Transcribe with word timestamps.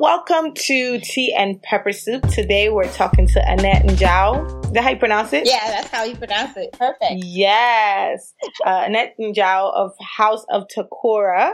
Welcome 0.00 0.54
to 0.54 0.98
Tea 1.00 1.34
and 1.36 1.60
Pepper 1.60 1.92
Soup. 1.92 2.26
Today 2.28 2.70
we're 2.70 2.90
talking 2.90 3.26
to 3.26 3.42
Annette 3.46 3.82
Njau. 3.82 4.64
Is 4.64 4.72
that 4.72 4.82
how 4.82 4.90
you 4.92 4.96
pronounce 4.96 5.34
it? 5.34 5.46
Yeah, 5.46 5.60
that's 5.68 5.88
how 5.88 6.04
you 6.04 6.16
pronounce 6.16 6.56
it. 6.56 6.72
Perfect. 6.72 7.22
Yes. 7.22 8.32
Uh, 8.64 8.84
Annette 8.86 9.14
Njau 9.20 9.70
of 9.74 9.92
House 10.00 10.46
of 10.48 10.64
Takora. 10.74 11.52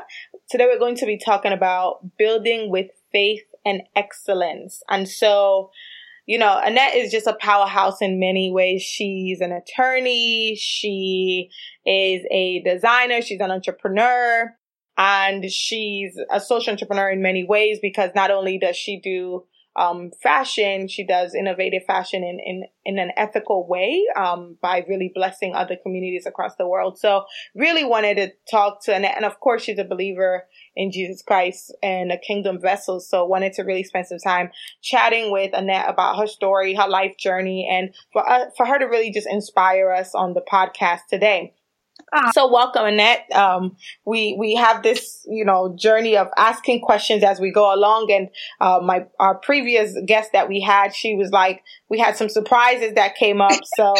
Today 0.48 0.66
we're 0.66 0.78
going 0.78 0.94
to 0.94 1.06
be 1.06 1.18
talking 1.18 1.50
about 1.50 2.16
building 2.16 2.70
with 2.70 2.86
faith 3.10 3.42
and 3.64 3.82
excellence. 3.96 4.80
And 4.88 5.08
so, 5.08 5.72
you 6.24 6.38
know, 6.38 6.60
Annette 6.64 6.94
is 6.94 7.10
just 7.10 7.26
a 7.26 7.36
powerhouse 7.40 8.00
in 8.00 8.20
many 8.20 8.52
ways. 8.52 8.80
She's 8.80 9.40
an 9.40 9.50
attorney. 9.50 10.54
She 10.54 11.50
is 11.84 12.24
a 12.30 12.62
designer. 12.64 13.22
She's 13.22 13.40
an 13.40 13.50
entrepreneur 13.50 14.54
and 14.96 15.50
she's 15.50 16.18
a 16.30 16.40
social 16.40 16.72
entrepreneur 16.72 17.10
in 17.10 17.22
many 17.22 17.44
ways 17.44 17.78
because 17.80 18.10
not 18.14 18.30
only 18.30 18.58
does 18.58 18.76
she 18.76 19.00
do 19.00 19.44
um, 19.76 20.10
fashion, 20.22 20.88
she 20.88 21.04
does 21.04 21.34
innovative 21.34 21.84
fashion 21.86 22.24
in, 22.24 22.40
in, 22.40 22.64
in 22.84 22.98
an 22.98 23.12
ethical 23.16 23.68
way 23.68 24.04
um, 24.16 24.56
by 24.62 24.84
really 24.88 25.12
blessing 25.14 25.54
other 25.54 25.76
communities 25.76 26.24
across 26.26 26.56
the 26.56 26.66
world. 26.66 26.98
So 26.98 27.24
really 27.54 27.84
wanted 27.84 28.16
to 28.16 28.32
talk 28.50 28.82
to 28.84 28.94
Annette. 28.94 29.16
And 29.16 29.26
of 29.26 29.38
course, 29.38 29.62
she's 29.62 29.78
a 29.78 29.84
believer 29.84 30.44
in 30.74 30.90
Jesus 30.90 31.22
Christ 31.22 31.74
and 31.82 32.10
a 32.10 32.18
kingdom 32.18 32.58
vessel. 32.60 33.00
So 33.00 33.26
wanted 33.26 33.52
to 33.54 33.62
really 33.64 33.84
spend 33.84 34.06
some 34.06 34.18
time 34.18 34.50
chatting 34.82 35.30
with 35.30 35.50
Annette 35.52 35.90
about 35.90 36.18
her 36.18 36.26
story, 36.26 36.74
her 36.74 36.88
life 36.88 37.16
journey, 37.18 37.68
and 37.70 37.94
for, 38.12 38.28
uh, 38.28 38.46
for 38.56 38.64
her 38.64 38.78
to 38.78 38.86
really 38.86 39.12
just 39.12 39.28
inspire 39.30 39.90
us 39.92 40.14
on 40.14 40.32
the 40.32 40.42
podcast 40.50 41.00
today. 41.10 41.52
Ah. 42.12 42.30
So 42.32 42.50
welcome, 42.50 42.84
Annette. 42.84 43.30
Um, 43.34 43.76
we 44.04 44.36
we 44.38 44.54
have 44.54 44.82
this, 44.82 45.26
you 45.28 45.44
know, 45.44 45.74
journey 45.76 46.16
of 46.16 46.28
asking 46.36 46.80
questions 46.80 47.24
as 47.24 47.40
we 47.40 47.50
go 47.50 47.74
along. 47.74 48.12
And 48.12 48.28
uh, 48.60 48.80
my 48.82 49.06
our 49.18 49.34
previous 49.34 49.96
guest 50.06 50.30
that 50.32 50.48
we 50.48 50.60
had, 50.60 50.94
she 50.94 51.14
was 51.14 51.30
like, 51.30 51.62
we 51.90 51.98
had 51.98 52.16
some 52.16 52.28
surprises 52.28 52.94
that 52.94 53.16
came 53.16 53.40
up. 53.40 53.52
So 53.76 53.94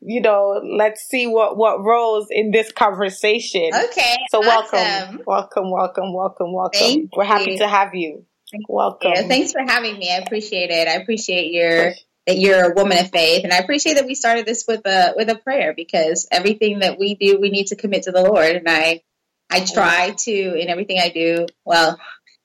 you 0.00 0.20
know, 0.20 0.60
let's 0.76 1.02
see 1.02 1.26
what 1.26 1.56
what 1.56 1.82
rose 1.82 2.26
in 2.30 2.50
this 2.50 2.72
conversation. 2.72 3.70
Okay. 3.72 4.16
So 4.30 4.40
welcome, 4.40 5.20
welcome, 5.26 5.70
welcome, 5.70 6.12
welcome, 6.12 6.52
welcome. 6.52 6.78
Thank 6.78 7.16
We're 7.16 7.24
happy 7.24 7.52
you. 7.52 7.58
to 7.58 7.68
have 7.68 7.94
you. 7.94 8.26
Welcome. 8.68 9.12
Yeah, 9.14 9.22
thanks 9.22 9.52
for 9.52 9.62
having 9.66 9.98
me. 9.98 10.10
I 10.12 10.16
appreciate 10.18 10.70
it. 10.70 10.88
I 10.88 10.94
appreciate 10.94 11.52
your 11.52 11.94
that 12.26 12.38
you're 12.38 12.72
a 12.72 12.74
woman 12.74 12.98
of 12.98 13.10
faith. 13.10 13.44
And 13.44 13.52
i 13.52 13.58
appreciate 13.58 13.94
that 13.94 14.06
we 14.06 14.14
started 14.14 14.46
this 14.46 14.64
with 14.66 14.86
a 14.86 15.14
with 15.16 15.28
a 15.28 15.36
prayer 15.36 15.74
because 15.74 16.28
everything 16.30 16.80
that 16.80 16.98
we 16.98 17.14
do 17.14 17.38
we 17.40 17.50
need 17.50 17.68
to 17.68 17.76
commit 17.76 18.04
to 18.04 18.12
the 18.12 18.22
lord. 18.22 18.56
And 18.56 18.68
i 18.68 19.02
i 19.50 19.64
try 19.64 20.14
to 20.24 20.54
in 20.54 20.68
everything 20.68 20.98
i 21.00 21.08
do. 21.08 21.46
Well 21.64 21.98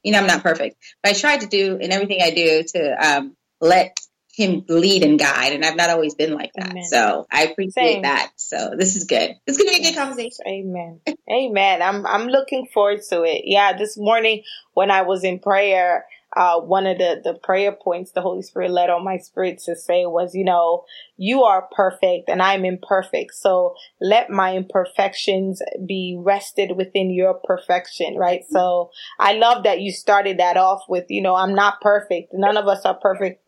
you 0.03 0.11
know 0.11 0.19
i'm 0.19 0.27
not 0.27 0.43
perfect 0.43 0.77
but 1.03 1.11
i 1.11 1.13
try 1.13 1.37
to 1.37 1.47
do 1.47 1.77
in 1.77 1.91
everything 1.91 2.19
i 2.21 2.31
do 2.31 2.63
to 2.63 3.07
um, 3.07 3.35
let 3.59 3.97
him 4.33 4.63
lead 4.69 5.03
and 5.03 5.17
guide. 5.17 5.53
And 5.53 5.65
i've 5.65 5.75
not 5.75 5.89
always 5.89 6.15
been 6.15 6.33
like 6.33 6.51
that. 6.55 6.69
Amen. 6.71 6.83
so 6.83 7.25
i 7.31 7.43
appreciate 7.43 7.73
Same. 7.73 8.01
that. 8.03 8.31
So 8.35 8.73
this 8.77 8.95
is 8.95 9.05
good. 9.05 9.35
It's 9.45 9.57
gonna 9.57 9.71
be 9.71 9.77
a 9.77 9.83
good 9.83 9.95
conversation. 9.95 10.45
Amen. 10.47 11.01
Amen. 11.29 11.81
I'm 11.81 12.05
i'm 12.05 12.27
looking 12.27 12.67
forward 12.73 13.01
to 13.09 13.23
it. 13.23 13.43
Yeah 13.45 13.77
this 13.77 13.97
morning 13.97 14.43
when 14.73 14.91
i 14.91 15.01
was 15.01 15.23
in 15.23 15.39
prayer 15.39 16.05
uh, 16.37 16.59
one 16.59 16.85
of 16.85 16.99
the, 16.99 17.19
the 17.23 17.33
prayer 17.33 17.71
points 17.71 18.11
the 18.11 18.21
Holy 18.21 18.43
Spirit 18.43 18.69
led 18.69 18.91
on 18.91 19.03
my 19.03 19.17
spirit 19.17 19.59
to 19.65 19.75
say 19.75 20.05
was, 20.05 20.35
you 20.35 20.45
know, 20.45 20.85
you 21.17 21.43
are 21.43 21.67
perfect 21.75 22.29
and 22.29 22.43
I'm 22.43 22.63
imperfect. 22.63 23.33
So 23.33 23.73
let 23.99 24.29
my 24.29 24.55
imperfections 24.55 25.63
be 25.87 26.15
rested 26.19 26.77
within 26.77 27.09
your 27.09 27.33
perfection, 27.33 28.17
right? 28.17 28.41
So 28.51 28.91
I 29.19 29.33
love 29.33 29.63
that 29.63 29.81
you 29.81 29.91
started 29.91 30.37
that 30.37 30.57
off 30.57 30.81
with, 30.87 31.05
you 31.09 31.23
know, 31.23 31.33
I'm 31.33 31.55
not 31.55 31.81
perfect. 31.81 32.29
None 32.33 32.55
of 32.55 32.67
us 32.67 32.85
are 32.85 32.99
perfect. 32.99 33.41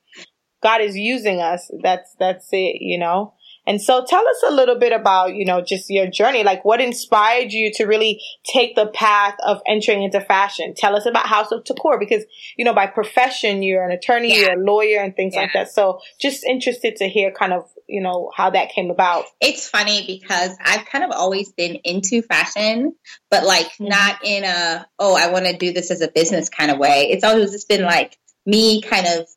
God 0.63 0.81
is 0.81 0.97
using 0.97 1.41
us. 1.41 1.69
That's, 1.83 2.15
that's 2.19 2.49
it, 2.51 2.81
you 2.81 2.97
know? 2.97 3.35
And 3.69 3.79
so 3.79 4.03
tell 4.03 4.27
us 4.27 4.43
a 4.47 4.51
little 4.51 4.79
bit 4.79 4.93
about, 4.93 5.35
you 5.35 5.45
know, 5.45 5.61
just 5.61 5.91
your 5.91 6.07
journey. 6.09 6.43
Like 6.43 6.65
what 6.65 6.81
inspired 6.81 7.51
you 7.51 7.71
to 7.75 7.85
really 7.85 8.19
take 8.43 8.75
the 8.75 8.87
path 8.87 9.35
of 9.45 9.61
entering 9.67 10.01
into 10.01 10.19
fashion? 10.21 10.73
Tell 10.75 10.95
us 10.95 11.05
about 11.05 11.27
House 11.27 11.51
of 11.51 11.63
Takora 11.65 11.99
because, 11.99 12.23
you 12.57 12.65
know, 12.65 12.73
by 12.73 12.87
profession, 12.87 13.61
you're 13.61 13.87
an 13.87 13.91
attorney, 13.91 14.29
yeah. 14.33 14.39
you're 14.39 14.59
a 14.59 14.65
lawyer 14.65 15.01
and 15.01 15.15
things 15.15 15.35
yeah. 15.35 15.41
like 15.41 15.53
that. 15.53 15.71
So 15.71 15.99
just 16.19 16.43
interested 16.43 16.95
to 16.95 17.07
hear 17.07 17.31
kind 17.31 17.53
of, 17.53 17.69
you 17.87 18.01
know, 18.01 18.31
how 18.35 18.49
that 18.49 18.71
came 18.71 18.89
about. 18.89 19.25
It's 19.39 19.69
funny 19.69 20.03
because 20.07 20.57
I've 20.59 20.87
kind 20.87 21.03
of 21.03 21.11
always 21.11 21.51
been 21.51 21.75
into 21.83 22.23
fashion, 22.23 22.95
but 23.29 23.45
like 23.45 23.67
mm-hmm. 23.67 23.89
not 23.89 24.25
in 24.25 24.45
a, 24.45 24.87
oh, 24.97 25.15
I 25.15 25.31
want 25.31 25.45
to 25.45 25.55
do 25.55 25.73
this 25.73 25.91
as 25.91 26.01
a 26.01 26.07
business 26.07 26.49
kind 26.49 26.71
of 26.71 26.79
way. 26.79 27.09
It's 27.11 27.23
always 27.23 27.51
just 27.51 27.69
been 27.69 27.83
like 27.83 28.17
me 28.47 28.81
kind 28.81 29.05
of, 29.05 29.27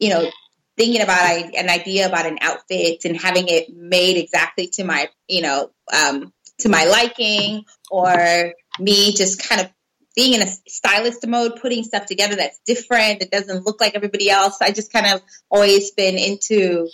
you 0.00 0.08
know, 0.08 0.28
thinking 0.76 1.00
about 1.00 1.54
an 1.54 1.68
idea 1.70 2.06
about 2.06 2.26
an 2.26 2.38
outfit 2.40 3.04
and 3.04 3.16
having 3.16 3.48
it 3.48 3.74
made 3.74 4.16
exactly 4.16 4.68
to 4.68 4.84
my, 4.84 5.08
you 5.26 5.42
know, 5.42 5.70
um, 5.92 6.32
to 6.60 6.68
my 6.68 6.84
liking, 6.84 7.64
or 7.90 8.52
me 8.78 9.12
just 9.12 9.46
kind 9.46 9.60
of 9.60 9.70
being 10.14 10.32
in 10.32 10.42
a 10.42 10.46
stylist 10.66 11.26
mode, 11.26 11.60
putting 11.60 11.84
stuff 11.84 12.06
together 12.06 12.36
that's 12.36 12.58
different, 12.66 13.20
that 13.20 13.30
doesn't 13.30 13.66
look 13.66 13.80
like 13.80 13.94
everybody 13.94 14.30
else. 14.30 14.58
I 14.62 14.70
just 14.70 14.92
kind 14.92 15.06
of 15.06 15.22
always 15.50 15.90
been 15.90 16.16
into 16.16 16.88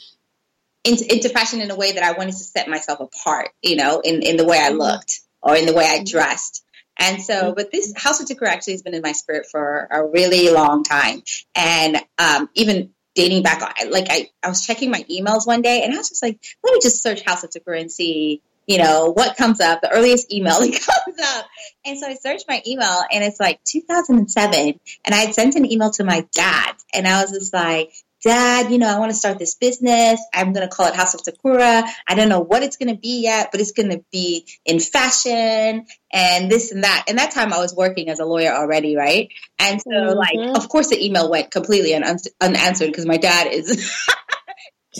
into, 0.84 1.14
into 1.14 1.28
fashion 1.28 1.60
in 1.60 1.70
a 1.70 1.76
way 1.76 1.92
that 1.92 2.02
I 2.02 2.12
wanted 2.12 2.32
to 2.32 2.44
set 2.44 2.68
myself 2.68 2.98
apart, 2.98 3.50
you 3.62 3.76
know, 3.76 4.00
in, 4.00 4.22
in 4.22 4.36
the 4.36 4.44
way 4.44 4.58
I 4.58 4.70
mm-hmm. 4.70 4.78
looked 4.78 5.20
or 5.40 5.54
in 5.54 5.66
the 5.66 5.72
way 5.72 5.84
I 5.84 5.98
mm-hmm. 5.98 6.04
dressed. 6.04 6.64
And 6.98 7.22
so, 7.22 7.34
mm-hmm. 7.34 7.54
but 7.54 7.70
this 7.70 7.92
House 7.96 8.20
of 8.20 8.26
Takora 8.26 8.48
actually 8.48 8.74
has 8.74 8.82
been 8.82 8.94
in 8.94 9.02
my 9.02 9.12
spirit 9.12 9.46
for 9.50 9.86
a 9.90 10.04
really 10.04 10.50
long 10.50 10.82
time. 10.82 11.22
And 11.54 11.98
um, 12.18 12.50
even 12.54 12.90
dating 13.14 13.42
back, 13.42 13.60
like 13.90 14.06
I, 14.10 14.30
I 14.42 14.48
was 14.48 14.64
checking 14.64 14.90
my 14.90 15.04
emails 15.10 15.46
one 15.46 15.62
day 15.62 15.82
and 15.82 15.92
I 15.92 15.96
was 15.96 16.08
just 16.08 16.22
like, 16.22 16.38
let 16.64 16.72
me 16.72 16.80
just 16.82 17.02
search 17.02 17.22
House 17.22 17.44
of 17.44 17.50
Takora 17.50 17.80
and 17.80 17.92
see, 17.92 18.42
you 18.66 18.78
know, 18.78 19.12
what 19.12 19.36
comes 19.36 19.60
up, 19.60 19.80
the 19.80 19.90
earliest 19.90 20.32
email 20.32 20.58
that 20.60 20.70
comes 20.70 21.18
up. 21.20 21.46
And 21.84 21.98
so 21.98 22.06
I 22.06 22.14
searched 22.14 22.46
my 22.48 22.62
email 22.66 23.02
and 23.10 23.24
it's 23.24 23.40
like 23.40 23.62
2007 23.64 24.80
and 25.04 25.14
I 25.14 25.18
had 25.18 25.34
sent 25.34 25.56
an 25.56 25.70
email 25.70 25.90
to 25.92 26.04
my 26.04 26.26
dad 26.32 26.74
and 26.94 27.06
I 27.06 27.22
was 27.22 27.32
just 27.32 27.52
like, 27.52 27.92
Dad, 28.22 28.70
you 28.70 28.78
know, 28.78 28.88
I 28.88 28.98
want 28.98 29.10
to 29.10 29.16
start 29.16 29.38
this 29.38 29.56
business. 29.56 30.20
I'm 30.32 30.52
going 30.52 30.68
to 30.68 30.74
call 30.74 30.86
it 30.86 30.94
House 30.94 31.14
of 31.14 31.22
Takora. 31.22 31.84
I 32.06 32.14
don't 32.14 32.28
know 32.28 32.40
what 32.40 32.62
it's 32.62 32.76
going 32.76 32.94
to 32.94 33.00
be 33.00 33.22
yet, 33.22 33.48
but 33.50 33.60
it's 33.60 33.72
going 33.72 33.90
to 33.90 34.04
be 34.12 34.46
in 34.64 34.78
fashion 34.78 35.86
and 36.12 36.50
this 36.50 36.70
and 36.70 36.84
that. 36.84 37.06
And 37.08 37.18
that 37.18 37.32
time 37.32 37.52
I 37.52 37.58
was 37.58 37.74
working 37.74 38.08
as 38.08 38.20
a 38.20 38.24
lawyer 38.24 38.52
already, 38.52 38.96
right? 38.96 39.28
And 39.58 39.80
so, 39.80 39.90
mm-hmm. 39.90 40.16
like, 40.16 40.56
of 40.56 40.68
course, 40.68 40.88
the 40.88 41.04
email 41.04 41.30
went 41.30 41.50
completely 41.50 41.94
un- 41.94 42.18
unanswered 42.40 42.88
because 42.88 43.06
my 43.06 43.16
dad 43.16 43.48
is 43.48 43.92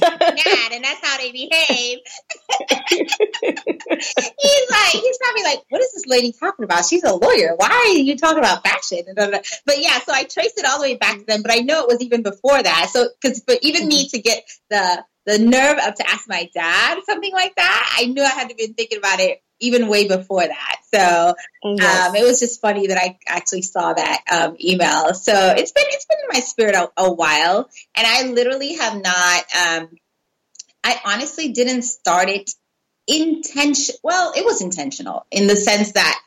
dad, 0.01 0.73
and 0.73 0.85
that's 0.85 1.01
how 1.03 1.19
they 1.19 1.33
behave. 1.33 1.99
he's 2.89 4.71
like, 4.71 4.93
he's 4.93 5.19
probably 5.19 5.43
like, 5.45 5.63
what 5.69 5.83
is 5.83 5.93
this 5.93 6.07
lady 6.07 6.33
talking 6.33 6.65
about? 6.65 6.85
She's 6.85 7.05
a 7.05 7.15
lawyer. 7.15 7.55
Why 7.57 7.69
are 7.69 7.99
you 7.99 8.17
talking 8.17 8.39
about 8.39 8.67
fashion? 8.67 9.05
But 9.17 9.79
yeah, 9.79 9.99
so 10.01 10.13
I 10.13 10.25
traced 10.25 10.59
it 10.59 10.67
all 10.67 10.79
the 10.79 10.83
way 10.83 10.97
back 10.97 11.19
to 11.19 11.25
them, 11.25 11.43
but 11.43 11.53
I 11.53 11.59
know 11.59 11.83
it 11.83 11.89
was 11.89 12.01
even 12.01 12.23
before 12.23 12.63
that. 12.63 12.91
So, 12.93 13.09
because, 13.21 13.41
but 13.41 13.59
even 13.63 13.83
mm-hmm. 13.83 13.89
me 13.89 14.09
to 14.09 14.21
get 14.21 14.45
the 14.71 15.05
the 15.25 15.39
nerve 15.39 15.79
up 15.79 15.95
to 15.97 16.09
ask 16.09 16.29
my 16.29 16.51
dad 16.55 16.99
something 17.05 17.33
like 17.33 17.55
that, 17.57 17.97
I 17.99 18.07
knew 18.07 18.23
I 18.23 18.29
had 18.29 18.49
to 18.49 18.55
be 18.55 18.69
thinking 18.69 18.99
about 18.99 19.21
it 19.21 19.43
even 19.61 19.89
way 19.89 20.09
before 20.09 20.47
that. 20.47 20.77
So 20.93 21.35
yes. 21.65 22.09
um, 22.09 22.17
it 22.17 22.25
was 22.25 22.41
just 22.41 22.61
funny 22.61 22.89
that 22.89 22.99
I 22.99 23.19
actually 23.27 23.63
saw 23.63 23.93
that 23.93 24.23
um, 24.31 24.57
email. 24.63 25.15
So 25.15 25.33
it's 25.33 25.73
been 25.73 25.85
it's 25.89 26.05
been 26.05 26.19
in 26.19 26.29
my 26.33 26.41
spirit 26.41 26.75
a, 26.75 26.91
a 26.97 27.13
while, 27.13 27.71
and 27.97 28.07
I 28.07 28.25
literally 28.29 28.75
have 28.75 29.01
not. 29.01 29.45
Um, 29.57 29.89
I 30.85 31.01
honestly 31.05 31.53
didn't 31.53 31.83
start 31.83 32.29
it 32.29 32.51
intention. 33.07 33.95
Well, 34.03 34.33
it 34.37 34.45
was 34.45 34.61
intentional 34.61 35.27
in 35.31 35.47
the 35.47 35.57
sense 35.57 35.93
that 35.93 36.21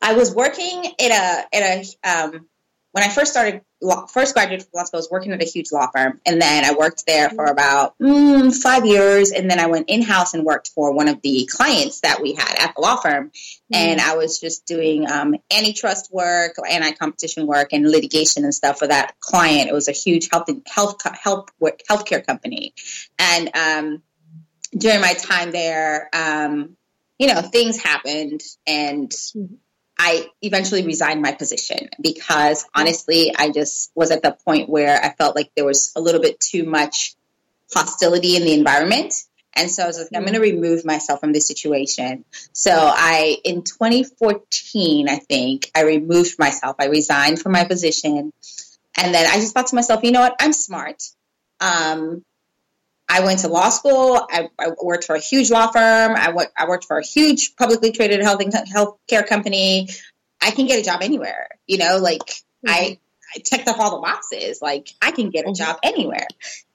I 0.00 0.14
was 0.14 0.34
working 0.34 0.86
at 0.98 1.10
a 1.10 1.56
at 1.56 1.86
a 2.04 2.08
um, 2.10 2.48
when 2.92 3.02
I 3.02 3.08
first 3.08 3.32
started, 3.32 3.62
first 4.10 4.34
graduated 4.34 4.66
from 4.66 4.78
law 4.78 4.84
school, 4.84 4.98
I 4.98 5.00
was 5.00 5.10
working 5.10 5.32
at 5.32 5.42
a 5.42 5.46
huge 5.46 5.72
law 5.72 5.88
firm, 5.90 6.20
and 6.26 6.40
then 6.40 6.64
I 6.64 6.74
worked 6.74 7.04
there 7.06 7.30
for 7.30 7.46
about 7.46 7.98
mm, 7.98 8.54
five 8.54 8.84
years, 8.84 9.32
and 9.32 9.50
then 9.50 9.58
I 9.58 9.66
went 9.66 9.88
in 9.88 10.02
house 10.02 10.34
and 10.34 10.44
worked 10.44 10.68
for 10.74 10.92
one 10.92 11.08
of 11.08 11.22
the 11.22 11.48
clients 11.50 12.00
that 12.02 12.20
we 12.20 12.34
had 12.34 12.54
at 12.58 12.74
the 12.74 12.82
law 12.82 12.96
firm, 12.96 13.28
mm-hmm. 13.30 13.74
and 13.74 14.00
I 14.00 14.16
was 14.16 14.38
just 14.38 14.66
doing 14.66 15.10
um, 15.10 15.34
antitrust 15.50 16.12
work, 16.12 16.56
anti 16.68 16.92
competition 16.92 17.46
work, 17.46 17.72
and 17.72 17.90
litigation 17.90 18.44
and 18.44 18.54
stuff 18.54 18.78
for 18.78 18.86
that 18.86 19.18
client. 19.20 19.70
It 19.70 19.74
was 19.74 19.88
a 19.88 19.92
huge 19.92 20.28
health 20.30 20.50
health 20.66 21.00
health 21.02 21.48
healthcare 21.90 22.24
company, 22.24 22.74
and 23.18 23.50
um, 23.56 24.02
during 24.76 25.00
my 25.00 25.14
time 25.14 25.50
there, 25.50 26.10
um, 26.12 26.76
you 27.18 27.26
know, 27.26 27.40
things 27.40 27.82
happened, 27.82 28.42
and 28.66 29.08
mm-hmm. 29.08 29.54
I 30.04 30.26
eventually 30.42 30.84
resigned 30.84 31.22
my 31.22 31.30
position 31.30 31.88
because 32.00 32.64
honestly, 32.74 33.32
I 33.36 33.50
just 33.50 33.92
was 33.94 34.10
at 34.10 34.20
the 34.20 34.36
point 34.44 34.68
where 34.68 35.00
I 35.00 35.10
felt 35.10 35.36
like 35.36 35.52
there 35.54 35.64
was 35.64 35.92
a 35.94 36.00
little 36.00 36.20
bit 36.20 36.40
too 36.40 36.64
much 36.64 37.14
hostility 37.72 38.34
in 38.34 38.42
the 38.42 38.52
environment. 38.52 39.14
And 39.54 39.70
so 39.70 39.84
I 39.84 39.86
was 39.86 39.98
like, 39.98 40.08
I'm 40.12 40.22
going 40.22 40.34
to 40.34 40.40
remove 40.40 40.84
myself 40.84 41.20
from 41.20 41.32
this 41.32 41.46
situation. 41.46 42.24
So 42.52 42.72
I, 42.72 43.36
in 43.44 43.62
2014, 43.62 45.08
I 45.08 45.18
think, 45.18 45.70
I 45.72 45.82
removed 45.82 46.36
myself. 46.36 46.74
I 46.80 46.86
resigned 46.86 47.40
from 47.40 47.52
my 47.52 47.62
position. 47.62 48.32
And 48.96 49.14
then 49.14 49.30
I 49.30 49.36
just 49.36 49.54
thought 49.54 49.68
to 49.68 49.76
myself, 49.76 50.02
you 50.02 50.10
know 50.10 50.22
what? 50.22 50.34
I'm 50.40 50.52
smart. 50.52 51.04
Um, 51.60 52.24
I 53.12 53.20
went 53.20 53.40
to 53.40 53.48
law 53.48 53.68
school. 53.68 54.26
I, 54.30 54.48
I, 54.58 54.68
worked 54.82 55.04
for 55.04 55.14
a 55.14 55.20
huge 55.20 55.50
law 55.50 55.70
firm. 55.70 56.16
I, 56.16 56.28
w- 56.28 56.48
I 56.56 56.66
worked 56.66 56.86
for 56.86 56.96
a 56.96 57.04
huge 57.04 57.56
publicly 57.56 57.92
traded 57.92 58.22
health 58.22 58.40
health 58.72 58.96
care 59.06 59.22
company. 59.22 59.90
I 60.40 60.50
can 60.50 60.66
get 60.66 60.80
a 60.80 60.82
job 60.82 61.02
anywhere. 61.02 61.50
You 61.66 61.76
know, 61.76 61.98
like 61.98 62.22
mm-hmm. 62.22 62.70
I, 62.70 62.98
I 63.36 63.40
checked 63.40 63.68
off 63.68 63.78
all 63.78 63.96
the 63.96 64.00
boxes. 64.00 64.62
Like 64.62 64.88
I 65.02 65.10
can 65.10 65.28
get 65.28 65.44
a 65.44 65.48
mm-hmm. 65.48 65.62
job 65.62 65.76
anywhere. 65.82 66.26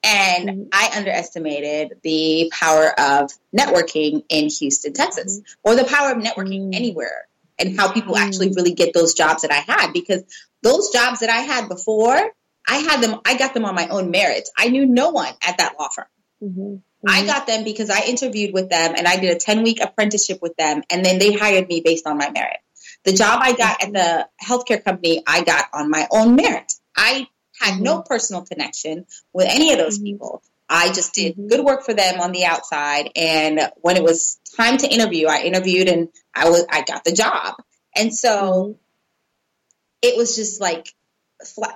And 0.04 0.48
mm-hmm. 0.48 0.62
I 0.72 0.92
underestimated 0.96 1.98
the 2.04 2.52
power 2.54 2.88
of 2.96 3.32
networking 3.52 4.22
in 4.28 4.48
Houston, 4.48 4.92
Texas, 4.92 5.40
mm-hmm. 5.40 5.68
or 5.68 5.74
the 5.74 5.84
power 5.84 6.12
of 6.12 6.18
networking 6.18 6.60
mm-hmm. 6.60 6.74
anywhere 6.74 7.26
and 7.58 7.76
how 7.76 7.90
people 7.90 8.16
actually 8.16 8.52
really 8.54 8.74
get 8.74 8.94
those 8.94 9.14
jobs 9.14 9.42
that 9.42 9.50
I 9.50 9.72
had 9.72 9.92
because 9.92 10.22
those 10.62 10.90
jobs 10.90 11.18
that 11.18 11.30
I 11.30 11.40
had 11.40 11.68
before, 11.68 12.30
I 12.68 12.76
had 12.76 13.00
them, 13.00 13.20
I 13.24 13.36
got 13.36 13.54
them 13.54 13.64
on 13.64 13.74
my 13.74 13.88
own 13.88 14.12
merits. 14.12 14.52
I 14.56 14.68
knew 14.68 14.86
no 14.86 15.10
one 15.10 15.32
at 15.44 15.58
that 15.58 15.74
law 15.80 15.88
firm. 15.88 16.06
Mm-hmm. 16.42 16.76
Mm-hmm. 17.04 17.08
I 17.08 17.26
got 17.26 17.46
them 17.46 17.64
because 17.64 17.90
I 17.90 18.02
interviewed 18.06 18.52
with 18.52 18.68
them 18.68 18.94
and 18.96 19.06
I 19.06 19.18
did 19.18 19.36
a 19.36 19.38
10 19.38 19.62
week 19.62 19.80
apprenticeship 19.80 20.40
with 20.42 20.56
them 20.56 20.82
and 20.90 21.04
then 21.04 21.18
they 21.18 21.32
hired 21.32 21.68
me 21.68 21.80
based 21.84 22.06
on 22.06 22.18
my 22.18 22.30
merit. 22.30 22.58
The 23.04 23.12
job 23.12 23.40
I 23.42 23.52
got 23.52 23.82
at 23.82 23.92
the 23.92 24.28
healthcare 24.42 24.82
company, 24.82 25.22
I 25.26 25.44
got 25.44 25.66
on 25.72 25.90
my 25.90 26.08
own 26.10 26.34
merit. 26.34 26.72
I 26.96 27.28
had 27.60 27.74
mm-hmm. 27.74 27.82
no 27.84 28.02
personal 28.02 28.42
connection 28.42 29.06
with 29.32 29.46
any 29.48 29.72
of 29.72 29.78
those 29.78 29.98
mm-hmm. 29.98 30.06
people. 30.06 30.42
I 30.68 30.88
just 30.92 31.14
did 31.14 31.32
mm-hmm. 31.34 31.46
good 31.46 31.64
work 31.64 31.84
for 31.84 31.94
them 31.94 32.20
on 32.20 32.32
the 32.32 32.44
outside. 32.44 33.10
And 33.14 33.60
when 33.76 33.96
it 33.96 34.02
was 34.02 34.38
time 34.56 34.76
to 34.78 34.88
interview, 34.88 35.28
I 35.28 35.42
interviewed 35.42 35.88
and 35.88 36.08
I 36.34 36.50
was, 36.50 36.66
I 36.70 36.82
got 36.82 37.04
the 37.04 37.12
job. 37.12 37.54
And 37.94 38.14
so 38.14 38.30
mm-hmm. 38.30 38.72
it 40.02 40.16
was 40.16 40.34
just 40.34 40.60
like, 40.60 40.92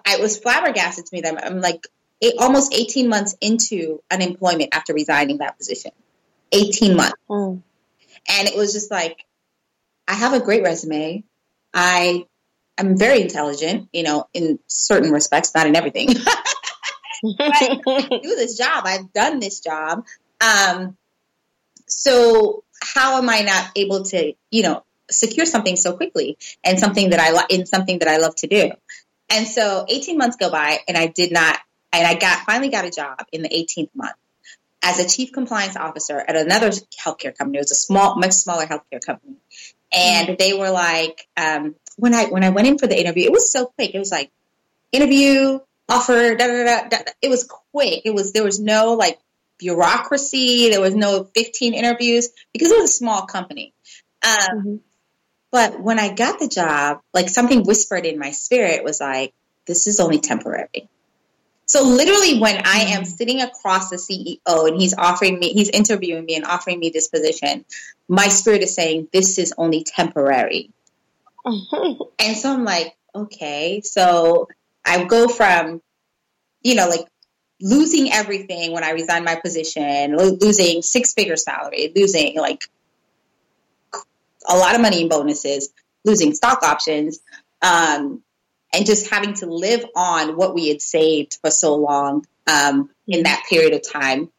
I 0.05 0.17
was 0.17 0.39
flabbergasted 0.39 1.07
to 1.07 1.15
me 1.15 1.21
that 1.21 1.47
I'm 1.47 1.61
like, 1.61 1.87
eight, 2.23 2.35
almost 2.39 2.73
18 2.73 3.09
months 3.09 3.37
into 3.41 4.03
unemployment 4.11 4.75
after 4.75 4.95
resigning 4.95 5.39
that 5.39 5.59
position. 5.59 5.91
18 6.53 6.97
months. 6.97 7.17
Mm. 7.29 7.63
And 8.29 8.49
it 8.49 8.57
was 8.57 8.73
just 8.73 8.91
like, 8.91 9.25
I 10.07 10.15
have 10.15 10.33
a 10.33 10.41
great 10.41 10.63
resume. 10.63 11.25
I 11.75 12.27
am 12.79 12.97
very 12.97 13.21
intelligent, 13.23 13.89
you 13.93 14.03
know, 14.03 14.29
in 14.33 14.59
certain 14.67 15.11
respects, 15.11 15.55
not 15.55 15.67
in 15.67 15.77
everything. 15.77 16.09
I 17.25 17.79
do 18.23 18.35
this 18.37 18.57
job. 18.57 18.85
I've 18.85 19.13
done 19.13 19.41
this 19.41 19.61
job. 19.61 20.05
Um, 20.41 20.97
so 21.87 22.65
how 22.81 23.19
am 23.19 23.29
I 23.29 23.43
not 23.43 23.71
able 23.77 24.05
to, 24.05 24.35
you 24.51 24.63
know, 24.63 24.85
secure 25.11 25.47
something 25.47 25.77
so 25.77 25.97
quickly 25.97 26.39
and 26.65 26.79
something 26.79 27.11
that 27.11 27.21
I 27.21 27.31
like 27.31 27.53
in 27.53 27.67
something 27.67 27.99
that 28.01 28.09
I 28.09 28.19
love 28.19 28.35
to 28.37 28.47
do? 28.47 28.73
And 29.31 29.47
so 29.47 29.87
18 29.89 30.19
months 30.19 30.37
go 30.37 30.51
by 30.51 30.81
and 30.89 30.97
I 30.97 31.07
did 31.07 31.33
not 31.33 31.59
and 31.93 32.07
I 32.07 32.15
got 32.15 32.45
finally 32.47 32.71
got 32.71 32.85
a 32.85 32.91
job 32.91 33.27
in 33.33 33.43
the 33.43 33.49
18th 33.49 33.91
month 33.95 34.17
as 34.83 34.99
a 34.99 35.09
chief 35.09 35.33
compliance 35.33 35.77
officer 35.77 36.19
at 36.19 36.37
another 36.37 36.71
healthcare 36.71 37.37
company. 37.37 37.59
It 37.59 37.63
was 37.63 37.73
a 37.73 37.77
small, 37.77 38.17
much 38.17 38.33
smaller 38.33 38.67
healthcare 38.67 39.05
company, 39.05 39.37
and 39.93 40.29
mm-hmm. 40.29 40.37
they 40.39 40.55
were 40.55 40.71
like, 40.71 41.29
um, 41.37 41.77
when 41.97 42.15
I 42.15 42.27
when 42.27 42.45
I 42.45 42.51
went 42.51 42.69
in 42.69 42.79
for 42.79 42.87
the 42.87 42.99
interview, 42.99 43.25
it 43.25 43.33
was 43.33 43.53
so 43.53 43.67
quick. 43.67 43.95
It 43.95 43.99
was 43.99 44.11
like 44.11 44.31
interview, 44.91 45.61
offer, 45.89 46.35
da 46.35 46.47
da 46.47 46.65
da. 46.65 46.89
da. 46.89 46.99
It 47.21 47.29
was 47.29 47.45
quick. 47.73 48.03
It 48.05 48.15
was 48.15 48.33
there 48.33 48.45
was 48.45 48.61
no 48.61 48.95
like 48.95 49.19
bureaucracy. 49.59 50.71
There 50.71 50.81
was 50.81 50.95
no 50.95 51.25
15 51.25 51.75
interviews 51.75 52.31
because 52.53 52.71
it 52.71 52.81
was 52.81 52.91
a 52.91 52.95
small 52.95 53.27
company. 53.27 53.75
Um, 54.25 54.59
mm-hmm. 54.59 54.77
But 55.53 55.81
when 55.81 55.99
I 55.99 56.15
got 56.15 56.39
the 56.39 56.49
job, 56.49 57.01
like 57.13 57.29
something 57.29 57.63
whispered 57.63 58.07
in 58.07 58.19
my 58.19 58.31
spirit 58.31 58.83
was 58.83 59.01
like, 59.01 59.35
this 59.67 59.87
is 59.87 60.01
only 60.01 60.19
temporary. 60.19 60.89
So 61.73 61.85
literally 61.85 62.39
when 62.39 62.61
I 62.67 62.81
am 62.89 63.05
mm. 63.05 63.07
sitting 63.07 63.41
across 63.41 63.89
the 63.89 63.97
CEO 63.97 64.69
and 64.69 64.79
he's 64.79 64.93
offering 64.93 65.39
me, 65.39 65.55
he's 65.55 65.71
interviewing 65.71 66.27
me 66.27 66.37
and 66.37 66.45
offering 66.45 66.79
me 66.79 66.91
this 66.91 67.09
position, 67.09 67.65
my 68.09 68.29
spirit 68.29 68.61
is 68.61 68.75
saying, 68.75 69.09
this 69.11 69.39
is 69.39 69.55
only 69.57 69.83
temporary. 69.83 70.71
and 71.47 72.37
so 72.37 72.53
I'm 72.53 72.65
like, 72.65 72.95
okay. 73.15 73.81
So 73.81 74.49
I 74.85 75.05
go 75.05 75.29
from, 75.29 75.81
you 76.63 76.75
know, 76.75 76.91
like 76.91 77.07
losing 77.63 78.13
everything 78.13 78.73
when 78.73 78.85
I 78.85 78.91
resigned 78.91 79.25
my 79.25 79.37
position, 79.37 80.15
losing 80.15 80.83
six 80.83 81.15
figure 81.15 81.37
salary, 81.37 81.91
losing 81.97 82.37
like 82.37 82.69
a 84.47 84.59
lot 84.59 84.75
of 84.75 84.83
money 84.83 85.01
in 85.01 85.09
bonuses, 85.09 85.71
losing 86.05 86.35
stock 86.35 86.65
options, 86.65 87.21
um, 87.63 88.23
and 88.73 88.87
just 88.87 89.11
having 89.11 89.35
to 89.35 89.47
live 89.47 89.85
on 89.95 90.37
what 90.37 90.55
we 90.55 90.69
had 90.69 90.81
saved 90.81 91.39
for 91.43 91.51
so 91.51 91.77
long 91.77 92.27
um, 92.47 92.91
in 93.07 93.25
that 93.25 93.45
period 93.49 93.75
of 93.75 93.89
time. 93.89 94.31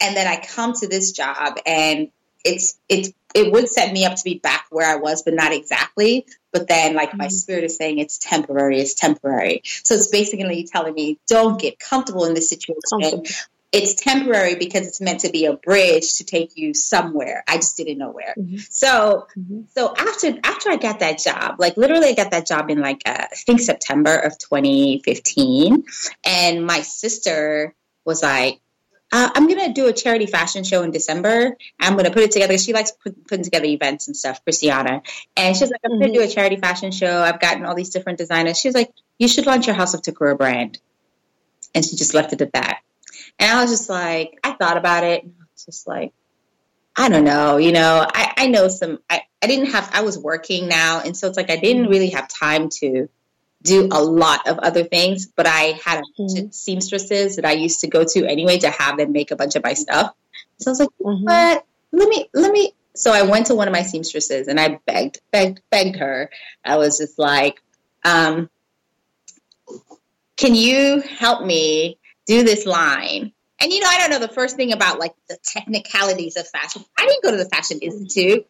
And 0.00 0.16
then 0.16 0.28
I 0.28 0.36
come 0.36 0.74
to 0.74 0.86
this 0.86 1.12
job, 1.12 1.58
and 1.66 2.08
it's 2.44 2.78
it's 2.88 3.10
it 3.34 3.52
would 3.52 3.68
set 3.68 3.92
me 3.92 4.04
up 4.04 4.14
to 4.14 4.24
be 4.24 4.38
back 4.38 4.66
where 4.70 4.88
I 4.88 4.96
was, 4.96 5.22
but 5.22 5.34
not 5.34 5.52
exactly. 5.52 6.24
But 6.52 6.68
then, 6.68 6.94
like 6.94 7.16
my 7.16 7.26
mm-hmm. 7.26 7.34
spirit 7.34 7.64
is 7.64 7.76
saying, 7.76 7.98
it's 7.98 8.18
temporary. 8.18 8.80
It's 8.80 8.94
temporary. 8.94 9.62
So 9.64 9.94
it's 9.94 10.06
basically 10.06 10.64
telling 10.64 10.94
me, 10.94 11.18
don't 11.26 11.60
get 11.60 11.78
comfortable 11.78 12.24
in 12.24 12.34
this 12.34 12.48
situation 12.48 13.24
it's 13.70 13.94
temporary 13.94 14.54
because 14.54 14.86
it's 14.86 15.00
meant 15.00 15.20
to 15.20 15.30
be 15.30 15.44
a 15.44 15.52
bridge 15.52 16.14
to 16.14 16.24
take 16.24 16.56
you 16.56 16.72
somewhere. 16.72 17.44
I 17.46 17.56
just 17.56 17.76
didn't 17.76 17.98
know 17.98 18.10
where. 18.10 18.34
Mm-hmm. 18.38 18.56
So, 18.70 19.26
mm-hmm. 19.38 19.62
so 19.74 19.94
after 19.94 20.38
after 20.42 20.70
I 20.70 20.76
got 20.76 21.00
that 21.00 21.18
job, 21.18 21.56
like 21.58 21.76
literally, 21.76 22.08
I 22.08 22.14
got 22.14 22.30
that 22.30 22.46
job 22.46 22.70
in 22.70 22.80
like 22.80 23.02
uh, 23.04 23.26
I 23.30 23.34
think 23.34 23.60
September 23.60 24.16
of 24.16 24.38
2015, 24.38 25.84
and 26.24 26.66
my 26.66 26.80
sister 26.80 27.74
was 28.04 28.22
like. 28.22 28.60
Uh, 29.10 29.26
I'm 29.34 29.48
gonna 29.48 29.72
do 29.72 29.86
a 29.86 29.92
charity 29.94 30.26
fashion 30.26 30.64
show 30.64 30.82
in 30.82 30.90
December. 30.90 31.56
I'm 31.80 31.96
gonna 31.96 32.10
put 32.10 32.24
it 32.24 32.30
together. 32.30 32.58
She 32.58 32.74
likes 32.74 32.90
put, 32.90 33.26
putting 33.26 33.42
together 33.42 33.64
events 33.64 34.06
and 34.06 34.14
stuff, 34.14 34.44
Christiana. 34.44 35.00
And 35.34 35.56
she's 35.56 35.70
like, 35.70 35.80
I'm 35.82 35.92
gonna 35.92 36.08
mm-hmm. 36.08 36.12
do 36.12 36.20
a 36.20 36.28
charity 36.28 36.56
fashion 36.56 36.90
show. 36.90 37.22
I've 37.22 37.40
gotten 37.40 37.64
all 37.64 37.74
these 37.74 37.88
different 37.88 38.18
designers. 38.18 38.60
She's 38.60 38.74
like, 38.74 38.92
you 39.18 39.26
should 39.26 39.46
launch 39.46 39.66
your 39.66 39.76
House 39.76 39.94
of 39.94 40.02
Takora 40.02 40.36
brand. 40.36 40.78
And 41.74 41.82
she 41.82 41.96
just 41.96 42.12
left 42.12 42.34
it 42.34 42.42
at 42.42 42.52
that. 42.52 42.80
And 43.38 43.50
I 43.50 43.62
was 43.62 43.70
just 43.70 43.88
like, 43.88 44.38
I 44.42 44.52
thought 44.52 44.76
about 44.76 45.04
it. 45.04 45.22
And 45.22 45.34
I 45.40 45.44
was 45.52 45.64
just 45.64 45.86
like, 45.86 46.12
I 46.96 47.08
don't 47.08 47.24
know, 47.24 47.58
you 47.58 47.70
know, 47.70 48.04
I, 48.12 48.32
I 48.36 48.46
know 48.48 48.66
some, 48.66 48.98
I, 49.08 49.22
I 49.40 49.46
didn't 49.46 49.66
have, 49.66 49.88
I 49.92 50.02
was 50.02 50.18
working 50.18 50.66
now. 50.66 51.00
And 51.00 51.16
so 51.16 51.28
it's 51.28 51.36
like, 51.36 51.50
I 51.50 51.56
didn't 51.56 51.86
really 51.86 52.10
have 52.10 52.26
time 52.26 52.68
to 52.80 53.08
do 53.62 53.88
a 53.92 54.02
lot 54.02 54.48
of 54.48 54.58
other 54.58 54.82
things, 54.82 55.26
but 55.26 55.46
I 55.46 55.78
had 55.84 56.00
a 56.00 56.20
mm-hmm. 56.20 56.50
seamstresses 56.50 57.36
that 57.36 57.44
I 57.44 57.52
used 57.52 57.80
to 57.80 57.86
go 57.86 58.04
to 58.04 58.26
anyway 58.26 58.58
to 58.58 58.70
have 58.70 58.96
them 58.96 59.12
make 59.12 59.30
a 59.30 59.36
bunch 59.36 59.54
of 59.54 59.62
my 59.62 59.74
stuff. 59.74 60.12
So 60.58 60.70
I 60.70 60.72
was 60.72 60.80
like, 60.80 60.88
mm-hmm. 61.00 61.24
what? 61.24 61.64
Let 61.92 62.08
me, 62.08 62.28
let 62.34 62.52
me. 62.52 62.72
So 62.94 63.12
I 63.12 63.22
went 63.22 63.46
to 63.46 63.54
one 63.54 63.68
of 63.68 63.72
my 63.72 63.82
seamstresses 63.82 64.48
and 64.48 64.58
I 64.58 64.80
begged, 64.84 65.20
begged, 65.30 65.60
begged 65.70 65.96
her. 65.96 66.30
I 66.64 66.78
was 66.78 66.98
just 66.98 67.16
like, 67.16 67.62
um, 68.04 68.50
can 70.36 70.54
you 70.54 71.00
help 71.00 71.44
me 71.44 71.97
do 72.28 72.44
this 72.44 72.66
line. 72.66 73.32
And 73.60 73.72
you 73.72 73.80
know, 73.80 73.88
I 73.88 73.98
don't 73.98 74.10
know 74.10 74.20
the 74.20 74.32
first 74.32 74.54
thing 74.54 74.72
about 74.72 75.00
like 75.00 75.14
the 75.28 75.36
technicalities 75.42 76.36
of 76.36 76.46
fashion. 76.46 76.84
I 76.96 77.06
didn't 77.06 77.24
go 77.24 77.32
to 77.32 77.36
the 77.36 77.48
Fashion 77.48 77.80
Institute. 77.82 78.46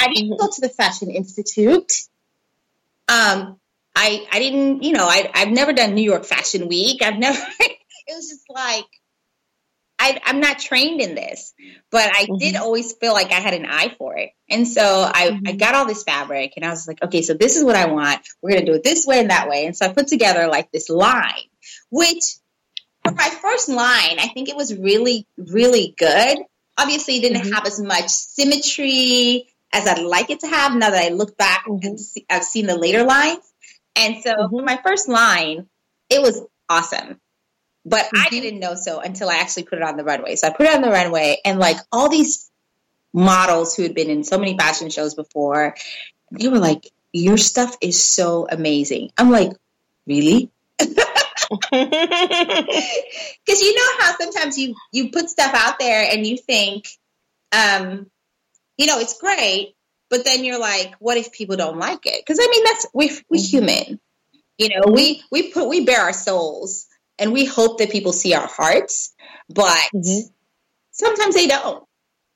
I 0.00 0.12
didn't 0.12 0.36
go 0.38 0.46
to 0.46 0.60
the 0.60 0.68
Fashion 0.68 1.10
Institute. 1.10 1.92
Um, 3.08 3.58
I 3.96 4.26
I 4.30 4.38
didn't, 4.38 4.84
you 4.84 4.92
know, 4.92 5.06
I 5.06 5.28
I've 5.34 5.48
never 5.48 5.72
done 5.72 5.94
New 5.94 6.02
York 6.02 6.24
Fashion 6.24 6.68
Week. 6.68 7.02
I've 7.02 7.18
never. 7.18 7.38
it 7.60 8.14
was 8.14 8.28
just 8.28 8.44
like 8.48 8.86
I, 9.98 10.20
am 10.26 10.40
not 10.40 10.58
trained 10.58 11.00
in 11.00 11.14
this, 11.14 11.52
but 11.90 12.08
I 12.14 12.24
mm-hmm. 12.24 12.36
did 12.36 12.56
always 12.56 12.92
feel 12.92 13.12
like 13.12 13.32
I 13.32 13.40
had 13.40 13.54
an 13.54 13.66
eye 13.66 13.94
for 13.98 14.16
it. 14.16 14.30
And 14.48 14.66
so 14.66 14.82
I, 14.82 15.30
mm-hmm. 15.30 15.48
I 15.48 15.52
got 15.52 15.74
all 15.74 15.86
this 15.86 16.04
fabric 16.04 16.52
and 16.56 16.64
I 16.64 16.70
was 16.70 16.86
like, 16.86 17.02
okay, 17.02 17.22
so 17.22 17.34
this 17.34 17.56
is 17.56 17.64
what 17.64 17.74
I 17.74 17.86
want. 17.86 18.20
We're 18.40 18.50
going 18.50 18.66
to 18.66 18.72
do 18.72 18.76
it 18.76 18.84
this 18.84 19.06
way 19.06 19.18
and 19.18 19.30
that 19.30 19.48
way. 19.48 19.66
And 19.66 19.76
so 19.76 19.86
I 19.86 19.92
put 19.92 20.06
together 20.06 20.46
like 20.46 20.70
this 20.70 20.88
line, 20.88 21.48
which 21.90 22.36
for 23.08 23.14
my 23.14 23.28
first 23.40 23.68
line, 23.68 24.18
I 24.18 24.28
think 24.32 24.48
it 24.48 24.56
was 24.56 24.76
really, 24.76 25.26
really 25.36 25.94
good. 25.96 26.38
Obviously, 26.76 27.16
it 27.16 27.22
didn't 27.22 27.42
mm-hmm. 27.42 27.52
have 27.52 27.66
as 27.66 27.80
much 27.80 28.08
symmetry 28.08 29.48
as 29.72 29.86
I'd 29.86 29.98
like 30.02 30.30
it 30.30 30.40
to 30.40 30.46
have 30.46 30.74
now 30.74 30.90
that 30.90 31.04
I 31.04 31.14
look 31.14 31.36
back 31.36 31.64
mm-hmm. 31.66 31.86
and 31.86 32.00
see, 32.00 32.24
I've 32.30 32.44
seen 32.44 32.66
the 32.66 32.76
later 32.76 33.04
lines. 33.04 33.44
And 33.96 34.22
so 34.22 34.32
mm-hmm. 34.32 34.56
for 34.56 34.62
my 34.62 34.78
first 34.84 35.08
line, 35.08 35.66
it 36.08 36.22
was 36.22 36.40
awesome. 36.68 37.20
But 37.84 38.06
I 38.06 38.26
mm-hmm. 38.26 38.34
didn't 38.34 38.60
know 38.60 38.74
so 38.74 39.00
until 39.00 39.28
I 39.28 39.36
actually 39.36 39.64
put 39.64 39.78
it 39.78 39.84
on 39.84 39.96
the 39.96 40.04
runway. 40.04 40.36
So 40.36 40.48
I 40.48 40.50
put 40.50 40.66
it 40.66 40.74
on 40.74 40.82
the 40.82 40.90
runway 40.90 41.38
and 41.44 41.58
like 41.58 41.78
all 41.90 42.08
these 42.08 42.50
models 43.12 43.74
who 43.74 43.82
had 43.82 43.94
been 43.94 44.10
in 44.10 44.24
so 44.24 44.38
many 44.38 44.56
fashion 44.56 44.90
shows 44.90 45.14
before, 45.14 45.74
they 46.30 46.48
were 46.48 46.58
like, 46.58 46.86
Your 47.12 47.38
stuff 47.38 47.76
is 47.80 48.02
so 48.02 48.46
amazing. 48.50 49.10
I'm 49.16 49.30
like, 49.30 49.52
Really? 50.06 50.50
Because 51.60 51.72
you 53.62 53.74
know 53.74 53.88
how 54.00 54.16
sometimes 54.18 54.58
you 54.58 54.74
you 54.92 55.10
put 55.10 55.30
stuff 55.30 55.54
out 55.54 55.78
there 55.78 56.06
and 56.12 56.26
you 56.26 56.36
think, 56.36 56.88
um, 57.52 58.10
you 58.76 58.86
know, 58.86 58.98
it's 58.98 59.18
great, 59.18 59.74
but 60.10 60.24
then 60.24 60.44
you're 60.44 60.60
like, 60.60 60.94
what 60.98 61.16
if 61.16 61.32
people 61.32 61.56
don't 61.56 61.78
like 61.78 62.04
it? 62.04 62.22
Because 62.24 62.38
I 62.40 62.48
mean, 62.50 62.64
that's 62.64 62.86
we 62.92 63.10
we 63.30 63.38
mm-hmm. 63.38 63.46
human. 63.46 64.00
You 64.58 64.68
know, 64.70 64.92
we 64.92 65.22
we 65.30 65.52
put 65.52 65.68
we 65.68 65.84
bear 65.84 66.00
our 66.00 66.12
souls 66.12 66.86
and 67.18 67.32
we 67.32 67.44
hope 67.44 67.78
that 67.78 67.90
people 67.90 68.12
see 68.12 68.34
our 68.34 68.46
hearts, 68.46 69.14
but 69.48 69.78
mm-hmm. 69.94 70.28
sometimes 70.90 71.34
they 71.34 71.46
don't. 71.46 71.84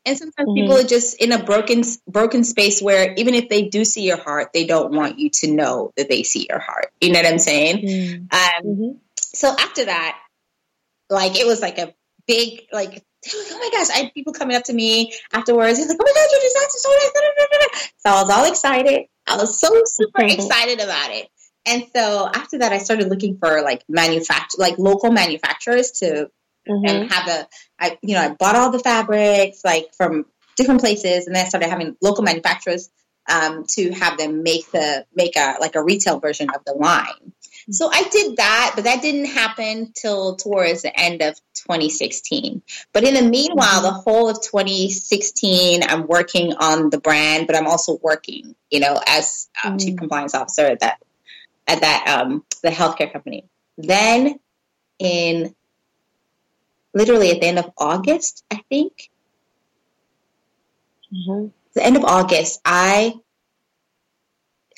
And 0.05 0.19
sometimes 0.19 0.49
mm-hmm. 0.49 0.63
people 0.63 0.79
are 0.79 0.89
just 0.89 1.23
in 1.23 1.33
a 1.33 1.43
broken 1.43 1.83
broken 2.09 2.45
space 2.45 2.83
where 2.83 3.15
even 3.17 3.35
if 3.35 3.49
they 3.49 3.69
do 3.69 3.85
see 3.85 4.03
your 4.03 4.17
heart, 4.17 4.51
they 4.53 4.67
don't 4.67 4.93
want 4.93 5.19
you 5.19 5.31
to 5.31 5.53
know 5.53 5.93
that 5.97 6.09
they 6.09 6.25
see 6.25 6.47
your 6.49 6.59
heart. 6.59 6.93
You 7.01 7.13
know 7.13 7.21
what 7.21 7.33
I'm 7.33 7.39
saying? 7.39 7.87
Mm-hmm. 7.87 8.23
Um, 8.33 8.77
mm-hmm. 8.77 8.99
So 9.35 9.55
after 9.59 9.85
that, 9.85 10.19
like 11.11 11.37
it 11.37 11.47
was 11.47 11.61
like 11.61 11.79
a 11.79 11.95
big 12.27 12.63
like 12.73 13.05
oh 13.35 13.59
my 13.59 13.79
gosh, 13.79 13.91
I 13.91 14.05
had 14.05 14.15
people 14.15 14.33
coming 14.33 14.57
up 14.57 14.65
to 14.65 14.73
me 14.73 15.13
afterwards. 15.33 15.79
Like, 15.79 15.89
oh 15.91 16.05
my 16.05 16.13
God, 16.15 16.29
your 16.31 16.41
disaster 16.41 16.79
so 16.79 16.89
nice. 16.91 17.93
So 17.99 18.11
I 18.11 18.23
was 18.23 18.31
all 18.31 18.51
excited. 18.51 19.07
I 19.27 19.37
was 19.37 19.61
so 19.61 19.69
super 19.85 20.23
excited 20.23 20.81
about 20.81 21.11
it. 21.13 21.29
And 21.65 21.85
so 21.95 22.29
after 22.33 22.59
that, 22.59 22.73
I 22.73 22.79
started 22.79 23.09
looking 23.09 23.39
for 23.39 23.63
like 23.63 23.85
manufacture, 23.89 24.59
like 24.59 24.79
local 24.79 25.13
manufacturers 25.13 25.93
to 25.93 26.31
mm-hmm. 26.69 26.87
and 26.87 27.13
have 27.13 27.29
a, 27.29 27.49
I, 27.79 27.99
you 28.03 28.15
know, 28.15 28.21
I 28.21 28.31
bought 28.31 28.57
all 28.57 28.71
the 28.71 28.81
fabrics 28.81 29.61
like 29.65 29.95
from 29.97 30.27
different 30.57 30.81
places, 30.81 31.27
and 31.27 31.37
then 31.37 31.45
I 31.45 31.49
started 31.49 31.69
having 31.69 31.97
local 32.03 32.25
manufacturers 32.25 32.91
um, 33.31 33.65
to 33.77 33.93
have 33.93 34.19
them 34.19 34.43
make 34.43 34.71
the 34.73 35.07
make 35.15 35.37
a 35.37 35.57
like 35.61 35.77
a 35.77 35.83
retail 35.83 36.19
version 36.19 36.49
of 36.51 36.65
the 36.67 36.73
line. 36.73 37.33
Mm-hmm. 37.63 37.73
So 37.73 37.89
I 37.93 38.03
did 38.11 38.37
that, 38.37 38.73
but 38.75 38.85
that 38.85 39.03
didn't 39.03 39.27
happen 39.27 39.93
till 39.95 40.37
towards 40.37 40.83
the 40.83 40.99
end 40.99 41.23
of 41.23 41.35
2016. 41.55 42.63
But 42.93 43.05
in 43.05 43.15
the 43.15 43.23
meanwhile, 43.23 43.83
mm-hmm. 43.83 43.85
the 43.85 43.93
whole 43.93 44.29
of 44.29 44.43
2016, 44.43 45.83
I'm 45.83 46.07
working 46.07 46.55
on 46.55 46.91
the 46.91 46.99
brand, 46.99 47.47
but 47.47 47.57
I'm 47.57 47.67
also 47.67 47.99
working, 48.03 48.55
you 48.71 48.81
know, 48.81 49.01
as 49.07 49.49
um, 49.65 49.79
chief 49.79 49.91
mm-hmm. 49.91 49.99
compliance 49.99 50.35
officer 50.35 50.67
at 50.67 50.81
that 50.81 51.03
at 51.69 51.81
that 51.81 52.07
um, 52.09 52.45
the 52.63 52.71
healthcare 52.71 53.13
company. 53.13 53.45
Then 53.79 54.39
in 54.99 55.55
literally 56.95 57.31
at 57.31 57.41
the 57.41 57.47
end 57.47 57.59
of 57.59 57.71
August, 57.79 58.45
I 58.51 58.63
think. 58.69 59.11
Mm-hmm. 61.13 61.49
The 61.75 61.85
end 61.85 61.97
of 61.97 62.05
August, 62.05 62.61
I 62.65 63.15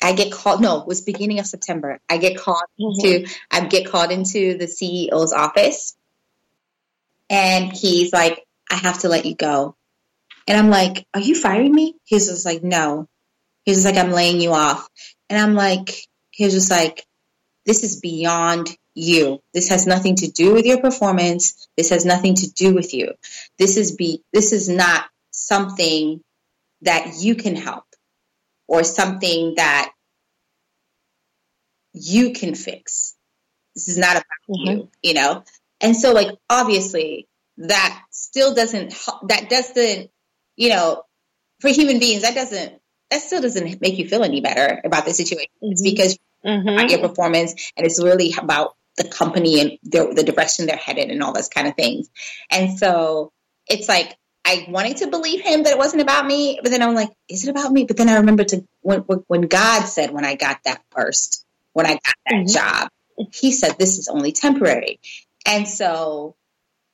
I 0.05 0.13
get 0.13 0.31
called. 0.31 0.61
No, 0.61 0.81
it 0.81 0.87
was 0.87 1.01
beginning 1.01 1.39
of 1.39 1.47
September. 1.47 1.99
I 2.09 2.17
get 2.17 2.37
called 2.37 2.63
mm-hmm. 2.79 3.01
to 3.01 3.27
I 3.51 3.65
get 3.65 3.87
called 3.87 4.11
into 4.11 4.57
the 4.57 4.65
CEO's 4.65 5.33
office, 5.33 5.95
and 7.29 7.71
he's 7.71 8.13
like, 8.13 8.45
"I 8.69 8.75
have 8.75 8.99
to 8.99 9.09
let 9.09 9.25
you 9.25 9.35
go," 9.35 9.75
and 10.47 10.57
I'm 10.57 10.69
like, 10.69 11.07
"Are 11.13 11.21
you 11.21 11.35
firing 11.35 11.73
me?" 11.73 11.95
He's 12.03 12.27
just 12.27 12.45
like, 12.45 12.63
"No." 12.63 13.07
He's 13.63 13.77
just 13.77 13.85
like, 13.85 13.97
"I'm 13.97 14.11
laying 14.11 14.39
you 14.39 14.53
off," 14.53 14.87
and 15.29 15.39
I'm 15.39 15.55
like, 15.55 16.07
"He's 16.29 16.53
just 16.53 16.69
like, 16.69 17.03
this 17.65 17.83
is 17.83 17.99
beyond 17.99 18.69
you. 18.93 19.41
This 19.53 19.69
has 19.69 19.87
nothing 19.87 20.15
to 20.17 20.29
do 20.29 20.53
with 20.53 20.65
your 20.65 20.79
performance. 20.79 21.67
This 21.75 21.89
has 21.89 22.05
nothing 22.05 22.35
to 22.35 22.51
do 22.51 22.73
with 22.73 22.93
you. 22.93 23.13
This 23.57 23.75
is 23.77 23.95
be 23.95 24.23
this 24.31 24.53
is 24.53 24.69
not 24.69 25.05
something 25.31 26.21
that 26.83 27.15
you 27.19 27.35
can 27.35 27.55
help 27.55 27.85
or 28.67 28.83
something 28.83 29.55
that 29.55 29.91
you 31.95 32.33
can 32.33 32.55
fix. 32.55 33.15
This 33.75 33.87
is 33.87 33.97
not 33.97 34.15
about 34.15 34.25
mm-hmm. 34.49 34.71
you, 34.71 34.89
you 35.01 35.13
know? 35.13 35.43
And 35.81 35.95
so 35.95 36.13
like 36.13 36.29
obviously 36.49 37.27
that 37.57 38.01
still 38.11 38.53
doesn't 38.53 38.93
that 39.27 39.49
doesn't, 39.49 40.11
you 40.55 40.69
know, 40.69 41.03
for 41.59 41.69
human 41.69 41.99
beings 41.99 42.21
that 42.23 42.35
doesn't 42.35 42.79
that 43.11 43.21
still 43.21 43.41
doesn't 43.41 43.81
make 43.81 43.97
you 43.97 44.07
feel 44.07 44.23
any 44.23 44.41
better 44.41 44.81
about 44.83 45.05
the 45.05 45.13
situation. 45.13 45.51
Mm-hmm. 45.63 45.71
It's 45.71 45.81
because 45.81 46.19
mm-hmm. 46.45 46.89
your 46.89 47.07
performance 47.07 47.71
and 47.77 47.85
it's 47.85 48.01
really 48.01 48.33
about 48.37 48.75
the 48.97 49.07
company 49.07 49.59
and 49.59 49.77
the, 49.83 50.13
the 50.15 50.23
direction 50.23 50.65
they're 50.65 50.77
headed 50.77 51.09
and 51.09 51.21
all 51.21 51.33
those 51.33 51.49
kind 51.49 51.67
of 51.67 51.75
things. 51.75 52.09
And 52.49 52.77
so 52.77 53.31
it's 53.67 53.89
like 53.89 54.17
I 54.45 54.67
wanted 54.69 54.97
to 54.97 55.07
believe 55.07 55.41
him 55.41 55.63
that 55.63 55.71
it 55.71 55.77
wasn't 55.77 56.03
about 56.03 56.25
me, 56.25 56.59
but 56.61 56.71
then 56.71 56.83
I'm 56.83 56.93
like, 56.93 57.11
is 57.27 57.47
it 57.47 57.49
about 57.49 57.71
me? 57.71 57.85
But 57.85 57.97
then 57.97 58.09
I 58.09 58.17
remember 58.17 58.43
to 58.45 58.63
when 58.81 58.99
when 59.01 59.41
God 59.41 59.85
said 59.85 60.11
when 60.11 60.23
I 60.23 60.35
got 60.35 60.59
that 60.65 60.81
first, 60.91 61.44
when 61.75 61.85
I 61.85 61.93
got 61.93 62.15
that 62.25 62.33
mm-hmm. 62.33 62.53
job, 62.53 62.89
He 63.33 63.51
said 63.51 63.77
this 63.77 63.97
is 63.99 64.07
only 64.07 64.31
temporary, 64.31 64.99
and 65.45 65.67
so. 65.67 66.35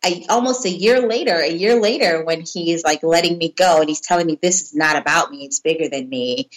I, 0.04 0.26
almost 0.30 0.66
a 0.66 0.70
year 0.72 1.08
later, 1.08 1.36
a 1.36 1.48
year 1.48 1.80
later, 1.80 2.26
when 2.26 2.42
he's 2.42 2.84
like 2.84 3.04
letting 3.04 3.38
me 3.38 3.54
go 3.56 3.82
and 3.82 3.88
he's 3.88 4.02
telling 4.02 4.26
me 4.26 4.36
this 4.42 4.64
is 4.64 4.74
not 4.74 4.96
about 4.96 5.30
me, 5.30 5.46
it's 5.46 5.60
bigger 5.60 5.90
than 5.90 6.10
me. 6.10 6.50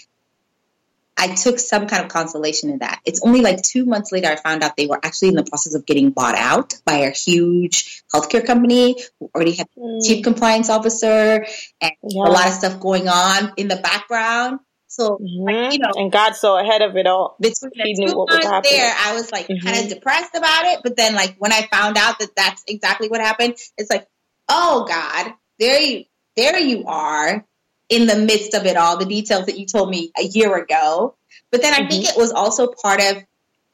I 1.17 1.35
took 1.35 1.59
some 1.59 1.87
kind 1.87 2.03
of 2.03 2.09
consolation 2.09 2.71
in 2.71 2.79
that. 2.79 3.01
It's 3.05 3.21
only 3.23 3.41
like 3.41 3.63
two 3.63 3.85
months 3.85 4.11
later 4.13 4.29
I 4.29 4.37
found 4.37 4.65
out 4.65 4.77
they 4.77 4.87
were 4.87 4.99
actually 5.03 5.29
in 5.29 5.35
the 5.35 5.45
process 5.45 5.75
of 5.75 5.87
getting 5.87 6.11
bought 6.11 6.35
out 6.35 6.75
by 6.85 7.01
a 7.01 7.11
huge 7.11 8.03
healthcare 8.13 8.45
company 8.45 8.97
who 9.21 9.31
already 9.35 9.53
had 9.53 9.69
mm. 9.79 10.05
chief 10.05 10.25
compliance 10.25 10.71
officer 10.71 11.47
and 11.81 11.93
yeah. 12.03 12.23
a 12.25 12.31
lot 12.31 12.49
of 12.49 12.55
stuff 12.55 12.81
going 12.81 13.09
on 13.09 13.53
in 13.57 13.69
the 13.69 13.77
background. 13.77 14.61
So, 14.95 15.19
mm-hmm. 15.19 15.43
like, 15.43 15.73
you 15.73 15.81
know, 15.81 15.91
and 15.97 16.13
God 16.13 16.37
saw 16.37 16.57
ahead 16.57 16.81
of 16.81 16.97
it 16.97 17.09
all. 17.09 17.35
Between 17.41 17.73
he 17.75 17.95
knew 17.95 18.17
what 18.17 18.31
was 18.31 18.45
happening. 18.45 18.77
There, 18.77 18.95
I 18.97 19.15
was 19.15 19.33
like 19.33 19.49
mm-hmm. 19.49 19.67
kind 19.67 19.83
of 19.83 19.89
depressed 19.89 20.37
about 20.37 20.67
it, 20.67 20.81
but 20.85 20.97
then 20.97 21.15
like 21.17 21.35
when 21.39 21.53
I 21.53 21.67
found 21.67 21.97
out 21.99 22.21
that 22.21 22.37
that's 22.37 22.63
exactly 22.69 23.09
what 23.09 23.21
happened, 23.21 23.57
it's 23.77 23.91
like, 23.91 24.07
oh 24.49 24.87
God, 24.89 25.35
there 25.59 25.81
you, 25.81 26.05
there 26.37 26.61
you 26.61 26.85
are 26.87 27.45
in 27.89 28.07
the 28.07 28.15
midst 28.15 28.55
of 28.55 28.67
it 28.67 28.77
all, 28.77 28.97
the 28.97 29.05
details 29.05 29.47
that 29.47 29.59
you 29.59 29.67
told 29.67 29.91
me 29.91 30.13
a 30.17 30.23
year 30.23 30.55
ago. 30.55 31.17
But 31.51 31.61
then 31.61 31.75
I 31.75 31.79
mm-hmm. 31.79 31.89
think 31.89 32.05
it 32.05 32.17
was 32.17 32.31
also 32.31 32.69
part 32.69 33.01
of 33.01 33.17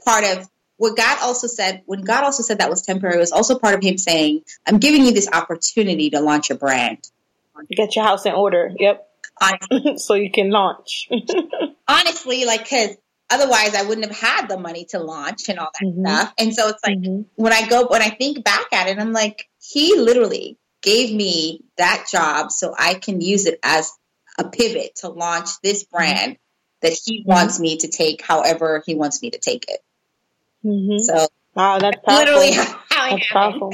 part 0.03 0.25
of 0.25 0.49
what 0.79 0.97
God 0.97 1.19
also 1.21 1.49
said. 1.49 1.83
When 1.85 2.00
God 2.00 2.25
also 2.25 2.43
said 2.43 2.61
that 2.61 2.71
was 2.71 2.81
temporary, 2.81 3.17
it 3.17 3.21
was 3.21 3.33
also 3.33 3.59
part 3.59 3.75
of 3.75 3.83
Him 3.83 3.99
saying, 3.99 4.41
"I'm 4.67 4.79
giving 4.79 5.05
you 5.05 5.12
this 5.12 5.29
opportunity 5.31 6.09
to 6.11 6.21
launch 6.21 6.49
a 6.49 6.55
brand, 6.55 7.11
get 7.71 7.95
your 7.95 8.07
house 8.07 8.25
in 8.25 8.33
order." 8.33 8.73
Yep. 8.75 9.07
so 9.97 10.14
you 10.14 10.30
can 10.30 10.50
launch. 10.50 11.09
honestly, 11.88 12.44
like 12.44 12.62
because 12.62 12.97
otherwise 13.28 13.75
I 13.75 13.82
wouldn't 13.82 14.06
have 14.06 14.16
had 14.16 14.49
the 14.49 14.59
money 14.59 14.87
to 14.90 14.99
launch 14.99 15.49
and 15.49 15.59
all 15.59 15.70
that 15.73 15.87
mm-hmm. 15.87 16.06
stuff. 16.06 16.35
And 16.38 16.54
so 16.54 16.68
it's 16.68 16.82
like 16.85 16.99
mm-hmm. 16.99 17.23
when 17.37 17.52
I 17.52 17.68
go 17.68 17.87
when 17.87 18.02
I 18.02 18.11
think 18.11 18.44
back 18.44 18.66
at 18.73 18.88
it, 18.88 18.99
I'm 18.99 19.12
like, 19.12 19.49
He 19.61 19.97
literally 19.97 20.59
gave 20.82 21.14
me 21.14 21.64
that 21.76 22.06
job 22.11 22.50
so 22.50 22.75
I 22.76 22.94
can 22.94 23.20
use 23.20 23.47
it 23.47 23.59
as 23.62 23.92
a 24.38 24.49
pivot 24.49 24.97
to 24.97 25.09
launch 25.09 25.61
this 25.62 25.85
brand 25.85 26.38
that 26.80 26.92
he 27.04 27.20
mm-hmm. 27.20 27.30
wants 27.30 27.61
me 27.61 27.76
to 27.78 27.88
take 27.88 28.23
however 28.23 28.82
he 28.87 28.94
wants 28.94 29.23
me 29.23 29.30
to 29.30 29.38
take 29.38 29.66
it. 29.68 29.80
Mm-hmm. 30.64 30.99
So 31.00 31.28
wow, 31.54 31.78
that's 31.78 31.99
powerful. 32.04 32.25
literally 32.25 32.52
how 32.90 33.11
that's 33.11 33.32
powerful. 33.32 33.73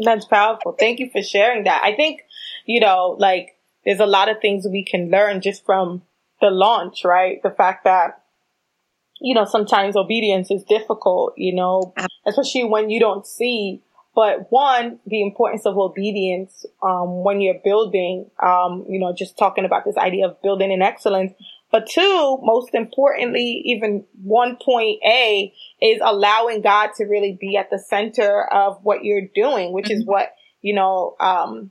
that's 0.00 0.24
powerful. 0.26 0.72
Thank 0.78 1.00
you 1.00 1.10
for 1.10 1.22
sharing 1.22 1.64
that. 1.64 1.82
I 1.82 1.94
think 1.94 2.22
you 2.64 2.80
know, 2.80 3.16
like 3.18 3.55
there's 3.86 4.00
a 4.00 4.06
lot 4.06 4.28
of 4.28 4.40
things 4.42 4.66
we 4.70 4.84
can 4.84 5.10
learn 5.10 5.40
just 5.40 5.64
from 5.64 6.02
the 6.40 6.50
launch, 6.50 7.04
right? 7.04 7.42
The 7.42 7.50
fact 7.50 7.84
that 7.84 8.22
you 9.20 9.34
know 9.34 9.46
sometimes 9.46 9.96
obedience 9.96 10.50
is 10.50 10.64
difficult, 10.64 11.32
you 11.38 11.54
know, 11.54 11.94
especially 12.26 12.64
when 12.64 12.90
you 12.90 13.00
don't 13.00 13.26
see 13.26 13.82
but 14.16 14.46
one, 14.48 14.98
the 15.06 15.20
importance 15.20 15.66
of 15.66 15.76
obedience 15.76 16.64
um, 16.82 17.22
when 17.22 17.42
you're 17.42 17.60
building, 17.62 18.30
um, 18.42 18.86
you 18.88 18.98
know, 18.98 19.14
just 19.14 19.36
talking 19.36 19.66
about 19.66 19.84
this 19.84 19.98
idea 19.98 20.26
of 20.26 20.40
building 20.40 20.72
in 20.72 20.80
excellence. 20.80 21.34
But 21.70 21.86
two, 21.86 22.38
most 22.40 22.70
importantly, 22.72 23.60
even 23.66 24.06
one 24.22 24.56
point 24.56 25.00
A 25.06 25.52
is 25.82 26.00
allowing 26.02 26.62
God 26.62 26.92
to 26.96 27.04
really 27.04 27.36
be 27.38 27.58
at 27.58 27.68
the 27.68 27.78
center 27.78 28.50
of 28.50 28.78
what 28.82 29.04
you're 29.04 29.28
doing, 29.34 29.74
which 29.74 29.86
mm-hmm. 29.86 30.00
is 30.00 30.06
what, 30.06 30.30
you 30.62 30.74
know, 30.74 31.14
um, 31.20 31.70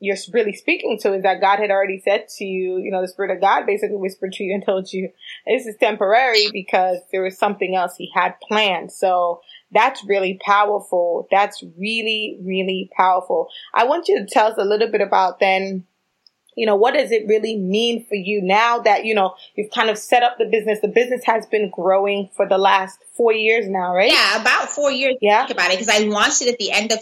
you're 0.00 0.16
really 0.32 0.54
speaking 0.54 0.98
to 1.02 1.12
is 1.12 1.22
that 1.22 1.42
God 1.42 1.58
had 1.58 1.70
already 1.70 2.00
said 2.02 2.26
to 2.38 2.44
you, 2.44 2.78
you 2.78 2.90
know, 2.90 3.02
the 3.02 3.08
Spirit 3.08 3.30
of 3.30 3.40
God 3.40 3.66
basically 3.66 3.96
whispered 3.96 4.32
to 4.32 4.42
you 4.42 4.54
and 4.54 4.64
told 4.64 4.90
you 4.92 5.10
this 5.46 5.66
is 5.66 5.76
temporary 5.78 6.48
because 6.52 6.98
there 7.12 7.22
was 7.22 7.38
something 7.38 7.76
else 7.76 7.96
He 7.96 8.10
had 8.14 8.34
planned. 8.40 8.90
So 8.90 9.42
that's 9.70 10.02
really 10.04 10.40
powerful. 10.44 11.28
That's 11.30 11.62
really, 11.78 12.40
really 12.42 12.90
powerful. 12.96 13.48
I 13.74 13.84
want 13.84 14.08
you 14.08 14.18
to 14.18 14.26
tell 14.26 14.46
us 14.46 14.54
a 14.56 14.64
little 14.64 14.90
bit 14.90 15.02
about 15.02 15.38
then, 15.38 15.84
you 16.56 16.64
know, 16.66 16.76
what 16.76 16.94
does 16.94 17.12
it 17.12 17.28
really 17.28 17.58
mean 17.58 18.06
for 18.06 18.14
you 18.14 18.40
now 18.42 18.78
that, 18.80 19.04
you 19.04 19.14
know, 19.14 19.34
you've 19.54 19.70
kind 19.70 19.90
of 19.90 19.98
set 19.98 20.22
up 20.22 20.38
the 20.38 20.46
business? 20.46 20.80
The 20.80 20.88
business 20.88 21.24
has 21.24 21.46
been 21.46 21.70
growing 21.70 22.30
for 22.34 22.48
the 22.48 22.58
last 22.58 22.98
four 23.16 23.34
years 23.34 23.68
now, 23.68 23.94
right? 23.94 24.10
Yeah, 24.10 24.40
about 24.40 24.70
four 24.70 24.90
years. 24.90 25.16
Yeah. 25.20 25.46
Think 25.46 25.58
about 25.58 25.70
it 25.70 25.78
because 25.78 25.94
I 25.94 26.04
launched 26.06 26.40
it 26.40 26.48
at 26.48 26.58
the 26.58 26.72
end 26.72 26.90
of 26.90 27.00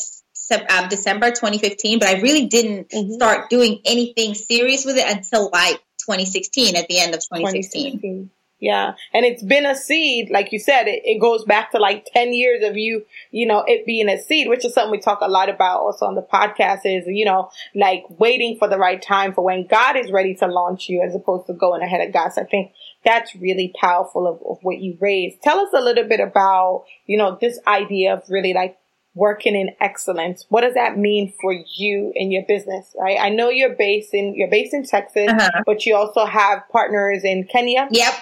um, 0.52 0.88
December 0.88 1.30
2015, 1.30 1.98
but 1.98 2.08
I 2.08 2.20
really 2.20 2.46
didn't 2.46 2.90
mm-hmm. 2.90 3.12
start 3.12 3.50
doing 3.50 3.80
anything 3.84 4.34
serious 4.34 4.84
with 4.84 4.96
it 4.96 5.06
until 5.08 5.50
like 5.52 5.76
2016 6.00 6.76
at 6.76 6.88
the 6.88 6.98
end 6.98 7.14
of 7.14 7.20
2016. 7.20 7.92
2016. 7.92 8.30
Yeah. 8.60 8.94
And 9.14 9.24
it's 9.24 9.42
been 9.42 9.66
a 9.66 9.74
seed. 9.74 10.30
Like 10.30 10.50
you 10.50 10.58
said, 10.58 10.88
it, 10.88 11.02
it 11.04 11.20
goes 11.20 11.44
back 11.44 11.70
to 11.72 11.78
like 11.78 12.06
10 12.12 12.32
years 12.32 12.64
of 12.64 12.76
you, 12.76 13.04
you 13.30 13.46
know, 13.46 13.62
it 13.64 13.86
being 13.86 14.08
a 14.08 14.20
seed, 14.20 14.48
which 14.48 14.64
is 14.64 14.74
something 14.74 14.90
we 14.90 14.98
talk 14.98 15.20
a 15.22 15.28
lot 15.28 15.48
about 15.48 15.80
also 15.80 16.06
on 16.06 16.16
the 16.16 16.22
podcast 16.22 16.80
is, 16.84 17.04
you 17.06 17.24
know, 17.24 17.50
like 17.74 18.04
waiting 18.18 18.56
for 18.58 18.68
the 18.68 18.78
right 18.78 19.00
time 19.00 19.32
for 19.32 19.44
when 19.44 19.68
God 19.68 19.96
is 19.96 20.10
ready 20.10 20.34
to 20.36 20.46
launch 20.48 20.88
you 20.88 21.02
as 21.06 21.14
opposed 21.14 21.46
to 21.46 21.52
going 21.52 21.82
ahead 21.82 22.06
of 22.06 22.12
God. 22.12 22.32
So 22.32 22.42
I 22.42 22.46
think 22.46 22.72
that's 23.04 23.34
really 23.36 23.72
powerful 23.80 24.26
of, 24.26 24.42
of 24.44 24.58
what 24.62 24.78
you 24.78 24.98
raised. 25.00 25.40
Tell 25.40 25.60
us 25.60 25.68
a 25.72 25.80
little 25.80 26.08
bit 26.08 26.18
about, 26.18 26.84
you 27.06 27.16
know, 27.16 27.38
this 27.40 27.60
idea 27.64 28.14
of 28.14 28.24
really 28.28 28.54
like 28.54 28.76
working 29.18 29.54
in 29.56 29.70
excellence. 29.80 30.46
What 30.48 30.60
does 30.62 30.74
that 30.74 30.96
mean 30.96 31.34
for 31.40 31.52
you 31.52 32.12
and 32.14 32.32
your 32.32 32.44
business? 32.46 32.94
Right. 32.98 33.18
I 33.20 33.28
know 33.30 33.50
you're 33.50 33.74
based 33.74 34.14
in, 34.14 34.34
you're 34.36 34.50
based 34.50 34.72
in 34.72 34.84
Texas, 34.84 35.28
uh-huh. 35.28 35.62
but 35.66 35.84
you 35.84 35.96
also 35.96 36.24
have 36.24 36.62
partners 36.70 37.24
in 37.24 37.44
Kenya. 37.44 37.88
Yep. 37.90 38.14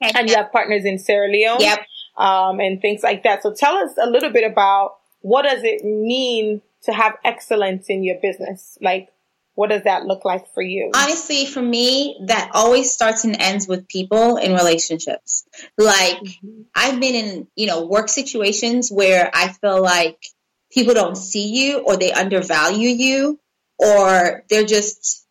Kenya. 0.00 0.18
And 0.18 0.30
you 0.30 0.36
have 0.36 0.52
partners 0.52 0.84
in 0.84 0.98
Sierra 0.98 1.28
Leone. 1.28 1.60
Yep. 1.60 1.80
Um, 2.16 2.60
and 2.60 2.80
things 2.80 3.02
like 3.02 3.24
that. 3.24 3.42
So 3.42 3.52
tell 3.52 3.76
us 3.76 3.92
a 4.00 4.08
little 4.08 4.30
bit 4.30 4.50
about 4.50 4.96
what 5.20 5.42
does 5.42 5.62
it 5.64 5.84
mean 5.84 6.62
to 6.84 6.92
have 6.92 7.14
excellence 7.24 7.86
in 7.88 8.02
your 8.04 8.16
business? 8.22 8.78
Like, 8.80 9.10
what 9.56 9.70
does 9.70 9.82
that 9.84 10.04
look 10.04 10.24
like 10.24 10.52
for 10.54 10.62
you? 10.62 10.92
Honestly, 10.94 11.46
for 11.46 11.62
me, 11.62 12.18
that 12.26 12.50
always 12.54 12.92
starts 12.92 13.24
and 13.24 13.40
ends 13.40 13.66
with 13.66 13.88
people 13.88 14.36
and 14.36 14.52
relationships. 14.54 15.44
Like, 15.78 16.18
mm-hmm. 16.18 16.62
I've 16.74 17.00
been 17.00 17.14
in, 17.14 17.48
you 17.56 17.66
know, 17.66 17.86
work 17.86 18.08
situations 18.08 18.90
where 18.90 19.30
I 19.32 19.48
feel 19.48 19.82
like 19.82 20.22
people 20.72 20.94
don't 20.94 21.16
see 21.16 21.48
you 21.48 21.78
or 21.78 21.96
they 21.96 22.12
undervalue 22.12 22.88
you 22.88 23.40
or 23.78 24.44
they're 24.48 24.64
just, 24.64 25.26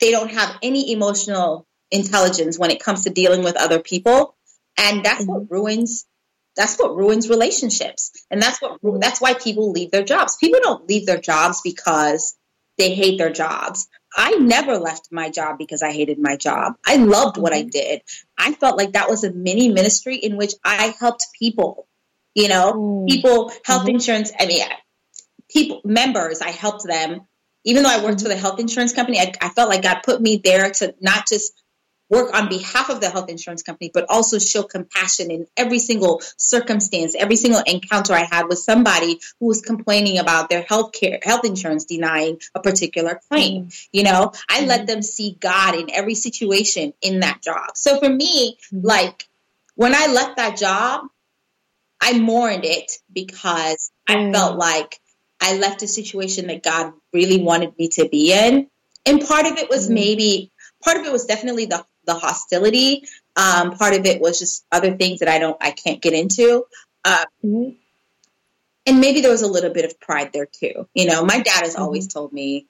they 0.00 0.10
don't 0.10 0.30
have 0.30 0.56
any 0.62 0.92
emotional 0.92 1.66
intelligence 1.90 2.58
when 2.58 2.70
it 2.70 2.82
comes 2.82 3.04
to 3.04 3.10
dealing 3.10 3.42
with 3.42 3.56
other 3.56 3.78
people. 3.78 4.36
And 4.78 5.04
that's 5.04 5.22
mm-hmm. 5.22 5.32
what 5.32 5.50
ruins 5.50 6.06
that's 6.56 6.76
what 6.78 6.96
ruins 6.96 7.28
relationships 7.28 8.10
and 8.30 8.42
that's 8.42 8.60
what 8.60 8.80
that's 9.00 9.20
why 9.20 9.34
people 9.34 9.70
leave 9.70 9.90
their 9.90 10.02
jobs 10.02 10.36
people 10.36 10.58
don't 10.62 10.88
leave 10.88 11.06
their 11.06 11.20
jobs 11.20 11.60
because 11.62 12.34
they 12.78 12.94
hate 12.94 13.18
their 13.18 13.32
jobs 13.32 13.88
i 14.16 14.32
never 14.36 14.78
left 14.78 15.08
my 15.12 15.30
job 15.30 15.58
because 15.58 15.82
i 15.82 15.92
hated 15.92 16.18
my 16.18 16.36
job 16.36 16.74
i 16.84 16.96
loved 16.96 17.36
what 17.36 17.52
i 17.52 17.60
mm-hmm. 17.60 17.68
did 17.68 18.02
i 18.38 18.52
felt 18.52 18.76
like 18.76 18.92
that 18.92 19.08
was 19.08 19.22
a 19.22 19.32
mini 19.32 19.68
ministry 19.68 20.16
in 20.16 20.36
which 20.36 20.54
i 20.64 20.94
helped 20.98 21.26
people 21.38 21.86
you 22.36 22.48
know 22.48 22.72
mm. 22.72 23.08
people 23.08 23.50
health 23.64 23.82
mm-hmm. 23.82 23.96
insurance 23.96 24.30
i 24.38 24.46
mean 24.46 24.62
people 25.50 25.80
members 25.84 26.40
i 26.40 26.50
helped 26.50 26.86
them 26.86 27.22
even 27.64 27.82
though 27.82 27.90
i 27.90 28.04
worked 28.04 28.20
for 28.22 28.28
the 28.28 28.36
health 28.36 28.60
insurance 28.60 28.92
company 28.92 29.18
I, 29.18 29.32
I 29.40 29.48
felt 29.48 29.68
like 29.68 29.82
god 29.82 30.02
put 30.04 30.20
me 30.20 30.40
there 30.44 30.70
to 30.70 30.94
not 31.00 31.26
just 31.26 31.52
work 32.08 32.34
on 32.34 32.48
behalf 32.48 32.88
of 32.90 33.00
the 33.00 33.10
health 33.10 33.28
insurance 33.28 33.62
company, 33.62 33.90
but 33.92 34.06
also 34.08 34.38
show 34.38 34.62
compassion 34.62 35.30
in 35.30 35.46
every 35.56 35.78
single 35.78 36.22
circumstance, 36.36 37.14
every 37.14 37.36
single 37.36 37.62
encounter 37.66 38.12
I 38.12 38.28
had 38.30 38.46
with 38.48 38.58
somebody 38.58 39.20
who 39.40 39.46
was 39.46 39.60
complaining 39.60 40.18
about 40.18 40.48
their 40.48 40.62
health 40.62 40.92
care, 40.92 41.18
health 41.22 41.44
insurance 41.44 41.84
denying 41.84 42.40
a 42.54 42.60
particular 42.60 43.20
claim. 43.28 43.64
Mm-hmm. 43.64 43.88
You 43.92 44.04
know, 44.04 44.32
I 44.48 44.58
mm-hmm. 44.58 44.68
let 44.68 44.86
them 44.86 45.02
see 45.02 45.36
God 45.38 45.74
in 45.74 45.90
every 45.90 46.14
situation 46.14 46.92
in 47.02 47.20
that 47.20 47.42
job. 47.42 47.70
So 47.74 47.98
for 47.98 48.08
me, 48.08 48.56
mm-hmm. 48.72 48.86
like 48.86 49.28
when 49.74 49.94
I 49.94 50.06
left 50.06 50.36
that 50.36 50.56
job, 50.56 51.06
I 52.00 52.18
mourned 52.18 52.64
it 52.64 52.92
because 53.12 53.90
I 54.08 54.30
felt 54.32 54.58
like 54.58 55.00
I 55.40 55.56
left 55.58 55.82
a 55.82 55.88
situation 55.88 56.46
that 56.48 56.62
God 56.62 56.92
really 57.12 57.42
wanted 57.42 57.78
me 57.78 57.88
to 57.90 58.08
be 58.08 58.32
in. 58.32 58.68
And 59.04 59.20
part 59.20 59.46
of 59.46 59.56
it 59.58 59.68
was 59.68 59.86
mm-hmm. 59.86 59.94
maybe 59.94 60.52
part 60.82 60.98
of 60.98 61.06
it 61.06 61.12
was 61.12 61.26
definitely 61.26 61.66
the 61.66 61.84
the 62.06 62.14
hostility. 62.14 63.02
Um, 63.36 63.72
part 63.72 63.94
of 63.94 64.06
it 64.06 64.20
was 64.20 64.38
just 64.38 64.64
other 64.72 64.96
things 64.96 65.20
that 65.20 65.28
I 65.28 65.38
don't, 65.38 65.56
I 65.60 65.72
can't 65.72 66.00
get 66.00 66.14
into. 66.14 66.64
Uh, 67.04 67.24
mm-hmm. 67.44 67.70
And 68.86 69.00
maybe 69.00 69.20
there 69.20 69.32
was 69.32 69.42
a 69.42 69.48
little 69.48 69.70
bit 69.70 69.84
of 69.84 69.98
pride 69.98 70.32
there 70.32 70.46
too. 70.46 70.88
You 70.94 71.06
know, 71.06 71.24
my 71.24 71.40
dad 71.40 71.62
has 71.62 71.74
mm-hmm. 71.74 71.82
always 71.82 72.06
told 72.06 72.32
me, 72.32 72.66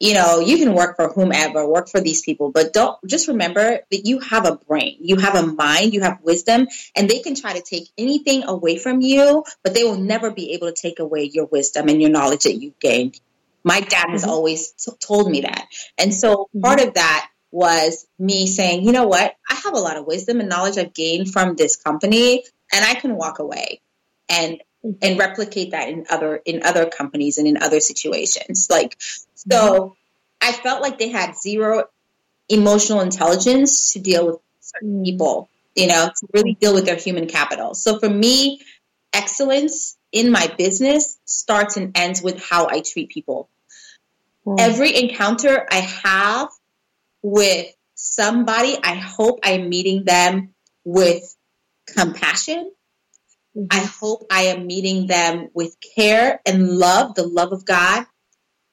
you 0.00 0.14
know, 0.14 0.40
you 0.40 0.58
can 0.58 0.74
work 0.74 0.96
for 0.96 1.08
whomever, 1.08 1.66
work 1.66 1.88
for 1.88 2.00
these 2.00 2.22
people, 2.22 2.50
but 2.50 2.72
don't 2.72 2.98
just 3.06 3.28
remember 3.28 3.80
that 3.90 4.06
you 4.06 4.18
have 4.20 4.46
a 4.46 4.56
brain, 4.56 4.96
you 5.00 5.16
have 5.16 5.34
a 5.34 5.46
mind, 5.46 5.94
you 5.94 6.00
have 6.00 6.20
wisdom, 6.22 6.66
and 6.96 7.08
they 7.08 7.20
can 7.20 7.34
try 7.34 7.52
to 7.52 7.62
take 7.62 7.88
anything 7.96 8.44
away 8.44 8.76
from 8.78 9.00
you, 9.00 9.44
but 9.62 9.74
they 9.74 9.84
will 9.84 9.98
never 9.98 10.30
be 10.30 10.52
able 10.52 10.66
to 10.66 10.74
take 10.74 10.98
away 10.98 11.30
your 11.32 11.46
wisdom 11.46 11.88
and 11.88 12.00
your 12.00 12.10
knowledge 12.10 12.42
that 12.42 12.54
you've 12.54 12.78
gained. 12.80 13.18
My 13.62 13.80
dad 13.80 14.10
has 14.10 14.22
mm-hmm. 14.22 14.30
always 14.30 14.72
t- 14.72 14.92
told 15.00 15.30
me 15.30 15.42
that. 15.42 15.68
And 15.96 16.12
so 16.12 16.48
part 16.60 16.80
mm-hmm. 16.80 16.88
of 16.88 16.94
that 16.94 17.30
was 17.50 18.06
me 18.18 18.46
saying, 18.46 18.84
you 18.84 18.92
know 18.92 19.06
what, 19.06 19.34
I 19.48 19.54
have 19.54 19.74
a 19.74 19.78
lot 19.78 19.96
of 19.96 20.06
wisdom 20.06 20.40
and 20.40 20.48
knowledge 20.48 20.76
I've 20.76 20.92
gained 20.92 21.32
from 21.32 21.54
this 21.54 21.76
company, 21.76 22.44
and 22.72 22.84
I 22.84 22.94
can 22.94 23.16
walk 23.16 23.38
away 23.38 23.80
and 24.28 24.60
and 25.00 25.18
replicate 25.18 25.70
that 25.70 25.88
in 25.88 26.06
other 26.10 26.36
in 26.44 26.62
other 26.62 26.86
companies 26.86 27.38
and 27.38 27.48
in 27.48 27.62
other 27.62 27.80
situations. 27.80 28.68
Like 28.70 28.96
so 29.34 29.96
I 30.40 30.52
felt 30.52 30.82
like 30.82 30.98
they 30.98 31.08
had 31.08 31.36
zero 31.36 31.84
emotional 32.48 33.00
intelligence 33.00 33.92
to 33.94 34.00
deal 34.00 34.26
with 34.26 34.36
certain 34.60 35.02
people, 35.02 35.48
you 35.74 35.86
know, 35.86 36.10
to 36.14 36.26
really 36.32 36.54
deal 36.54 36.74
with 36.74 36.84
their 36.84 36.96
human 36.96 37.26
capital. 37.26 37.74
So 37.74 37.98
for 37.98 38.08
me, 38.08 38.60
excellence 39.12 39.96
in 40.12 40.30
my 40.30 40.52
business 40.58 41.18
starts 41.24 41.76
and 41.76 41.96
ends 41.96 42.22
with 42.22 42.42
how 42.42 42.68
I 42.68 42.80
treat 42.80 43.08
people. 43.08 43.48
Mm. 44.46 44.60
Every 44.60 44.94
encounter 44.96 45.66
I 45.70 45.80
have 46.04 46.48
with 47.22 47.74
somebody, 47.94 48.76
I 48.82 48.94
hope 48.94 49.40
I'm 49.42 49.68
meeting 49.68 50.04
them 50.04 50.54
with 50.84 51.34
compassion. 51.86 52.70
Mm-hmm. 53.56 53.66
I 53.70 53.84
hope 53.84 54.26
I 54.30 54.42
am 54.42 54.66
meeting 54.66 55.06
them 55.06 55.48
with 55.54 55.76
care 55.96 56.40
and 56.46 56.68
love, 56.68 57.14
the 57.14 57.26
love 57.26 57.52
of 57.52 57.64
God. 57.64 58.06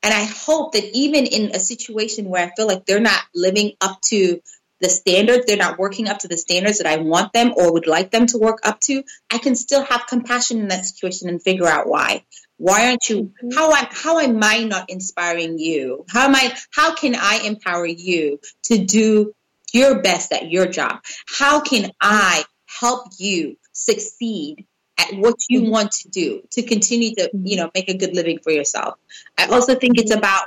And 0.04 0.14
I 0.14 0.24
hope 0.24 0.74
that 0.74 0.84
even 0.96 1.28
in 1.28 1.52
a 1.56 1.60
situation 1.60 2.26
where 2.26 2.46
I 2.46 2.52
feel 2.56 2.68
like 2.68 2.86
they're 2.86 3.00
not 3.00 3.22
living 3.36 3.74
up 3.82 4.02
to 4.06 4.42
the 4.80 4.90
standards, 4.90 5.46
they're 5.46 5.58
not 5.58 5.78
working 5.78 6.08
up 6.10 6.20
to 6.20 6.28
the 6.28 6.38
standards 6.38 6.80
that 6.80 6.88
I 6.88 6.98
want 6.98 7.34
them 7.34 7.54
or 7.56 7.72
would 7.72 7.86
like 7.86 8.10
them 8.10 8.26
to 8.28 8.40
work 8.40 8.60
up 8.64 8.80
to, 8.82 9.04
I 9.32 9.38
can 9.38 9.56
still 9.56 9.84
have 9.84 10.08
compassion 10.08 10.60
in 10.60 10.68
that 10.70 10.86
situation 10.86 11.30
and 11.30 11.42
figure 11.42 11.68
out 11.68 11.88
why. 11.88 12.26
Why 12.58 12.88
aren't 12.90 13.08
you 13.10 13.24
mm-hmm. 13.24 13.56
how 13.56 13.72
I 13.72 13.88
how 13.92 14.20
am 14.20 14.40
I 14.44 14.64
not 14.64 14.90
inspiring 14.90 15.58
you? 15.60 16.06
How 16.10 16.26
am 16.26 16.36
I 16.36 16.56
how 16.72 16.94
can 16.96 17.16
I 17.16 17.42
empower 17.46 17.86
you 17.86 18.40
to 18.66 18.86
do 18.86 19.34
your 19.74 20.02
best 20.02 20.32
at 20.32 20.52
your 20.52 20.68
job? 20.68 21.02
How 21.28 21.62
can 21.62 21.92
I 22.02 22.44
help 22.66 23.08
you 23.18 23.58
succeed 23.74 24.68
at 25.02 25.18
what 25.18 25.36
you 25.50 25.62
mm-hmm. 25.62 25.72
want 25.72 25.92
to 25.92 26.10
do 26.10 26.42
to 26.52 26.64
continue 26.64 27.16
to, 27.16 27.30
you 27.34 27.58
know, 27.58 27.72
make 27.74 27.90
a 27.90 27.98
good 27.98 28.16
living 28.16 28.40
for 28.40 28.52
yourself? 28.52 28.96
I 29.38 29.48
also 29.48 29.76
think 29.76 29.98
it's 29.98 30.14
about, 30.14 30.46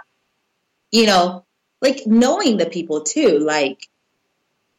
you 0.90 1.07
know, 1.07 1.45
like 1.83 2.07
knowing 2.07 2.57
the 2.57 2.67
people 2.67 3.03
too. 3.03 3.38
Like 3.38 3.88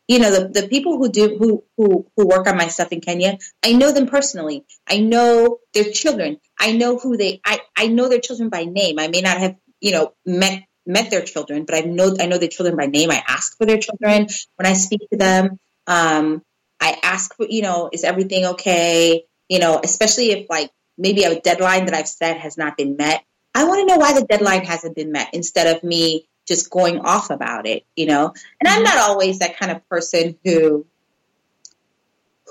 you 0.08 0.20
know 0.20 0.32
the, 0.32 0.62
the 0.62 0.68
people 0.68 0.98
who 0.98 1.10
do 1.10 1.38
who, 1.38 1.64
who 1.78 2.06
who 2.16 2.28
work 2.28 2.48
on 2.48 2.58
my 2.58 2.68
stuff 2.68 2.92
in 2.92 3.02
kenya 3.02 3.38
i 3.64 3.74
know 3.74 3.92
them 3.92 4.08
personally. 4.08 4.66
I 4.88 5.00
know 5.00 5.60
their 5.74 5.92
children. 5.92 6.38
I 6.60 6.74
know 6.74 6.98
who 6.98 7.18
they 7.18 7.42
i 7.46 7.60
i 7.76 7.88
know 7.88 8.10
their 8.10 8.20
children 8.20 8.50
by 8.50 8.66
name. 8.66 9.00
I 9.00 9.08
may 9.08 9.22
not 9.22 9.38
have 9.38 9.56
you 9.82 9.92
know 9.92 10.14
met 10.26 10.64
met 10.86 11.10
their 11.10 11.24
children 11.24 11.66
but 11.66 11.76
i 11.76 11.82
know 11.82 12.16
i 12.20 12.28
know 12.28 12.38
their 12.38 12.50
children 12.50 12.78
by 12.78 12.86
name. 12.86 13.12
I 13.12 13.24
ask 13.28 13.58
for 13.58 13.66
their 13.66 13.80
children 13.80 14.28
when 14.56 14.66
i 14.66 14.74
speak 14.74 15.02
to 15.12 15.18
them. 15.18 15.60
Um 15.88 16.44
i 16.80 16.98
ask 17.02 17.36
for 17.36 17.48
you 17.50 17.62
know 17.62 17.90
is 17.92 18.04
everything 18.04 18.46
okay 18.46 19.24
you 19.50 19.60
know 19.60 19.80
especially 19.84 20.32
if 20.32 20.50
like 20.50 20.72
maybe 20.98 21.24
a 21.24 21.40
deadline 21.40 21.86
that 21.86 21.94
i've 21.94 22.08
set 22.08 22.38
has 22.38 22.58
not 22.58 22.78
been 22.78 22.96
met 22.98 23.24
i 23.54 23.66
want 23.66 23.80
to 23.80 23.86
know 23.86 24.00
why 24.00 24.14
the 24.14 24.26
deadline 24.26 24.64
hasn't 24.64 24.96
been 24.96 25.12
met 25.12 25.34
instead 25.34 25.76
of 25.76 25.84
me 25.84 26.28
just 26.46 26.70
going 26.70 27.00
off 27.00 27.30
about 27.30 27.68
it, 27.68 27.86
you 27.96 28.06
know. 28.06 28.34
And 28.60 28.68
I'm 28.68 28.84
not 28.84 28.98
always 28.98 29.40
that 29.40 29.58
kind 29.58 29.72
of 29.72 29.88
person 29.90 30.38
who 30.44 30.86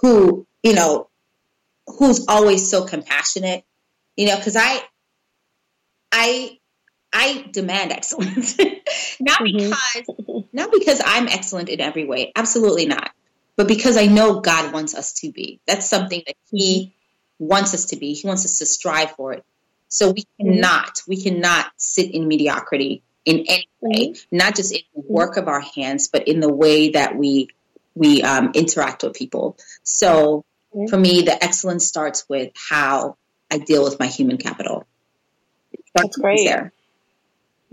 who, 0.01 0.47
you 0.63 0.75
know, 0.75 1.09
who's 1.87 2.27
always 2.27 2.71
so 2.71 2.85
compassionate, 2.85 3.65
you 4.17 4.27
know, 4.27 4.39
cuz 4.41 4.57
I 4.57 4.83
I 6.11 6.59
I 7.13 7.47
demand 7.51 7.93
excellence. 7.93 8.59
not 9.21 9.41
mm-hmm. 9.41 9.69
because 9.69 10.47
not 10.53 10.73
because 10.73 11.01
I'm 11.05 11.29
excellent 11.29 11.69
in 11.69 11.81
every 11.81 12.05
way, 12.05 12.33
absolutely 12.35 12.87
not. 12.87 13.13
But 13.57 13.69
because 13.69 13.97
I 13.97 14.07
know 14.07 14.41
God 14.41 14.73
wants 14.73 14.95
us 14.95 15.13
to 15.21 15.31
be. 15.31 15.61
That's 15.67 15.89
something 15.89 16.23
that 16.27 16.37
he 16.51 16.95
wants 17.39 17.75
us 17.75 17.87
to 17.87 17.97
be. 17.97 18.15
He 18.15 18.27
wants 18.27 18.45
us 18.45 18.59
to 18.59 18.67
strive 18.67 19.13
for 19.13 19.33
it. 19.33 19.45
So 19.89 20.11
we 20.11 20.23
mm-hmm. 20.23 20.55
cannot, 20.55 21.03
we 21.07 21.23
cannot 21.23 21.67
sit 21.77 22.13
in 22.13 22.27
mediocrity 22.27 23.03
in 23.25 23.45
any 23.49 23.69
way, 23.81 24.09
mm-hmm. 24.09 24.37
not 24.37 24.57
just 24.57 24.73
in 24.73 24.81
the 24.95 25.03
work 25.07 25.37
of 25.37 25.49
our 25.49 25.61
hands, 25.61 26.09
but 26.09 26.29
in 26.29 26.41
the 26.41 26.53
way 26.53 26.91
that 26.91 27.17
we 27.17 27.49
we 27.97 28.23
um, 28.23 28.51
interact 28.55 29.05
with 29.05 29.15
people. 29.15 29.57
So 29.85 30.45
mm-hmm. 30.75 30.87
for 30.89 30.97
me, 30.97 31.23
the 31.23 31.43
excellence 31.43 31.87
starts 31.87 32.25
with 32.29 32.53
how 32.57 33.17
I 33.51 33.59
deal 33.59 33.85
with 33.85 34.01
my 34.01 34.07
human 34.07 34.37
capital. 34.37 34.85
That's 35.95 36.17
great. 36.17 36.45
There. 36.45 36.73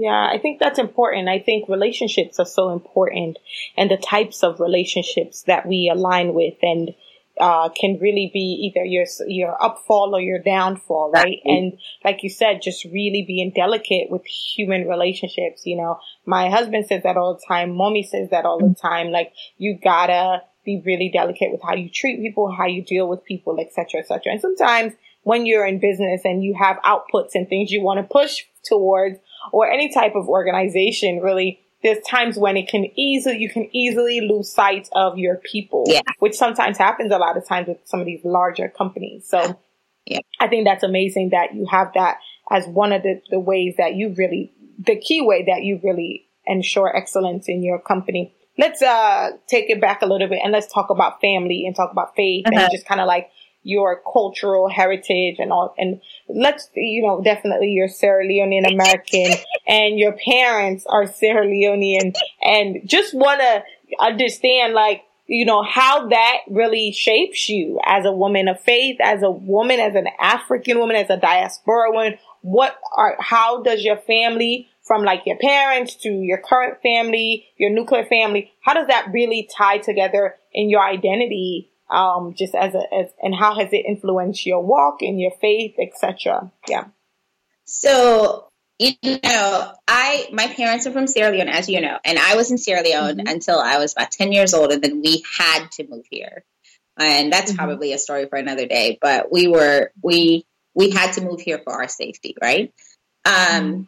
Yeah, 0.02 0.28
I 0.34 0.40
think 0.40 0.60
that's 0.60 0.80
important. 0.80 1.30
I 1.30 1.38
think 1.38 1.70
relationships 1.70 2.40
are 2.40 2.46
so 2.46 2.72
important 2.72 3.38
and 3.78 3.92
the 3.92 3.98
types 3.98 4.42
of 4.42 4.60
relationships 4.60 5.44
that 5.44 5.68
we 5.68 5.92
align 5.94 6.34
with 6.34 6.56
and 6.64 6.96
uh, 7.40 7.70
can 7.70 8.00
really 8.02 8.32
be 8.34 8.40
either 8.66 8.84
your 8.84 9.06
your 9.28 9.56
upfall 9.62 10.12
or 10.14 10.20
your 10.20 10.40
downfall, 10.40 11.12
right? 11.12 11.38
And 11.46 11.78
like 12.04 12.24
you 12.24 12.32
said, 12.32 12.64
just 12.64 12.84
really 12.86 13.24
being 13.28 13.52
delicate 13.56 14.10
with 14.10 14.26
human 14.26 14.88
relationships. 14.88 15.68
You 15.68 15.78
know, 15.78 16.00
my 16.26 16.50
husband 16.50 16.88
says 16.88 17.04
that 17.04 17.16
all 17.16 17.36
the 17.36 17.46
time. 17.48 17.76
Mommy 17.76 18.02
says 18.02 18.32
that 18.32 18.46
all 18.46 18.58
the 18.58 18.74
time. 18.74 19.12
Like 19.12 19.34
you 19.60 19.78
gotta 19.84 20.42
be 20.66 20.82
really 20.84 21.12
delicate 21.14 21.52
with 21.52 21.62
how 21.62 21.76
you 21.76 21.90
treat 21.90 22.20
people, 22.22 22.52
how 22.52 22.66
you 22.66 22.84
deal 22.84 23.08
with 23.08 23.24
people, 23.24 23.60
etc., 23.60 24.00
etc. 24.02 24.32
And 24.32 24.42
sometimes 24.42 24.94
when 25.22 25.46
you're 25.46 25.66
in 25.68 25.80
business 25.80 26.22
and 26.26 26.44
you 26.44 26.56
have 26.60 26.78
outputs 26.78 27.36
and 27.36 27.48
things 27.48 27.72
you 27.72 27.84
want 27.84 28.00
to 28.00 28.12
push 28.12 28.46
towards, 28.64 29.20
or 29.52 29.70
any 29.70 29.94
type 29.94 30.16
of 30.16 30.28
organization, 30.28 31.20
really 31.20 31.60
there's 31.84 32.04
times 32.06 32.38
when 32.38 32.58
it 32.58 32.68
can 32.68 32.86
easily, 32.96 33.40
you 33.40 33.50
can 33.50 33.68
easily 33.76 34.22
lose 34.22 34.52
sight 34.52 34.88
of 34.92 35.18
your 35.18 35.38
people, 35.38 35.86
yeah. 35.88 36.02
which 36.20 36.36
sometimes 36.36 36.78
happens 36.78 37.12
a 37.12 37.18
lot 37.18 37.38
of 37.38 37.48
times 37.48 37.68
with 37.68 37.78
some 37.86 38.00
of 38.00 38.06
these 38.06 38.24
larger 38.24 38.70
companies. 38.70 39.28
So 39.28 39.60
yeah. 40.06 40.20
I 40.40 40.48
think 40.48 40.66
that's 40.66 40.84
amazing 40.84 41.30
that 41.30 41.56
you 41.56 41.66
have 41.72 41.94
that 41.96 42.18
as 42.50 42.68
one 42.68 42.92
of 42.92 43.02
the, 43.04 43.22
the 43.30 43.40
ways 43.40 43.76
that 43.78 43.96
you 43.96 44.14
really, 44.16 44.52
the 44.78 44.96
key 44.96 45.22
way 45.22 45.46
that 45.48 45.64
you 45.64 45.80
really 45.84 46.28
ensure 46.46 46.96
excellence 46.96 47.48
in 47.48 47.64
your 47.64 47.80
company. 47.80 48.34
Let's, 48.58 48.82
uh, 48.82 49.32
take 49.48 49.70
it 49.70 49.82
back 49.82 50.02
a 50.02 50.06
little 50.06 50.28
bit 50.28 50.42
and 50.44 50.52
let's 50.52 50.72
talk 50.72 50.90
about 50.90 51.20
family 51.20 51.66
and 51.66 51.76
talk 51.76 51.92
about 51.92 52.16
faith 52.16 52.46
uh-huh. 52.46 52.62
and 52.62 52.72
just 52.72 52.86
kind 52.86 53.02
of 53.02 53.08
like 53.08 53.32
your 53.64 54.02
cultural 54.12 54.70
heritage 54.70 55.38
and 55.40 55.52
all, 55.52 55.74
and 55.78 56.02
let's, 56.36 56.70
you 56.76 57.02
know, 57.04 57.22
definitely 57.22 57.70
you're 57.70 57.88
Sierra 57.88 58.26
Leonean 58.26 58.72
American 58.72 59.38
and 59.68 60.00
your 60.00 60.14
parents 60.14 60.86
are 60.88 61.08
Sierra 61.08 61.46
Leonean 61.46 62.16
and 62.42 62.82
just 62.86 63.14
want 63.14 63.42
to 63.42 63.64
understand 64.00 64.74
like, 64.74 65.04
you 65.28 65.46
know, 65.46 65.64
how 65.64 66.10
that 66.10 66.40
really 66.50 66.92
shapes 66.92 67.48
you 67.48 67.80
as 67.86 68.06
a 68.06 68.12
woman 68.12 68.48
of 68.48 68.60
faith, 68.60 68.98
as 69.02 69.24
a 69.24 69.32
woman, 69.32 69.80
as 69.80 69.96
an 69.96 70.08
African 70.20 70.78
woman, 70.78 70.98
as 70.98 71.10
a 71.10 71.18
diaspora 71.18 71.92
woman. 71.92 72.18
What 72.42 72.78
are, 72.98 73.16
how 73.20 73.62
does 73.62 73.84
your 73.84 73.98
family 73.98 74.68
from 74.84 75.04
like 75.04 75.22
your 75.26 75.38
parents 75.38 75.96
to 75.96 76.10
your 76.10 76.40
current 76.40 76.82
family, 76.82 77.46
your 77.56 77.70
nuclear 77.70 78.04
family, 78.04 78.52
how 78.60 78.74
does 78.74 78.88
that 78.88 79.08
really 79.14 79.48
tie 79.56 79.78
together 79.78 80.36
in 80.54 80.70
your 80.70 80.82
identity 80.82 81.71
um, 81.92 82.34
just 82.38 82.56
as 82.56 82.74
a, 82.74 82.82
as, 82.94 83.08
and 83.22 83.36
how 83.36 83.56
has 83.56 83.70
it 83.72 83.86
influenced 83.86 84.46
your 84.46 84.64
walk 84.64 85.02
and 85.02 85.20
your 85.20 85.32
faith, 85.42 85.76
etc. 85.80 86.52
Yeah. 86.68 86.86
So, 87.66 88.48
you 88.80 88.96
know, 89.04 89.74
I, 89.88 90.28
my 90.32 90.48
parents 90.48 90.88
are 90.88 90.92
from 90.92 91.08
Sierra 91.08 91.32
Leone, 91.32 91.50
as 91.50 91.70
you 91.70 91.82
know, 91.82 92.00
and 92.04 92.18
I 92.18 92.36
was 92.36 92.50
in 92.50 92.58
Sierra 92.58 92.82
Leone 92.84 93.18
mm-hmm. 93.18 93.28
until 93.28 93.60
I 93.60 93.78
was 93.78 93.94
about 93.94 94.12
10 94.12 94.32
years 94.32 94.54
old. 94.54 94.72
And 94.72 94.82
then 94.82 95.02
we 95.02 95.24
had 95.38 95.70
to 95.74 95.88
move 95.88 96.06
here. 96.10 96.44
And 96.98 97.32
that's 97.32 97.52
mm-hmm. 97.52 97.58
probably 97.58 97.94
a 97.94 97.98
story 97.98 98.28
for 98.28 98.38
another 98.38 98.66
day, 98.66 98.98
but 99.02 99.32
we 99.32 99.48
were, 99.48 99.92
we, 100.02 100.46
we 100.74 100.92
had 100.92 101.14
to 101.14 101.22
move 101.22 101.42
here 101.42 101.60
for 101.64 101.74
our 101.74 101.88
safety, 101.88 102.36
right? 102.42 102.74
Um, 103.26 103.34
mm-hmm. 103.34 103.82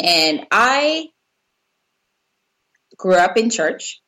and 0.00 0.46
I 0.50 1.08
grew 2.96 3.14
up 3.14 3.36
in 3.36 3.50
church. 3.50 4.00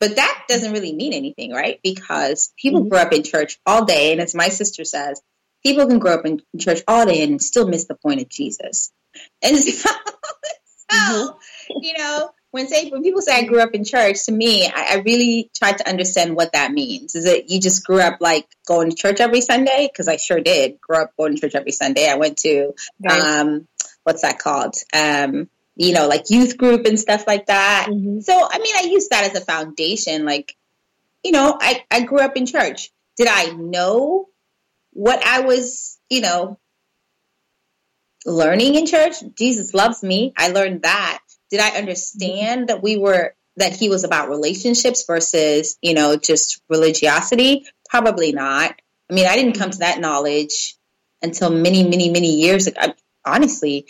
But 0.00 0.16
that 0.16 0.44
doesn't 0.48 0.72
really 0.72 0.94
mean 0.94 1.12
anything, 1.12 1.52
right? 1.52 1.78
Because 1.82 2.52
people 2.56 2.80
mm-hmm. 2.80 2.88
grow 2.88 3.00
up 3.00 3.12
in 3.12 3.22
church 3.22 3.58
all 3.66 3.84
day, 3.84 4.12
and 4.12 4.20
as 4.20 4.34
my 4.34 4.48
sister 4.48 4.84
says, 4.84 5.20
people 5.62 5.86
can 5.86 5.98
grow 5.98 6.14
up 6.14 6.24
in 6.24 6.40
church 6.58 6.80
all 6.88 7.04
day 7.06 7.22
and 7.22 7.40
still 7.40 7.68
miss 7.68 7.84
the 7.84 7.94
point 7.94 8.22
of 8.22 8.28
Jesus. 8.28 8.90
And 9.42 9.56
so, 9.56 9.90
so 10.90 10.96
mm-hmm. 10.96 11.78
you 11.82 11.98
know, 11.98 12.30
when 12.50 12.66
say 12.66 12.88
when 12.88 13.02
people 13.02 13.20
say 13.20 13.36
I 13.36 13.44
grew 13.44 13.60
up 13.60 13.74
in 13.74 13.84
church, 13.84 14.24
to 14.26 14.32
me, 14.32 14.66
I, 14.66 14.94
I, 14.94 15.02
really 15.04 15.50
tried 15.56 15.78
to 15.78 15.88
understand 15.88 16.34
what 16.34 16.52
that 16.52 16.72
means. 16.72 17.14
Is 17.14 17.26
it 17.26 17.48
you 17.48 17.60
just 17.60 17.84
grew 17.86 18.00
up 18.00 18.18
like 18.20 18.46
going 18.66 18.90
to 18.90 18.96
church 18.96 19.20
every 19.20 19.40
Sunday? 19.40 19.88
Because 19.90 20.08
I 20.08 20.16
sure 20.16 20.40
did 20.40 20.80
grow 20.80 21.02
up 21.02 21.12
going 21.16 21.34
to 21.34 21.40
church 21.40 21.54
every 21.54 21.72
Sunday. 21.72 22.08
I 22.08 22.16
went 22.16 22.38
to 22.38 22.72
um, 23.08 23.68
what's 24.02 24.22
that 24.22 24.38
called? 24.38 24.74
Um, 24.94 25.48
you 25.80 25.94
know, 25.94 26.08
like 26.08 26.28
youth 26.28 26.58
group 26.58 26.84
and 26.84 27.00
stuff 27.00 27.24
like 27.26 27.46
that. 27.46 27.86
Mm-hmm. 27.88 28.20
So, 28.20 28.34
I 28.34 28.58
mean, 28.58 28.74
I 28.76 28.82
used 28.82 29.08
that 29.10 29.24
as 29.24 29.34
a 29.34 29.42
foundation. 29.42 30.26
Like, 30.26 30.54
you 31.24 31.32
know, 31.32 31.56
I, 31.58 31.84
I 31.90 32.02
grew 32.02 32.18
up 32.18 32.36
in 32.36 32.44
church. 32.44 32.90
Did 33.16 33.28
I 33.28 33.52
know 33.52 34.26
what 34.92 35.24
I 35.24 35.40
was, 35.40 35.98
you 36.10 36.20
know, 36.20 36.58
learning 38.26 38.74
in 38.74 38.84
church? 38.84 39.14
Jesus 39.38 39.72
loves 39.72 40.02
me. 40.02 40.34
I 40.36 40.48
learned 40.48 40.82
that. 40.82 41.20
Did 41.50 41.60
I 41.60 41.70
understand 41.70 42.68
that 42.68 42.82
we 42.82 42.98
were, 42.98 43.34
that 43.56 43.74
he 43.74 43.88
was 43.88 44.04
about 44.04 44.28
relationships 44.28 45.06
versus, 45.06 45.78
you 45.80 45.94
know, 45.94 46.14
just 46.14 46.60
religiosity? 46.68 47.64
Probably 47.88 48.32
not. 48.32 48.74
I 49.10 49.14
mean, 49.14 49.26
I 49.26 49.34
didn't 49.34 49.58
come 49.58 49.70
to 49.70 49.78
that 49.78 49.98
knowledge 49.98 50.76
until 51.22 51.48
many, 51.48 51.84
many, 51.84 52.10
many 52.10 52.36
years 52.36 52.66
ago. 52.66 52.92
Honestly, 53.24 53.86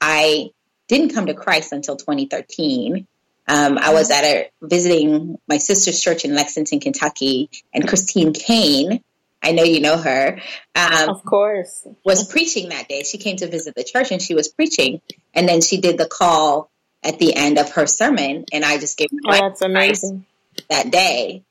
I 0.00 0.50
didn't 0.98 1.14
come 1.14 1.26
to 1.26 1.34
Christ 1.34 1.72
until 1.72 1.96
2013. 1.96 3.06
Um, 3.48 3.78
I 3.78 3.92
was 3.92 4.10
at 4.10 4.24
a 4.24 4.50
visiting 4.60 5.38
my 5.48 5.58
sister's 5.58 6.00
church 6.00 6.24
in 6.24 6.34
Lexington, 6.34 6.80
Kentucky, 6.80 7.50
and 7.74 7.86
Christine 7.86 8.32
Caine, 8.32 9.02
I 9.42 9.52
know 9.52 9.64
you 9.64 9.80
know 9.80 9.96
her. 9.96 10.40
Um, 10.76 11.08
of 11.08 11.24
course, 11.24 11.86
was 12.04 12.28
preaching 12.28 12.68
that 12.68 12.88
day. 12.88 13.02
She 13.02 13.18
came 13.18 13.36
to 13.38 13.48
visit 13.48 13.74
the 13.74 13.82
church, 13.82 14.12
and 14.12 14.22
she 14.22 14.34
was 14.34 14.48
preaching, 14.48 15.00
and 15.34 15.48
then 15.48 15.60
she 15.60 15.80
did 15.80 15.98
the 15.98 16.06
call 16.06 16.70
at 17.02 17.18
the 17.18 17.34
end 17.34 17.58
of 17.58 17.72
her 17.72 17.86
sermon, 17.86 18.44
and 18.52 18.64
I 18.64 18.78
just 18.78 18.96
gave 18.96 19.10
her 19.10 19.18
oh, 19.26 19.48
that's 19.48 19.62
amazing 19.62 20.24
that 20.70 20.90
day. 20.90 21.42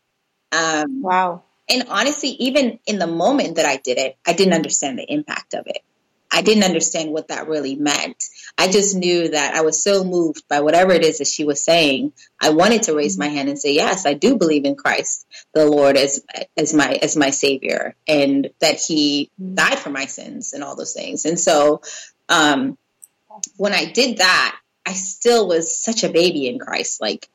Um, 0.54 1.02
wow. 1.02 1.44
And 1.70 1.86
honestly, 1.90 2.30
even 2.30 2.80
in 2.86 3.00
the 3.00 3.08
moment 3.08 3.58
that 3.58 3.66
I 3.66 3.78
did 3.78 3.98
it, 3.98 4.18
I 4.26 4.34
didn't 4.34 4.54
understand 4.54 4.98
the 4.98 5.06
impact 5.12 5.54
of 5.54 5.68
it. 5.68 5.84
I 6.32 6.42
didn't 6.42 6.64
understand 6.64 7.12
what 7.12 7.28
that 7.28 7.50
really 7.50 7.76
meant. 7.76 8.24
I 8.58 8.72
just 8.72 8.96
knew 8.96 9.30
that 9.30 9.54
I 9.54 9.62
was 9.62 9.84
so 9.84 10.04
moved 10.04 10.48
by 10.48 10.62
whatever 10.62 10.94
it 10.94 11.04
is 11.04 11.18
that 11.18 11.28
she 11.28 11.44
was 11.44 11.64
saying. 11.64 12.14
I 12.40 12.52
wanted 12.52 12.84
to 12.84 12.96
raise 12.96 13.18
my 13.18 13.28
hand 13.28 13.50
and 13.50 13.60
say, 13.60 13.74
"Yes, 13.74 14.06
I 14.06 14.14
do 14.14 14.38
believe 14.38 14.64
in 14.64 14.76
Christ, 14.76 15.26
the 15.54 15.66
Lord 15.66 15.98
as 15.98 16.24
as 16.56 16.74
my 16.74 16.94
as 17.02 17.18
my 17.18 17.32
savior, 17.32 17.96
and 18.08 18.50
that 18.60 18.80
He 18.80 19.30
died 19.54 19.80
for 19.80 19.90
my 19.90 20.06
sins 20.06 20.54
and 20.54 20.64
all 20.64 20.76
those 20.76 20.94
things." 20.94 21.26
And 21.26 21.40
so, 21.40 21.82
um, 22.30 22.78
when 23.58 23.74
I 23.74 23.86
did 23.86 24.18
that, 24.18 24.58
I 24.86 24.94
still 24.94 25.48
was 25.48 25.78
such 25.78 26.04
a 26.04 26.10
baby 26.10 26.48
in 26.48 26.60
Christ. 26.60 27.02
Like 27.02 27.28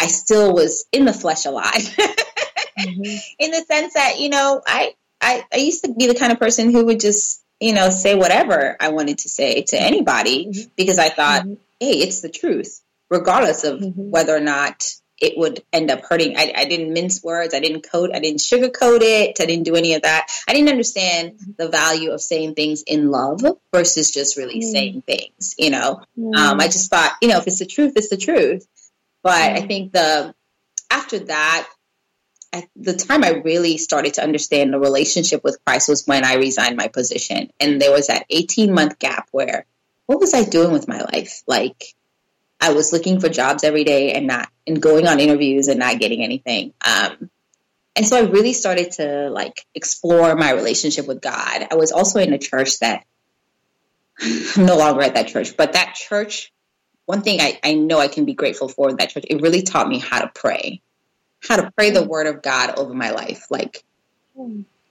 I 0.00 0.06
still 0.06 0.54
was 0.54 0.86
in 0.92 1.04
the 1.04 1.12
flesh 1.12 1.44
alive, 1.44 1.74
mm-hmm. 1.74 3.16
in 3.38 3.50
the 3.50 3.64
sense 3.66 3.94
that 3.94 4.20
you 4.20 4.28
know 4.28 4.62
I, 4.64 4.94
I 5.20 5.44
I 5.52 5.56
used 5.56 5.84
to 5.84 5.92
be 5.92 6.06
the 6.06 6.14
kind 6.14 6.32
of 6.32 6.38
person 6.38 6.70
who 6.70 6.86
would 6.86 7.00
just 7.00 7.41
you 7.62 7.72
know, 7.72 7.90
say 7.90 8.14
whatever 8.14 8.76
I 8.78 8.90
wanted 8.90 9.18
to 9.18 9.28
say 9.28 9.62
to 9.62 9.80
anybody 9.80 10.46
mm-hmm. 10.46 10.70
because 10.76 10.98
I 10.98 11.08
thought, 11.08 11.42
mm-hmm. 11.42 11.54
hey, 11.80 11.98
it's 11.98 12.20
the 12.20 12.28
truth, 12.28 12.80
regardless 13.08 13.64
of 13.64 13.80
mm-hmm. 13.80 14.10
whether 14.10 14.36
or 14.36 14.40
not 14.40 14.84
it 15.20 15.38
would 15.38 15.62
end 15.72 15.90
up 15.90 16.02
hurting. 16.02 16.36
I, 16.36 16.52
I, 16.54 16.64
didn't 16.64 16.92
mince 16.92 17.22
words. 17.22 17.54
I 17.54 17.60
didn't 17.60 17.88
code. 17.88 18.10
I 18.12 18.18
didn't 18.18 18.40
sugarcoat 18.40 18.98
it. 19.02 19.40
I 19.40 19.46
didn't 19.46 19.62
do 19.62 19.76
any 19.76 19.94
of 19.94 20.02
that. 20.02 20.26
I 20.48 20.52
didn't 20.52 20.70
understand 20.70 21.34
mm-hmm. 21.34 21.52
the 21.58 21.68
value 21.68 22.10
of 22.10 22.20
saying 22.20 22.56
things 22.56 22.82
in 22.82 23.12
love 23.12 23.40
versus 23.72 24.10
just 24.10 24.36
really 24.36 24.58
mm. 24.58 24.64
saying 24.64 25.02
things. 25.02 25.54
You 25.56 25.70
know, 25.70 26.00
mm. 26.18 26.34
um, 26.34 26.60
I 26.60 26.66
just 26.66 26.90
thought, 26.90 27.12
you 27.22 27.28
know, 27.28 27.38
if 27.38 27.46
it's 27.46 27.60
the 27.60 27.66
truth, 27.66 27.92
it's 27.94 28.08
the 28.08 28.16
truth. 28.16 28.66
But 29.22 29.40
I 29.40 29.60
mm. 29.60 29.68
think 29.68 29.92
the 29.92 30.34
after 30.90 31.20
that, 31.20 31.68
at 32.52 32.68
the 32.76 32.94
time 32.94 33.24
I 33.24 33.30
really 33.30 33.78
started 33.78 34.14
to 34.14 34.22
understand 34.22 34.72
the 34.72 34.78
relationship 34.78 35.42
with 35.42 35.64
Christ 35.64 35.88
was 35.88 36.06
when 36.06 36.24
I 36.24 36.34
resigned 36.34 36.76
my 36.76 36.88
position. 36.88 37.50
And 37.58 37.80
there 37.80 37.92
was 37.92 38.08
that 38.08 38.26
18 38.28 38.74
month 38.74 38.98
gap 38.98 39.28
where 39.32 39.64
what 40.06 40.20
was 40.20 40.34
I 40.34 40.44
doing 40.44 40.72
with 40.72 40.86
my 40.86 41.00
life? 41.00 41.42
Like 41.46 41.94
I 42.60 42.74
was 42.74 42.92
looking 42.92 43.20
for 43.20 43.28
jobs 43.28 43.64
every 43.64 43.84
day 43.84 44.12
and 44.12 44.26
not 44.26 44.48
and 44.66 44.80
going 44.80 45.08
on 45.08 45.18
interviews 45.18 45.68
and 45.68 45.78
not 45.78 45.98
getting 45.98 46.22
anything. 46.22 46.74
Um, 46.86 47.30
and 47.96 48.06
so 48.06 48.16
I 48.16 48.28
really 48.28 48.52
started 48.52 48.92
to 48.92 49.30
like 49.30 49.64
explore 49.74 50.34
my 50.36 50.52
relationship 50.52 51.06
with 51.06 51.22
God. 51.22 51.66
I 51.70 51.74
was 51.74 51.92
also 51.92 52.20
in 52.20 52.32
a 52.32 52.38
church 52.38 52.78
that 52.80 53.04
I'm 54.20 54.66
no 54.66 54.76
longer 54.76 55.02
at 55.02 55.14
that 55.14 55.28
church, 55.28 55.56
but 55.56 55.72
that 55.72 55.94
church, 55.94 56.52
one 57.06 57.22
thing 57.22 57.40
I, 57.40 57.58
I 57.64 57.74
know 57.74 57.98
I 57.98 58.08
can 58.08 58.26
be 58.26 58.34
grateful 58.34 58.68
for 58.68 58.92
that 58.92 59.10
church, 59.10 59.24
it 59.28 59.40
really 59.40 59.62
taught 59.62 59.88
me 59.88 59.98
how 59.98 60.20
to 60.20 60.30
pray 60.34 60.82
how 61.46 61.56
to 61.56 61.70
pray 61.72 61.90
the 61.90 62.04
word 62.04 62.26
of 62.26 62.42
God 62.42 62.78
over 62.78 62.94
my 62.94 63.10
life. 63.10 63.46
Like, 63.50 63.84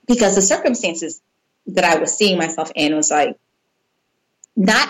because 0.06 0.34
the 0.34 0.42
circumstances 0.42 1.20
that 1.68 1.84
I 1.84 1.98
was 1.98 2.16
seeing 2.16 2.38
myself 2.38 2.70
in 2.74 2.94
was 2.94 3.10
like, 3.10 3.38
not, 4.54 4.88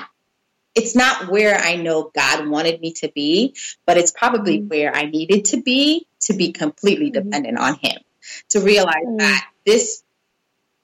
it's 0.74 0.96
not 0.96 1.28
where 1.28 1.56
I 1.56 1.76
know 1.76 2.10
God 2.14 2.48
wanted 2.48 2.80
me 2.80 2.92
to 2.94 3.10
be, 3.14 3.54
but 3.86 3.98
it's 3.98 4.10
probably 4.10 4.58
mm-hmm. 4.58 4.68
where 4.68 4.94
I 4.94 5.04
needed 5.04 5.46
to 5.46 5.62
be 5.62 6.06
to 6.20 6.34
be 6.34 6.52
completely 6.52 7.10
mm-hmm. 7.10 7.28
dependent 7.28 7.58
on 7.58 7.74
Him. 7.74 7.98
To 8.50 8.60
realize 8.60 9.04
mm-hmm. 9.04 9.18
that 9.18 9.48
this, 9.64 10.02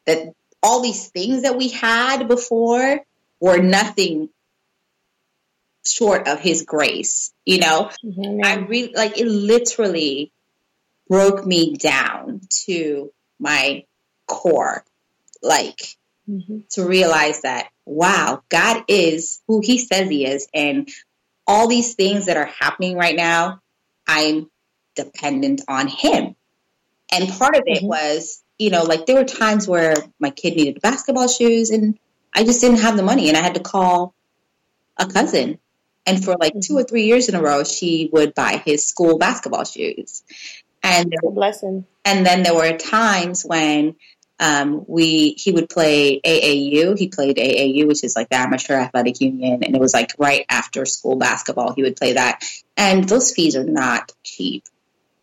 that 0.06 0.34
all 0.62 0.82
these 0.82 1.08
things 1.08 1.42
that 1.42 1.56
we 1.56 1.68
had 1.68 2.28
before 2.28 3.00
were 3.40 3.58
nothing 3.58 4.28
short 5.86 6.28
of 6.28 6.38
his 6.40 6.62
grace 6.62 7.32
you 7.46 7.58
know 7.58 7.90
mm-hmm. 8.04 8.40
i 8.44 8.56
really 8.56 8.92
like 8.94 9.18
it 9.18 9.26
literally 9.26 10.30
broke 11.08 11.46
me 11.46 11.76
down 11.76 12.40
to 12.66 13.12
my 13.38 13.84
core. 14.26 14.84
Like 15.42 15.96
mm-hmm. 16.28 16.60
to 16.70 16.86
realize 16.86 17.42
that, 17.42 17.68
wow, 17.84 18.42
God 18.48 18.84
is 18.88 19.40
who 19.46 19.60
he 19.60 19.78
says 19.78 20.08
he 20.08 20.26
is. 20.26 20.48
And 20.54 20.88
all 21.46 21.68
these 21.68 21.94
things 21.94 22.26
that 22.26 22.36
are 22.36 22.50
happening 22.60 22.96
right 22.96 23.16
now, 23.16 23.60
I'm 24.06 24.50
dependent 24.94 25.62
on 25.68 25.88
him. 25.88 26.34
And 27.10 27.28
part 27.28 27.56
of 27.56 27.62
it 27.66 27.78
mm-hmm. 27.78 27.86
was, 27.86 28.42
you 28.58 28.70
know, 28.70 28.82
like 28.82 29.06
there 29.06 29.16
were 29.16 29.24
times 29.24 29.66
where 29.66 29.94
my 30.18 30.30
kid 30.30 30.56
needed 30.56 30.82
basketball 30.82 31.28
shoes 31.28 31.70
and 31.70 31.98
I 32.34 32.44
just 32.44 32.60
didn't 32.60 32.80
have 32.80 32.96
the 32.96 33.02
money 33.02 33.28
and 33.28 33.36
I 33.36 33.40
had 33.40 33.54
to 33.54 33.60
call 33.60 34.14
a 34.96 35.06
cousin. 35.06 35.58
And 36.06 36.22
for 36.22 36.36
like 36.38 36.54
two 36.62 36.76
or 36.76 36.84
three 36.84 37.04
years 37.04 37.28
in 37.28 37.34
a 37.34 37.42
row, 37.42 37.64
she 37.64 38.08
would 38.12 38.34
buy 38.34 38.62
his 38.64 38.86
school 38.86 39.18
basketball 39.18 39.64
shoes. 39.64 40.22
And 40.82 41.12
a 41.24 41.30
blessing. 41.30 41.84
And 42.04 42.24
then 42.24 42.42
there 42.42 42.54
were 42.54 42.76
times 42.76 43.44
when 43.44 43.96
um, 44.40 44.84
we 44.86 45.30
he 45.30 45.52
would 45.52 45.68
play 45.68 46.20
AAU. 46.20 46.98
He 46.98 47.08
played 47.08 47.36
AAU, 47.36 47.86
which 47.86 48.04
is 48.04 48.14
like 48.14 48.28
the 48.28 48.36
Amateur 48.36 48.74
Athletic 48.74 49.20
Union, 49.20 49.64
and 49.64 49.74
it 49.74 49.80
was 49.80 49.92
like 49.92 50.14
right 50.18 50.46
after 50.48 50.86
school 50.86 51.16
basketball. 51.16 51.74
He 51.74 51.82
would 51.82 51.96
play 51.96 52.14
that, 52.14 52.42
and 52.76 53.04
those 53.04 53.32
fees 53.32 53.56
are 53.56 53.64
not 53.64 54.12
cheap. 54.22 54.64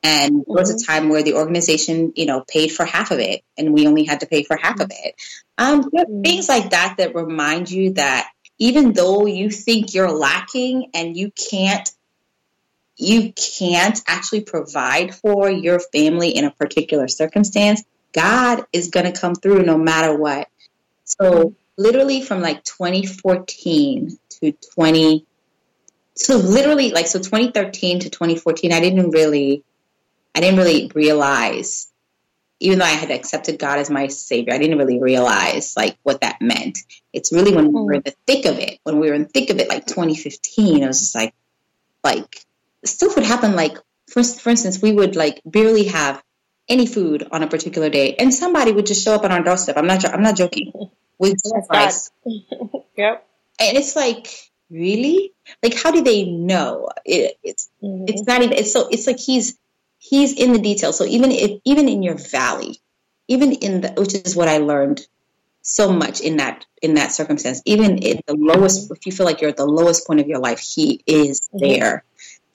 And 0.04 0.46
there 0.46 0.56
was 0.56 0.70
a 0.70 0.76
mm-hmm. 0.76 0.92
time 0.92 1.10
where 1.10 1.24
the 1.24 1.34
organization, 1.34 2.14
you 2.16 2.26
know, 2.28 2.42
paid 2.42 2.72
for 2.72 2.86
half 2.86 3.12
of 3.12 3.20
it, 3.20 3.44
and 3.58 3.74
we 3.74 3.88
only 3.88 4.04
had 4.04 4.20
to 4.20 4.28
pay 4.28 4.44
for 4.44 4.58
half 4.58 4.80
of 4.80 4.92
it. 4.92 5.16
Um, 5.58 5.86
mm-hmm. 5.86 6.22
Things 6.22 6.50
like 6.50 6.72
that 6.72 6.96
that 6.98 7.16
remind 7.16 7.72
you 7.72 7.94
that 7.94 8.30
even 8.58 8.94
though 8.94 9.26
you 9.26 9.50
think 9.50 9.94
you're 9.94 10.12
lacking 10.12 10.92
and 10.94 11.16
you 11.16 11.32
can't 11.32 11.90
you 12.98 13.34
can't 13.34 14.00
actually 14.08 14.42
provide 14.42 15.14
for 15.14 15.50
your 15.50 15.80
family 15.80 16.30
in 16.30 16.46
a 16.46 16.52
particular 16.52 17.08
circumstance, 17.08 17.84
God 18.14 18.66
is 18.72 18.90
going 18.90 19.12
to 19.12 19.20
come 19.20 19.36
through 19.36 19.64
no 19.64 19.78
matter 19.78 20.16
what. 20.16 20.48
So, 21.04 21.56
literally 21.78 22.22
from 22.22 22.42
like 22.42 22.64
2014 22.64 24.18
to 24.30 24.52
20 24.74 25.26
so 26.16 26.38
literally 26.38 26.92
like 26.92 27.06
so 27.08 27.20
2013 27.20 28.00
to 28.00 28.10
2014 28.10 28.72
I 28.72 28.80
didn't 28.80 29.12
really 29.12 29.62
I 30.34 30.40
didn't 30.40 30.58
really 30.58 30.90
realize 30.96 31.92
even 32.60 32.80
though 32.80 32.86
I 32.86 32.90
had 32.90 33.12
accepted 33.12 33.60
God 33.60 33.80
as 33.80 33.90
my 33.90 34.08
savior, 34.08 34.54
I 34.54 34.58
didn't 34.58 34.78
really 34.78 35.00
realize 35.00 35.76
like 35.76 35.98
what 36.04 36.22
that 36.22 36.42
meant. 36.42 36.80
It's 37.12 37.32
really 37.32 37.54
when 37.54 37.72
we 37.72 37.82
were 37.82 37.94
in 37.94 38.02
mm-hmm. 38.02 38.10
the 38.10 38.34
thick 38.34 38.46
of 38.46 38.60
it, 38.60 38.80
when 38.84 39.00
we 39.00 39.10
were 39.10 39.14
in 39.14 39.24
the 39.24 39.30
thick 39.30 39.50
of 39.50 39.60
it, 39.60 39.70
like 39.70 39.86
2015, 39.86 40.84
I 40.84 40.88
was 40.88 41.00
just 41.00 41.16
like, 41.16 41.34
like 42.04 42.45
stuff 42.88 43.16
would 43.16 43.26
happen. 43.26 43.56
Like 43.56 43.78
for, 44.10 44.24
for 44.24 44.50
instance, 44.50 44.82
we 44.82 44.92
would 44.92 45.16
like 45.16 45.42
barely 45.46 45.86
have 45.86 46.22
any 46.68 46.88
food 46.88 47.28
on 47.32 47.44
a 47.44 47.48
particular 47.48 47.90
day, 47.90 48.16
and 48.16 48.34
somebody 48.34 48.72
would 48.72 48.86
just 48.86 49.04
show 49.04 49.16
up 49.16 49.24
on 49.24 49.32
our 49.32 49.44
doorstep. 49.44 49.78
I'm 49.78 49.88
not, 49.88 50.06
I'm 50.06 50.24
not 50.24 50.36
joking. 50.36 50.72
With 51.18 51.38
rice. 51.70 52.12
yep. 52.98 53.26
And 53.58 53.78
it's 53.78 53.96
like, 53.96 54.28
really? 54.70 55.32
Like, 55.64 55.74
how 55.82 55.92
do 55.92 56.04
they 56.04 56.26
know? 56.26 56.90
It, 57.06 57.38
it's, 57.42 57.70
mm-hmm. 57.82 58.04
it's 58.10 58.28
not 58.28 58.42
even. 58.42 58.58
It's 58.58 58.74
so. 58.74 58.90
It's 58.90 59.08
like 59.08 59.18
he's 59.18 59.58
he's 59.98 60.34
in 60.34 60.52
the 60.52 60.60
details. 60.60 60.98
So 60.98 61.06
even 61.06 61.32
if 61.32 61.62
even 61.64 61.88
in 61.88 62.04
your 62.04 62.16
valley, 62.16 62.82
even 63.30 63.54
in 63.54 63.82
the 63.82 63.90
which 63.98 64.14
is 64.14 64.36
what 64.36 64.48
I 64.48 64.58
learned 64.58 65.08
so 65.62 65.92
much 65.92 66.22
in 66.22 66.38
that 66.38 66.66
in 66.82 66.96
that 66.96 67.12
circumstance, 67.12 67.62
even 67.66 67.98
in 68.00 68.20
the 68.28 68.36
lowest 68.36 68.92
if 68.92 69.06
you 69.06 69.12
feel 69.12 69.26
like 69.26 69.42
you're 69.42 69.50
at 69.50 69.58
the 69.58 69.66
lowest 69.66 70.06
point 70.06 70.20
of 70.20 70.28
your 70.28 70.40
life, 70.40 70.60
he 70.60 71.02
is 71.08 71.48
mm-hmm. 71.48 71.60
there 71.60 72.04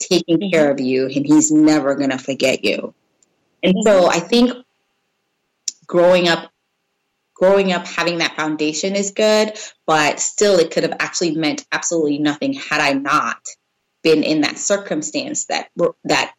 taking 0.01 0.39
mm-hmm. 0.39 0.51
care 0.51 0.71
of 0.71 0.79
you 0.79 1.05
and 1.05 1.25
he's 1.25 1.51
never 1.51 1.95
gonna 1.95 2.17
forget 2.17 2.63
you. 2.63 2.93
And 3.63 3.75
mm-hmm. 3.75 3.87
so 3.87 4.09
I 4.09 4.19
think 4.19 4.53
growing 5.85 6.27
up 6.27 6.51
growing 7.41 7.73
up 7.73 7.87
having 7.87 8.19
that 8.19 8.35
foundation 8.35 8.95
is 8.95 9.11
good, 9.11 9.57
but 9.87 10.19
still 10.19 10.59
it 10.59 10.69
could 10.69 10.83
have 10.83 10.97
actually 10.99 11.35
meant 11.35 11.65
absolutely 11.71 12.19
nothing 12.19 12.53
had 12.53 12.79
I 12.79 12.93
not 12.93 13.39
been 14.03 14.21
in 14.21 14.41
that 14.41 14.59
circumstance 14.59 15.45
that 15.45 15.69
that 16.03 16.33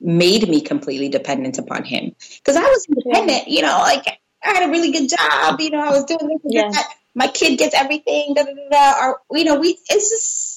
made 0.00 0.48
me 0.48 0.60
completely 0.60 1.08
dependent 1.08 1.58
upon 1.58 1.84
him. 1.84 2.16
Because 2.38 2.56
I 2.56 2.62
was 2.62 2.86
independent, 2.88 3.46
you 3.46 3.62
know, 3.62 3.78
like 3.78 4.04
I 4.42 4.54
had 4.54 4.68
a 4.68 4.72
really 4.72 4.90
good 4.90 5.08
job, 5.08 5.60
you 5.60 5.70
know, 5.70 5.78
I 5.78 5.90
was 5.90 6.04
doing 6.04 6.28
this 6.28 6.44
and 6.44 6.52
yeah. 6.52 6.70
that. 6.70 6.94
My 7.14 7.28
kid 7.28 7.56
gets 7.56 7.76
everything, 7.76 8.34
da, 8.34 8.42
da, 8.42 8.52
da, 8.54 8.68
da, 8.70 9.06
or 9.06 9.20
you 9.38 9.44
know, 9.44 9.60
we 9.60 9.78
it's 9.88 10.10
just 10.10 10.53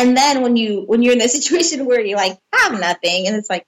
and 0.00 0.16
then 0.16 0.42
when 0.42 0.56
you 0.56 0.82
when 0.86 1.02
you're 1.02 1.12
in 1.12 1.20
a 1.20 1.28
situation 1.38 1.86
where 1.86 2.00
you 2.00 2.16
like 2.16 2.38
have 2.52 2.78
nothing 2.78 3.26
and 3.26 3.36
it's 3.36 3.50
like, 3.50 3.66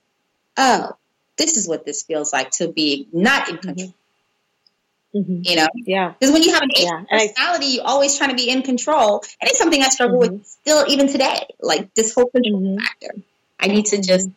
oh, 0.57 0.93
this 1.37 1.57
is 1.57 1.69
what 1.69 1.85
this 1.85 2.03
feels 2.03 2.33
like 2.33 2.51
to 2.53 2.69
be 2.69 3.09
not 3.13 3.49
in 3.49 3.59
control. 3.59 3.89
Mm-hmm. 3.89 3.99
Mm-hmm. 5.15 5.41
You 5.45 5.57
know, 5.57 5.69
yeah. 5.75 6.15
Because 6.19 6.33
when 6.33 6.43
you 6.43 6.55
have 6.55 6.63
an 6.63 6.71
yeah. 6.75 7.05
personality, 7.11 7.67
you're 7.67 7.85
always 7.85 8.17
trying 8.17 8.31
to 8.31 8.37
be 8.37 8.49
in 8.49 8.63
control, 8.63 9.23
and 9.41 9.51
it's 9.51 9.59
something 9.59 9.83
I 9.83 9.91
struggle 9.91 10.21
mm-hmm. 10.21 10.37
with 10.37 10.47
still 10.47 10.87
even 10.89 11.07
today. 11.07 11.47
Like 11.61 11.93
this 11.95 12.15
whole 12.15 12.31
control 12.31 12.63
mm-hmm. 12.63 12.79
factor. 12.79 13.23
I 13.61 13.67
need 13.67 13.87
to 13.87 14.01
just 14.01 14.29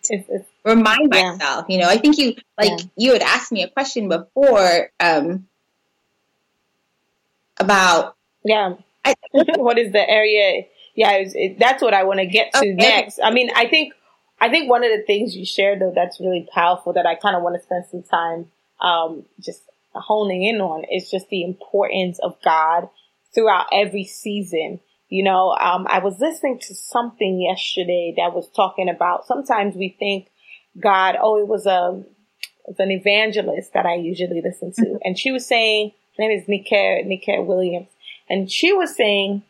remind 0.66 1.14
yeah. 1.14 1.32
myself. 1.32 1.66
You 1.70 1.80
know, 1.80 1.88
I 1.88 1.98
think 1.98 2.18
you 2.18 2.36
like 2.58 2.72
yeah. 2.78 2.86
you 2.98 3.14
had 3.14 3.22
asked 3.22 3.54
me 3.54 3.64
a 3.64 3.70
question 3.70 4.10
before 4.10 4.92
um, 5.00 5.48
about 7.58 8.18
yeah. 8.44 8.74
I, 9.06 9.16
what 9.32 9.78
is 9.78 9.94
the 9.94 10.10
area? 10.10 10.66
Yeah, 10.96 11.12
it, 11.12 11.32
it, 11.36 11.60
that's 11.60 11.84
what 11.84 11.94
I 11.94 12.04
want 12.04 12.20
to 12.20 12.26
get 12.26 12.54
to 12.54 12.60
okay. 12.60 12.74
next. 12.74 13.20
I 13.24 13.32
mean, 13.32 13.52
I 13.56 13.68
think 13.68 13.94
I 14.40 14.50
think 14.50 14.70
one 14.70 14.84
of 14.84 14.92
the 14.92 15.04
things 15.06 15.36
you 15.36 15.46
shared 15.46 15.82
though 15.82 15.94
that's 15.94 16.20
really 16.20 16.48
powerful 16.54 16.94
that 16.94 17.06
I 17.06 17.16
kind 17.16 17.36
of 17.36 17.44
want 17.44 17.56
to 17.56 17.64
spend 17.64 17.86
some 17.90 18.04
time 18.04 18.48
um, 18.82 19.26
just 19.40 19.62
honing 19.94 20.44
in 20.44 20.62
on 20.62 20.84
is 20.92 21.10
just 21.10 21.30
the 21.30 21.44
importance 21.44 22.20
of 22.20 22.36
God 22.44 22.90
throughout 23.34 23.68
every 23.72 24.06
season. 24.06 24.80
You 25.10 25.24
know, 25.24 25.52
um, 25.52 25.86
I 25.90 26.00
was 26.00 26.20
listening 26.20 26.60
to 26.60 26.76
something 26.76 27.42
yesterday 27.42 28.14
that 28.18 28.34
was 28.34 28.50
talking 28.50 28.90
about 28.90 29.28
sometimes 29.28 29.76
we 29.76 29.96
think 30.00 30.30
God, 30.82 31.16
oh, 31.22 31.38
it 31.40 31.48
was 31.48 31.66
a, 31.66 31.72
um, 31.72 32.06
it's 32.68 32.80
an 32.80 32.92
evangelist 32.92 33.74
that 33.74 33.86
I 33.86 33.96
usually 33.96 34.42
listen 34.44 34.74
to. 34.74 34.82
Mm-hmm. 34.82 34.98
And 35.04 35.20
she 35.20 35.32
was 35.32 35.46
saying, 35.46 35.92
her 36.18 36.24
name 36.24 36.40
is 36.40 36.48
Nika, 36.48 37.04
Nika 37.06 37.44
Williams. 37.44 37.90
And 38.28 38.52
she 38.52 38.74
was 38.74 38.96
saying 38.96 39.44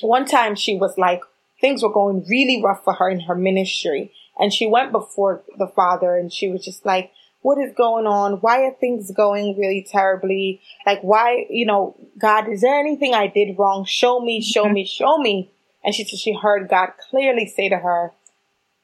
one 0.00 0.26
time 0.26 0.54
she 0.54 0.76
was 0.76 0.96
like, 0.98 1.20
things 1.60 1.82
were 1.82 1.92
going 1.92 2.24
really 2.28 2.62
rough 2.62 2.84
for 2.84 2.94
her 2.94 3.08
in 3.08 3.20
her 3.20 3.34
ministry. 3.34 4.12
And 4.38 4.52
she 4.52 4.66
went 4.66 4.92
before 4.92 5.42
the 5.58 5.68
father 5.68 6.16
and 6.16 6.32
she 6.32 6.48
was 6.48 6.64
just 6.64 6.84
like, 6.84 7.12
what 7.42 7.58
is 7.58 7.74
going 7.76 8.06
on? 8.06 8.34
Why 8.40 8.62
are 8.62 8.72
things 8.72 9.10
going 9.10 9.56
really 9.58 9.86
terribly? 9.88 10.62
Like, 10.86 11.02
why, 11.02 11.46
you 11.50 11.66
know, 11.66 11.94
God, 12.18 12.48
is 12.48 12.62
there 12.62 12.78
anything 12.78 13.14
I 13.14 13.26
did 13.26 13.58
wrong? 13.58 13.84
Show 13.84 14.20
me, 14.20 14.40
show 14.40 14.68
me, 14.68 14.84
show 14.98 15.18
me. 15.18 15.50
And 15.84 15.94
she 15.94 16.04
said 16.04 16.18
she 16.18 16.32
heard 16.32 16.70
God 16.70 16.92
clearly 17.10 17.46
say 17.46 17.68
to 17.68 17.76
her, 17.76 18.12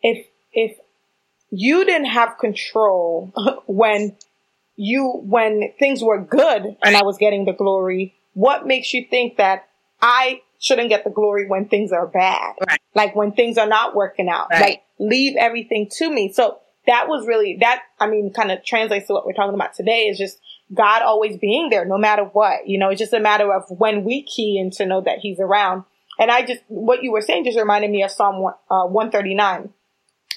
if, 0.03 0.27
if 0.53 0.77
you 1.51 1.85
didn't 1.87 2.09
have 2.09 2.39
control 2.39 3.33
when 3.67 4.17
you, 4.77 5.11
when 5.25 5.73
things 5.79 6.03
were 6.03 6.23
good 6.23 6.77
and 6.83 6.97
I 6.97 7.03
was 7.03 7.17
getting 7.17 7.47
the 7.47 7.53
glory, 7.53 8.15
what 8.35 8.67
makes 8.67 8.93
you 8.93 9.07
think 9.09 9.39
that 9.39 9.69
I 10.03 10.43
shouldn't 10.61 10.89
get 10.89 11.03
the 11.03 11.11
glory 11.11 11.49
when 11.49 11.69
things 11.69 11.91
are 11.91 12.07
bad? 12.07 12.55
Right. 12.69 12.81
Like 12.95 13.17
when 13.17 13.33
things 13.33 13.59
are 13.59 13.67
not 13.67 13.97
working 13.97 14.29
out. 14.29 14.49
Right. 14.51 14.61
Like 14.61 14.83
leave 14.99 15.37
everything 15.39 15.89
to 15.99 16.11
me. 16.11 16.33
So 16.33 16.61
that 16.87 17.09
was 17.09 17.27
really 17.27 17.59
that 17.61 17.83
i 17.99 18.07
mean 18.07 18.33
kind 18.33 18.51
of 18.51 18.65
translates 18.65 19.07
to 19.07 19.13
what 19.13 19.27
we're 19.27 19.33
talking 19.33 19.55
about 19.55 19.75
today 19.75 20.05
is 20.05 20.19
just 20.19 20.39
god 20.75 21.03
always 21.03 21.37
being 21.39 21.69
there 21.71 21.85
no 21.85 21.99
matter 21.99 22.25
what 22.25 22.67
you 22.67 22.79
know 22.79 22.91
it's 22.91 22.99
just 22.99 23.13
a 23.13 23.21
matter 23.21 23.53
of 23.53 23.65
when 23.69 24.05
we 24.05 24.23
key 24.23 24.59
in 24.59 24.71
to 24.71 24.87
know 24.87 25.01
that 25.01 25.19
he's 25.19 25.41
around 25.41 25.85
and 26.19 26.31
i 26.31 26.45
just 26.45 26.61
what 26.69 27.03
you 27.03 27.13
were 27.13 27.21
saying 27.21 27.45
just 27.45 27.59
reminded 27.59 27.91
me 27.91 28.03
of 28.03 28.11
psalm 28.11 28.43
one, 28.43 28.55
uh, 28.71 28.87
139 28.87 29.71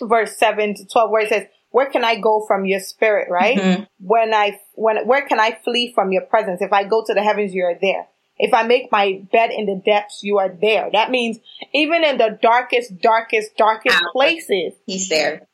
verse 0.02 0.38
7 0.38 0.76
to 0.76 0.86
12 0.88 1.12
where 1.12 1.22
it 1.22 1.30
says 1.30 1.44
where 1.70 1.90
can 1.90 2.04
i 2.04 2.20
go 2.20 2.44
from 2.48 2.66
your 2.66 2.80
spirit 2.80 3.28
right 3.30 3.58
mm-hmm. 3.58 3.84
when 4.00 4.34
i 4.34 4.60
when 4.76 5.08
where 5.08 5.26
can 5.26 5.40
i 5.40 5.58
flee 5.64 5.92
from 5.94 6.12
your 6.12 6.24
presence 6.24 6.62
if 6.62 6.74
i 6.74 6.84
go 6.84 7.04
to 7.06 7.14
the 7.14 7.24
heavens 7.24 7.54
you 7.54 7.64
are 7.64 7.78
there 7.80 8.08
if 8.38 8.54
I 8.54 8.64
make 8.64 8.92
my 8.92 9.22
bed 9.32 9.52
in 9.52 9.66
the 9.66 9.82
depths, 9.86 10.22
you 10.24 10.40
are 10.40 10.50
there. 10.50 10.90
That 10.92 11.12
means 11.12 11.38
even 11.74 12.04
in 12.04 12.18
the 12.18 12.38
darkest, 12.42 13.00
darkest, 13.00 13.56
darkest 13.58 14.02
places, 14.12 14.74
He's 14.86 15.10
there. 15.10 15.48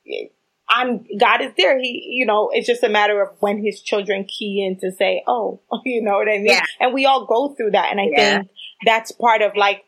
I'm 0.70 1.04
God 1.20 1.42
is 1.42 1.52
there. 1.58 1.80
He, 1.80 2.10
you 2.12 2.26
know, 2.26 2.52
it's 2.54 2.68
just 2.68 2.84
a 2.84 2.90
matter 2.90 3.22
of 3.22 3.30
when 3.40 3.64
his 3.64 3.82
children 3.82 4.26
key 4.26 4.64
in 4.66 4.80
to 4.82 4.96
say, 4.96 5.24
"Oh, 5.28 5.62
you 5.86 6.04
know 6.04 6.14
what 6.14 6.30
I 6.30 6.38
mean." 6.38 6.46
Yeah. 6.46 6.62
And 6.80 6.94
we 6.94 7.06
all 7.06 7.26
go 7.26 7.56
through 7.56 7.72
that, 7.72 7.92
and 7.92 8.00
I 8.00 8.06
yeah. 8.12 8.38
think 8.38 8.50
that's 8.86 9.12
part 9.12 9.42
of 9.42 9.56
like 9.56 9.84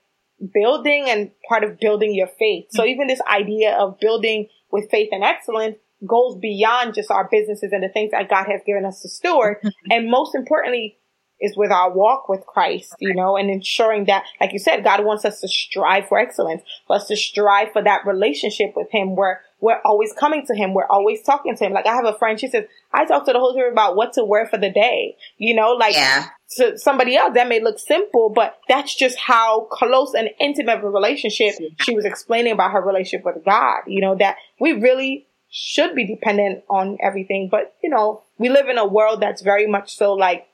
building 0.53 1.05
and 1.07 1.31
part 1.47 1.63
of 1.63 1.79
building 1.79 2.15
your 2.15 2.27
faith. 2.39 2.65
So 2.71 2.83
even 2.85 3.07
this 3.07 3.21
idea 3.21 3.75
of 3.75 3.99
building 3.99 4.47
with 4.71 4.89
faith 4.89 5.09
and 5.11 5.23
excellence 5.23 5.77
goes 6.07 6.37
beyond 6.39 6.95
just 6.95 7.11
our 7.11 7.29
businesses 7.31 7.71
and 7.71 7.83
the 7.83 7.89
things 7.89 8.11
that 8.11 8.29
God 8.29 8.47
has 8.47 8.61
given 8.65 8.85
us 8.85 9.01
to 9.01 9.09
steward. 9.09 9.57
and 9.91 10.09
most 10.09 10.33
importantly, 10.33 10.97
is 11.41 11.57
with 11.57 11.71
our 11.71 11.91
walk 11.91 12.29
with 12.29 12.45
Christ, 12.45 12.95
you 12.99 13.13
know, 13.13 13.35
and 13.35 13.49
ensuring 13.49 14.05
that, 14.05 14.23
like 14.39 14.53
you 14.53 14.59
said, 14.59 14.83
God 14.83 15.03
wants 15.03 15.25
us 15.25 15.41
to 15.41 15.47
strive 15.47 16.07
for 16.07 16.19
excellence, 16.19 16.61
for 16.87 16.95
us 16.97 17.07
to 17.07 17.15
strive 17.15 17.71
for 17.73 17.83
that 17.83 18.05
relationship 18.05 18.73
with 18.75 18.87
Him 18.91 19.15
where 19.15 19.41
we're 19.59 19.81
always 19.83 20.13
coming 20.13 20.45
to 20.47 20.55
Him. 20.55 20.73
We're 20.73 20.87
always 20.87 21.21
talking 21.23 21.55
to 21.55 21.65
Him. 21.65 21.73
Like 21.73 21.87
I 21.87 21.95
have 21.95 22.05
a 22.05 22.17
friend, 22.17 22.39
she 22.39 22.47
says, 22.47 22.65
I 22.93 23.05
talk 23.05 23.25
to 23.25 23.33
the 23.33 23.39
Holy 23.39 23.53
Spirit 23.55 23.73
about 23.73 23.95
what 23.95 24.13
to 24.13 24.23
wear 24.23 24.47
for 24.47 24.57
the 24.57 24.71
day, 24.71 25.17
you 25.37 25.55
know, 25.55 25.71
like 25.73 25.95
Yeah. 25.95 26.25
to 26.57 26.77
somebody 26.77 27.15
else 27.15 27.33
that 27.35 27.47
may 27.47 27.59
look 27.59 27.79
simple, 27.79 28.29
but 28.29 28.57
that's 28.67 28.95
just 28.95 29.17
how 29.17 29.61
close 29.71 30.13
and 30.13 30.29
intimate 30.39 30.77
of 30.77 30.83
a 30.83 30.89
relationship 30.89 31.55
she 31.79 31.95
was 31.95 32.05
explaining 32.05 32.53
about 32.53 32.71
her 32.71 32.81
relationship 32.81 33.25
with 33.25 33.43
God. 33.45 33.81
You 33.87 34.01
know, 34.01 34.15
that 34.15 34.37
we 34.59 34.73
really 34.73 35.27
should 35.49 35.95
be 35.95 36.07
dependent 36.07 36.63
on 36.69 36.97
everything. 37.01 37.49
But, 37.51 37.75
you 37.83 37.89
know, 37.89 38.23
we 38.37 38.49
live 38.49 38.69
in 38.69 38.77
a 38.77 38.87
world 38.87 39.21
that's 39.21 39.41
very 39.41 39.67
much 39.67 39.95
so 39.97 40.13
like 40.13 40.47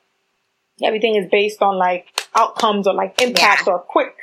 everything 0.83 1.15
is 1.15 1.29
based 1.31 1.61
on 1.61 1.77
like 1.77 2.07
outcomes 2.35 2.87
or 2.87 2.93
like 2.93 3.21
impact 3.21 3.63
Yeah. 3.67 3.73
or 3.73 3.79
quick 3.79 4.13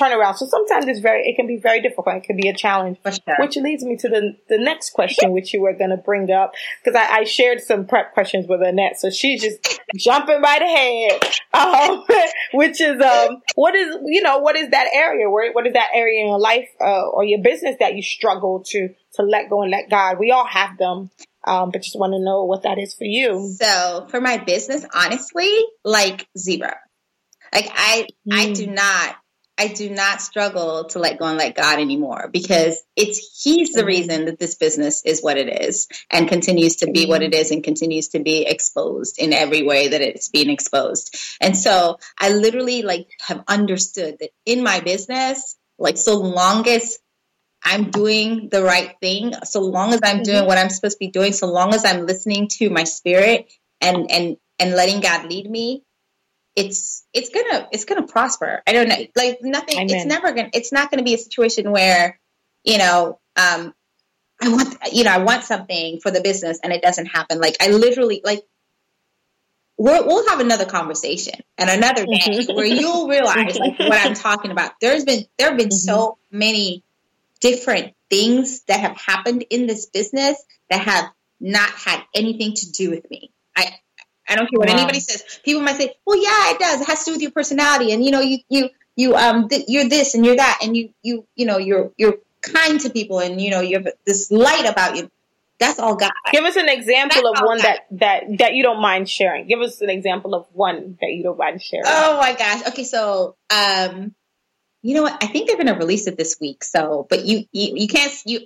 turnaround. 0.00 0.34
So 0.36 0.46
sometimes 0.46 0.86
it's 0.86 0.98
very, 0.98 1.22
it 1.22 1.36
can 1.36 1.46
be 1.46 1.56
very 1.56 1.80
difficult. 1.80 2.16
It 2.16 2.24
can 2.24 2.36
be 2.36 2.48
a 2.48 2.52
challenge. 2.54 2.98
Sure. 3.04 3.36
Which 3.38 3.56
leads 3.56 3.84
me 3.84 3.96
to 3.98 4.08
the 4.08 4.36
the 4.48 4.58
next 4.58 4.90
question, 4.90 5.30
which 5.30 5.54
you 5.54 5.60
were 5.60 5.72
going 5.72 5.90
to 5.90 5.96
bring 5.96 6.30
up, 6.32 6.52
because 6.82 6.98
I, 7.00 7.18
I 7.18 7.24
shared 7.24 7.60
some 7.60 7.86
prep 7.86 8.12
questions 8.12 8.46
with 8.48 8.60
Annette, 8.60 8.98
so 8.98 9.08
she's 9.10 9.40
just 9.40 9.80
jumping 9.96 10.40
right 10.42 10.62
ahead. 10.62 11.22
Um, 11.54 12.02
which 12.52 12.80
is 12.80 13.00
um, 13.00 13.40
what 13.54 13.76
is 13.76 13.96
you 14.06 14.22
know 14.22 14.38
what 14.38 14.56
is 14.56 14.70
that 14.70 14.88
area? 14.92 15.30
Where 15.30 15.52
what 15.52 15.68
is 15.68 15.74
that 15.74 15.90
area 15.94 16.20
in 16.22 16.26
your 16.26 16.40
life 16.40 16.68
uh, 16.80 17.02
or 17.10 17.22
your 17.22 17.40
business 17.42 17.76
that 17.78 17.94
you 17.94 18.02
struggle 18.02 18.64
to 18.70 18.88
to 19.12 19.22
let 19.22 19.48
go 19.48 19.62
and 19.62 19.70
let 19.70 19.88
God? 19.88 20.18
We 20.18 20.32
all 20.32 20.48
have 20.48 20.76
them, 20.78 21.10
um, 21.46 21.70
but 21.70 21.82
just 21.82 21.98
want 21.98 22.12
to 22.12 22.18
know 22.24 22.44
what 22.44 22.62
that 22.62 22.78
is 22.78 22.94
for 22.94 23.04
you. 23.04 23.54
So 23.60 24.06
for 24.10 24.20
my 24.20 24.38
business, 24.38 24.84
honestly, 24.94 25.50
like 25.84 26.26
zero. 26.36 26.72
Like 27.52 27.68
I, 27.74 28.06
I 28.32 28.46
Mm. 28.46 28.54
do 28.56 28.66
not, 28.68 29.16
I 29.56 29.68
do 29.68 29.88
not 29.90 30.20
struggle 30.20 30.86
to 30.86 30.98
let 30.98 31.18
go 31.18 31.26
and 31.26 31.38
let 31.38 31.54
God 31.54 31.78
anymore 31.78 32.28
because 32.32 32.82
it's 32.96 33.42
He's 33.44 33.72
the 33.72 33.82
Mhm. 33.82 33.86
reason 33.86 34.24
that 34.24 34.38
this 34.38 34.56
business 34.56 35.02
is 35.04 35.22
what 35.22 35.36
it 35.36 35.62
is 35.62 35.86
and 36.10 36.28
continues 36.28 36.76
to 36.76 36.90
be 36.90 37.06
what 37.06 37.20
Mhm. 37.20 37.26
it 37.26 37.34
is 37.34 37.50
and 37.52 37.62
continues 37.62 38.08
to 38.08 38.18
be 38.20 38.46
exposed 38.46 39.18
in 39.18 39.32
every 39.32 39.62
way 39.62 39.88
that 39.88 40.00
it's 40.00 40.28
being 40.28 40.50
exposed. 40.50 41.14
And 41.40 41.56
so 41.56 41.98
I 42.18 42.30
literally 42.30 42.82
like 42.82 43.06
have 43.20 43.44
understood 43.46 44.16
that 44.20 44.30
in 44.44 44.62
my 44.64 44.80
business, 44.80 45.56
like 45.78 45.98
so 45.98 46.16
long 46.16 46.66
as 46.68 46.98
I'm 47.64 47.90
doing 47.90 48.48
the 48.50 48.62
right 48.62 48.94
thing, 49.00 49.32
so 49.44 49.60
long 49.60 49.92
as 49.94 50.00
I'm 50.04 50.22
doing 50.22 50.44
Mhm. 50.44 50.46
what 50.46 50.58
I'm 50.58 50.68
supposed 50.68 50.96
to 50.96 50.98
be 50.98 51.08
doing, 51.08 51.32
so 51.32 51.46
long 51.46 51.74
as 51.74 51.84
I'm 51.84 52.06
listening 52.06 52.48
to 52.58 52.68
my 52.70 52.84
spirit 52.84 53.50
and 53.80 54.10
and 54.10 54.36
and 54.58 54.74
letting 54.74 55.00
God 55.00 55.30
lead 55.30 55.50
me, 55.50 55.82
it's 56.56 57.04
it's 57.14 57.30
gonna 57.30 57.68
it's 57.72 57.84
gonna 57.84 58.06
prosper. 58.06 58.62
I 58.66 58.72
don't 58.72 58.88
know, 58.88 59.06
like 59.16 59.38
nothing. 59.42 59.76
It's 59.90 60.04
never 60.06 60.32
gonna. 60.32 60.50
It's 60.52 60.72
not 60.72 60.90
gonna 60.90 61.02
be 61.02 61.14
a 61.14 61.18
situation 61.18 61.70
where, 61.70 62.20
you 62.64 62.78
know, 62.78 63.18
um, 63.36 63.74
I 64.42 64.48
want 64.50 64.76
you 64.92 65.04
know 65.04 65.12
I 65.12 65.18
want 65.18 65.44
something 65.44 66.00
for 66.00 66.10
the 66.10 66.20
business 66.20 66.60
and 66.62 66.72
it 66.72 66.82
doesn't 66.82 67.06
happen. 67.06 67.40
Like 67.40 67.56
I 67.60 67.68
literally 67.68 68.20
like. 68.24 68.42
We'll, 69.76 70.06
we'll 70.06 70.28
have 70.28 70.38
another 70.38 70.66
conversation 70.66 71.40
and 71.58 71.68
another 71.68 72.06
day 72.06 72.38
Mhm. 72.38 72.54
where 72.54 72.64
you'll 72.64 73.08
realize 73.08 73.58
like 73.58 73.76
what 73.80 73.98
I'm 73.98 74.14
talking 74.28 74.52
about. 74.52 74.70
There's 74.80 75.04
been 75.04 75.24
there 75.36 75.48
have 75.48 75.58
been 75.58 75.72
so 75.72 76.16
many 76.30 76.84
different 77.40 77.94
things 78.10 78.62
that 78.64 78.80
have 78.80 78.96
happened 78.96 79.44
in 79.50 79.66
this 79.66 79.86
business 79.86 80.42
that 80.70 80.80
have 80.80 81.06
not 81.40 81.70
had 81.70 82.02
anything 82.14 82.54
to 82.54 82.70
do 82.72 82.90
with 82.90 83.08
me. 83.10 83.30
I 83.56 83.74
I 84.28 84.36
don't 84.36 84.48
care 84.48 84.58
what 84.58 84.68
Wow. 84.68 84.76
anybody 84.76 85.00
says. 85.00 85.22
People 85.44 85.62
might 85.62 85.76
say, 85.76 85.94
"Well, 86.06 86.16
yeah, 86.16 86.52
it 86.52 86.58
does. 86.58 86.80
It 86.80 86.86
has 86.86 87.00
to 87.00 87.04
do 87.06 87.12
with 87.12 87.22
your 87.22 87.30
personality, 87.32 87.92
and 87.92 88.04
you 88.04 88.10
know, 88.10 88.20
you 88.20 88.38
you 88.48 88.70
you 88.96 89.14
um 89.16 89.48
th- 89.48 89.64
you're 89.68 89.88
this 89.88 90.14
and 90.14 90.24
you're 90.24 90.36
that, 90.36 90.60
and 90.62 90.76
you 90.76 90.90
you 91.02 91.26
you 91.34 91.46
know 91.46 91.58
you're 91.58 91.92
you're 91.96 92.16
kind 92.42 92.80
to 92.80 92.90
people, 92.90 93.18
and 93.18 93.40
you 93.40 93.50
know 93.50 93.60
you 93.60 93.76
have 93.78 93.88
this 94.06 94.30
light 94.30 94.66
about 94.66 94.96
you." 94.96 95.10
That's 95.60 95.78
all 95.78 95.94
God. 95.94 96.10
Give 96.32 96.44
us 96.44 96.56
an 96.56 96.68
example 96.68 97.22
That's 97.22 97.40
of 97.40 97.46
one 97.46 97.58
God. 97.58 97.64
that 97.64 97.80
that 97.92 98.38
that 98.38 98.54
you 98.54 98.62
don't 98.62 98.80
mind 98.80 99.08
sharing. 99.08 99.46
Give 99.46 99.60
us 99.60 99.80
an 99.82 99.90
example 99.90 100.34
of 100.34 100.46
one 100.52 100.98
that 101.00 101.08
you 101.08 101.22
don't 101.22 101.38
mind 101.38 101.62
sharing. 101.62 101.84
Oh 101.86 102.18
my 102.18 102.32
gosh. 102.34 102.66
Okay, 102.68 102.84
so 102.84 103.36
um, 103.54 104.14
you 104.84 104.94
know 104.94 105.02
what? 105.02 105.24
I 105.24 105.28
think 105.28 105.46
they're 105.46 105.56
going 105.56 105.68
to 105.68 105.72
release 105.72 106.06
it 106.06 106.18
this 106.18 106.36
week. 106.38 106.62
So, 106.62 107.06
but 107.08 107.24
you 107.24 107.46
you, 107.52 107.72
you 107.74 107.88
can't 107.88 108.12
you. 108.26 108.40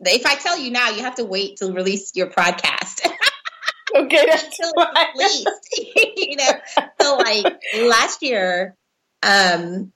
If 0.00 0.26
I 0.26 0.34
tell 0.34 0.58
you 0.58 0.70
now, 0.70 0.90
you 0.90 1.00
have 1.00 1.14
to 1.14 1.24
wait 1.24 1.56
to 1.56 1.72
release 1.72 2.12
your 2.14 2.26
podcast. 2.26 3.06
okay, 3.96 4.26
that's 4.26 4.44
until 4.44 4.72
it's 4.76 5.18
released. 5.18 6.16
you 6.18 6.36
know, 6.36 6.84
so 7.00 7.16
like 7.16 7.58
last 7.88 8.22
year, 8.22 8.76
um, 9.22 9.90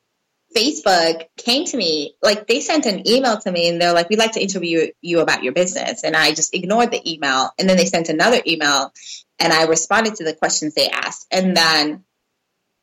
Facebook 0.56 1.26
came 1.36 1.66
to 1.66 1.76
me, 1.76 2.14
like 2.22 2.46
they 2.46 2.60
sent 2.60 2.86
an 2.86 3.06
email 3.06 3.36
to 3.36 3.52
me 3.52 3.68
and 3.68 3.78
they're 3.78 3.92
like, 3.92 4.08
we'd 4.08 4.18
like 4.18 4.32
to 4.32 4.42
interview 4.42 4.90
you 5.02 5.20
about 5.20 5.42
your 5.42 5.52
business. 5.52 6.04
And 6.04 6.16
I 6.16 6.32
just 6.32 6.54
ignored 6.54 6.90
the 6.90 7.12
email. 7.12 7.50
And 7.58 7.68
then 7.68 7.76
they 7.76 7.84
sent 7.84 8.08
another 8.08 8.40
email 8.46 8.92
and 9.38 9.52
I 9.52 9.64
responded 9.66 10.14
to 10.16 10.24
the 10.24 10.34
questions 10.34 10.72
they 10.72 10.88
asked. 10.88 11.26
And 11.30 11.54
then 11.54 12.04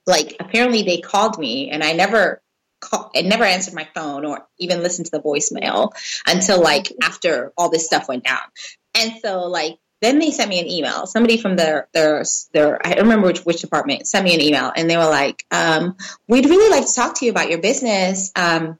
like 0.06 0.36
apparently 0.39 0.84
they 0.84 1.00
called 1.00 1.39
me 1.39 1.72
and 1.72 1.84
I 1.84 1.93
never 1.93 2.41
call, 2.80 3.12
never 3.15 3.44
answered 3.44 3.74
my 3.74 3.88
phone 3.94 4.26
or 4.26 4.48
even 4.58 4.82
listened 4.82 5.06
to 5.06 5.12
the 5.12 5.22
voicemail 5.22 5.92
until 6.28 6.62
like 6.62 6.92
after 7.04 7.54
all 7.58 7.70
this 7.70 7.86
stuff 7.86 8.08
went 8.08 8.24
down. 8.24 8.42
And 8.96 9.13
so 9.22 9.48
like 9.48 9.80
then 10.02 10.20
they 10.20 10.32
sent 10.32 10.50
me 10.50 10.60
an 10.60 10.68
email. 10.68 11.06
Somebody 11.06 11.38
from 11.38 11.56
their 11.56 11.88
their 11.94 12.24
their 12.54 12.86
I 12.86 12.94
don't 12.94 13.04
remember 13.06 13.28
which 13.28 13.39
which 13.39 13.62
department 13.62 14.08
sent 14.08 14.24
me 14.24 14.34
an 14.34 14.42
email, 14.42 14.72
and 14.74 14.89
they 14.89 14.98
were 14.98 15.10
like, 15.10 15.44
um, 15.52 15.98
"We'd 16.28 16.46
really 16.46 16.70
like 16.70 16.88
to 16.88 16.94
talk 16.94 17.20
to 17.20 17.26
you 17.26 17.32
about 17.32 17.50
your 17.50 17.60
business." 17.60 18.32
Um, 18.36 18.80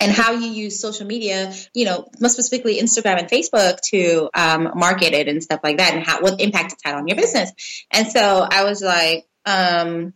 and 0.00 0.10
how 0.10 0.32
you 0.32 0.48
use 0.48 0.80
social 0.80 1.06
media, 1.06 1.52
you 1.74 1.84
know, 1.84 2.08
more 2.20 2.28
specifically 2.28 2.80
Instagram 2.80 3.20
and 3.20 3.28
Facebook 3.28 3.80
to 3.82 4.30
um, 4.34 4.72
market 4.74 5.12
it 5.12 5.28
and 5.28 5.42
stuff 5.42 5.60
like 5.62 5.78
that, 5.78 5.94
and 5.94 6.04
how 6.04 6.20
what 6.20 6.40
impact 6.40 6.72
it's 6.72 6.82
had 6.84 6.94
on 6.94 7.06
your 7.06 7.16
business. 7.16 7.84
And 7.90 8.08
so 8.08 8.46
I 8.48 8.64
was 8.64 8.82
like, 8.82 9.26
um, 9.44 10.12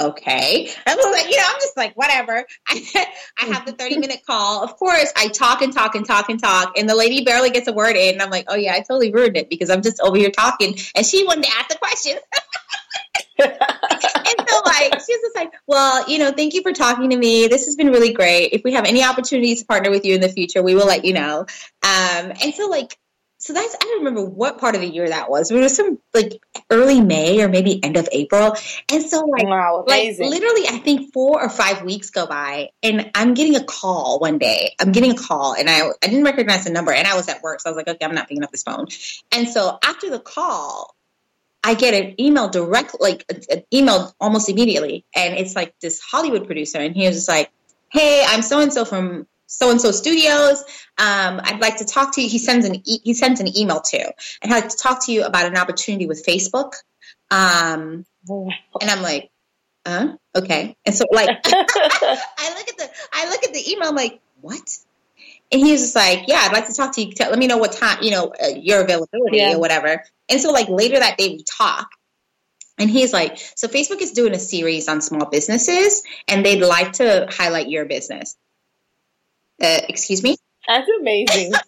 okay. 0.00 0.70
I 0.86 0.94
was 0.94 1.06
like, 1.12 1.30
you 1.30 1.36
know, 1.36 1.44
I'm 1.46 1.60
just 1.60 1.76
like, 1.76 1.94
whatever. 1.94 2.44
I, 2.68 3.06
I 3.38 3.46
have 3.46 3.66
the 3.66 3.72
30 3.72 3.98
minute 3.98 4.20
call. 4.26 4.62
Of 4.62 4.76
course, 4.76 5.12
I 5.16 5.28
talk 5.28 5.62
and 5.62 5.72
talk 5.72 5.94
and 5.94 6.06
talk 6.06 6.28
and 6.28 6.40
talk, 6.40 6.78
and 6.78 6.88
the 6.88 6.94
lady 6.94 7.24
barely 7.24 7.50
gets 7.50 7.68
a 7.68 7.72
word 7.72 7.96
in. 7.96 8.14
And 8.14 8.22
I'm 8.22 8.30
like, 8.30 8.46
oh 8.48 8.56
yeah, 8.56 8.74
I 8.74 8.80
totally 8.80 9.12
ruined 9.12 9.36
it 9.36 9.48
because 9.48 9.70
I'm 9.70 9.82
just 9.82 10.00
over 10.00 10.16
here 10.16 10.30
talking, 10.30 10.76
and 10.94 11.04
she 11.04 11.24
wanted 11.24 11.44
to 11.44 11.50
ask 11.56 11.68
the 11.68 11.78
question. 11.78 12.18
and 13.38 14.48
so 14.48 14.60
like 14.64 14.92
she 14.92 15.12
was 15.12 15.20
just 15.22 15.36
like, 15.36 15.52
well, 15.66 16.08
you 16.08 16.18
know, 16.18 16.32
thank 16.32 16.54
you 16.54 16.62
for 16.62 16.72
talking 16.72 17.10
to 17.10 17.16
me. 17.16 17.48
This 17.48 17.66
has 17.66 17.76
been 17.76 17.88
really 17.88 18.12
great. 18.12 18.52
If 18.52 18.62
we 18.64 18.72
have 18.72 18.84
any 18.84 19.04
opportunities 19.04 19.60
to 19.60 19.66
partner 19.66 19.90
with 19.90 20.04
you 20.04 20.14
in 20.14 20.20
the 20.20 20.28
future, 20.28 20.62
we 20.62 20.74
will 20.74 20.86
let 20.86 21.04
you 21.04 21.12
know. 21.12 21.40
Um, 21.40 21.46
and 22.42 22.54
so 22.54 22.68
like, 22.68 22.98
so 23.46 23.52
that's 23.52 23.76
I 23.76 23.84
don't 23.84 23.98
remember 23.98 24.24
what 24.24 24.58
part 24.58 24.74
of 24.74 24.80
the 24.80 24.88
year 24.88 25.08
that 25.08 25.30
was. 25.30 25.52
It 25.52 25.56
was 25.56 25.76
some 25.76 26.00
like 26.12 26.42
early 26.68 27.00
May 27.00 27.40
or 27.42 27.48
maybe 27.48 27.82
end 27.82 27.96
of 27.96 28.08
April. 28.10 28.56
And 28.90 29.04
so 29.04 29.20
like 29.20 29.44
wow, 29.44 29.84
like 29.86 30.18
literally 30.18 30.66
I 30.66 30.80
think 30.82 31.12
four 31.12 31.40
or 31.40 31.48
five 31.48 31.82
weeks 31.82 32.10
go 32.10 32.26
by 32.26 32.70
and 32.82 33.08
I'm 33.14 33.34
getting 33.34 33.54
a 33.54 33.62
call 33.62 34.18
one 34.18 34.38
day. 34.38 34.74
I'm 34.80 34.90
getting 34.90 35.12
a 35.12 35.16
call 35.16 35.54
and 35.54 35.70
I 35.70 35.82
I 36.02 36.06
didn't 36.08 36.24
recognize 36.24 36.64
the 36.64 36.70
number 36.70 36.90
and 36.90 37.06
I 37.06 37.14
was 37.14 37.28
at 37.28 37.40
work. 37.40 37.60
So 37.60 37.70
I 37.70 37.72
was 37.72 37.76
like, 37.76 37.86
okay, 37.86 38.04
I'm 38.04 38.16
not 38.16 38.28
picking 38.28 38.42
up 38.42 38.50
this 38.50 38.64
phone. 38.64 38.88
And 39.30 39.48
so 39.48 39.78
after 39.80 40.10
the 40.10 40.18
call, 40.18 40.96
I 41.62 41.74
get 41.74 41.94
an 41.94 42.20
email 42.20 42.48
direct, 42.48 42.96
like 42.98 43.24
an 43.48 43.62
email 43.72 44.12
almost 44.20 44.48
immediately. 44.48 45.04
And 45.14 45.36
it's 45.36 45.54
like 45.54 45.78
this 45.80 46.00
Hollywood 46.00 46.46
producer. 46.46 46.78
And 46.78 46.96
he 46.96 47.06
was 47.06 47.14
just 47.14 47.28
like, 47.28 47.52
Hey, 47.92 48.24
I'm 48.26 48.42
so 48.42 48.58
and 48.58 48.72
so 48.72 48.84
from 48.84 49.28
so 49.46 49.70
and 49.70 49.80
so 49.80 49.90
studios. 49.92 50.60
Um, 50.98 51.40
I'd 51.42 51.60
like 51.60 51.78
to 51.78 51.84
talk 51.84 52.14
to 52.14 52.22
you. 52.22 52.28
He 52.28 52.38
sends 52.38 52.66
an 52.66 52.76
e- 52.84 53.00
he 53.04 53.14
sends 53.14 53.40
an 53.40 53.56
email 53.56 53.80
to, 53.80 53.98
and 54.42 54.52
I'd 54.52 54.62
like 54.62 54.68
to 54.70 54.76
talk 54.76 55.06
to 55.06 55.12
you 55.12 55.24
about 55.24 55.46
an 55.46 55.56
opportunity 55.56 56.06
with 56.06 56.24
Facebook. 56.26 56.72
Um, 57.30 58.04
and 58.28 58.90
I'm 58.90 59.02
like, 59.02 59.30
uh, 59.84 60.08
okay. 60.34 60.76
And 60.84 60.94
so 60.94 61.04
like, 61.12 61.28
I 61.46 62.54
look 62.56 62.68
at 62.68 62.76
the 62.78 62.88
I 63.12 63.28
look 63.30 63.44
at 63.44 63.52
the 63.52 63.70
email. 63.70 63.88
I'm 63.88 63.94
like, 63.94 64.20
what? 64.40 64.62
And 65.52 65.60
he 65.64 65.70
was 65.70 65.80
just 65.80 65.94
like, 65.94 66.24
yeah, 66.26 66.38
I'd 66.42 66.52
like 66.52 66.66
to 66.66 66.74
talk 66.74 66.94
to 66.96 67.02
you. 67.04 67.12
Tell, 67.12 67.30
let 67.30 67.38
me 67.38 67.46
know 67.46 67.58
what 67.58 67.72
time, 67.72 68.02
you 68.02 68.10
know, 68.10 68.32
uh, 68.42 68.48
your 68.48 68.82
availability 68.82 69.38
Yeah. 69.38 69.54
or 69.54 69.60
whatever. 69.60 70.02
And 70.28 70.40
so 70.40 70.50
like 70.50 70.68
later 70.68 70.98
that 70.98 71.16
day 71.18 71.28
we 71.28 71.44
talk. 71.44 71.86
And 72.78 72.90
he's 72.90 73.12
like, 73.12 73.38
so 73.54 73.68
Facebook 73.68 74.02
is 74.02 74.10
doing 74.10 74.34
a 74.34 74.38
series 74.40 74.88
on 74.88 75.00
small 75.00 75.26
businesses 75.30 76.02
and 76.28 76.44
they'd 76.44 76.60
like 76.60 76.94
to 76.94 77.28
highlight 77.30 77.68
your 77.68 77.84
business. 77.84 78.36
Uh, 79.62 79.80
excuse 79.88 80.22
me? 80.22 80.36
That's 80.68 80.88
amazing. 81.00 81.52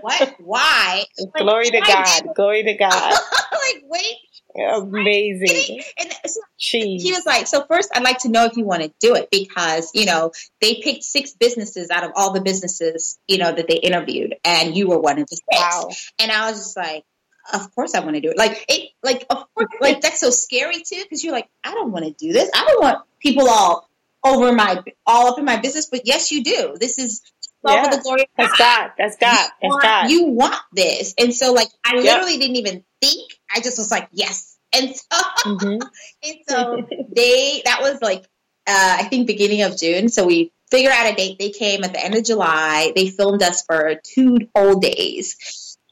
What? 0.00 0.34
Why? 0.38 1.04
Glory 1.38 1.70
to 1.70 1.80
God. 1.80 2.22
did- 2.22 2.34
Glory 2.34 2.64
to 2.64 2.74
God. 2.74 3.12
like, 3.52 3.82
wait. 3.84 4.16
Amazing. 4.54 5.80
And 5.98 6.12
so 6.26 6.40
he 6.72 7.12
was 7.12 7.24
like, 7.24 7.46
so 7.46 7.64
first 7.64 7.90
I'd 7.94 8.02
like 8.02 8.18
to 8.18 8.28
know 8.28 8.44
if 8.46 8.56
you 8.56 8.64
want 8.64 8.82
to 8.82 8.92
do 9.00 9.14
it 9.14 9.28
because, 9.30 9.90
you 9.94 10.04
know, 10.06 10.32
they 10.60 10.80
picked 10.82 11.04
six 11.04 11.32
businesses 11.32 11.90
out 11.90 12.04
of 12.04 12.10
all 12.16 12.32
the 12.32 12.40
businesses, 12.40 13.18
you 13.28 13.38
know, 13.38 13.52
that 13.52 13.66
they 13.68 13.76
interviewed 13.76 14.34
and 14.44 14.76
you 14.76 14.88
were 14.88 14.98
one 14.98 15.18
of 15.20 15.28
the 15.28 15.36
six. 15.36 15.46
Wow. 15.52 15.90
And 16.18 16.30
I 16.32 16.50
was 16.50 16.58
just 16.58 16.76
like, 16.76 17.04
of 17.52 17.74
course 17.74 17.94
I 17.94 18.00
want 18.00 18.14
to 18.16 18.20
do 18.20 18.30
it. 18.30 18.36
Like 18.36 18.64
it, 18.68 18.90
like 19.02 19.24
of 19.30 19.44
course, 19.54 19.68
like 19.80 20.00
that's 20.00 20.20
so 20.20 20.30
scary 20.30 20.82
too 20.82 21.02
because 21.02 21.24
you're 21.24 21.32
like, 21.32 21.48
I 21.64 21.74
don't 21.74 21.92
want 21.92 22.04
to 22.04 22.12
do 22.12 22.32
this. 22.32 22.50
I 22.54 22.64
don't 22.66 22.82
want 22.82 22.98
people 23.20 23.48
all 23.48 23.88
over 24.24 24.52
my 24.52 24.82
all 25.06 25.28
up 25.32 25.38
in 25.38 25.44
my 25.44 25.56
business. 25.58 25.88
But 25.90 26.02
yes, 26.04 26.30
you 26.30 26.42
do. 26.44 26.74
This 26.78 26.98
is 26.98 27.22
all 27.64 27.76
Yeah. 27.76 27.84
for 27.90 27.96
the 27.96 28.02
glory. 28.02 28.22
of 28.22 28.28
That's 28.38 28.58
God. 28.58 28.90
That's 28.98 29.16
God. 29.16 29.36
You 29.38 29.50
That's 29.62 29.72
want, 29.72 29.82
God. 29.82 30.10
you 30.10 30.24
want 30.26 30.60
this, 30.72 31.14
and 31.18 31.34
so 31.34 31.52
like 31.52 31.68
I 31.84 31.94
Yep. 31.94 32.04
literally 32.04 32.38
didn't 32.38 32.56
even 32.56 32.84
think. 33.00 33.32
I 33.54 33.60
just 33.60 33.78
was 33.78 33.90
like, 33.90 34.08
yes, 34.12 34.56
and 34.74 34.94
so 34.94 35.18
Mhm. 35.46 35.80
and 36.22 36.36
so 36.48 36.86
they 37.14 37.62
that 37.64 37.80
was 37.82 38.00
like 38.02 38.22
uh, 38.66 38.96
I 39.00 39.04
think 39.04 39.26
beginning 39.26 39.62
of 39.62 39.76
June. 39.76 40.08
So 40.08 40.26
we 40.26 40.52
figured 40.70 40.92
out 40.92 41.12
a 41.12 41.14
date. 41.14 41.38
They 41.38 41.50
came 41.50 41.84
at 41.84 41.92
the 41.92 42.04
end 42.04 42.14
of 42.14 42.24
July. 42.24 42.92
They 42.94 43.08
filmed 43.08 43.42
us 43.42 43.62
for 43.64 43.96
two 44.04 44.38
whole 44.54 44.78
days 44.78 45.36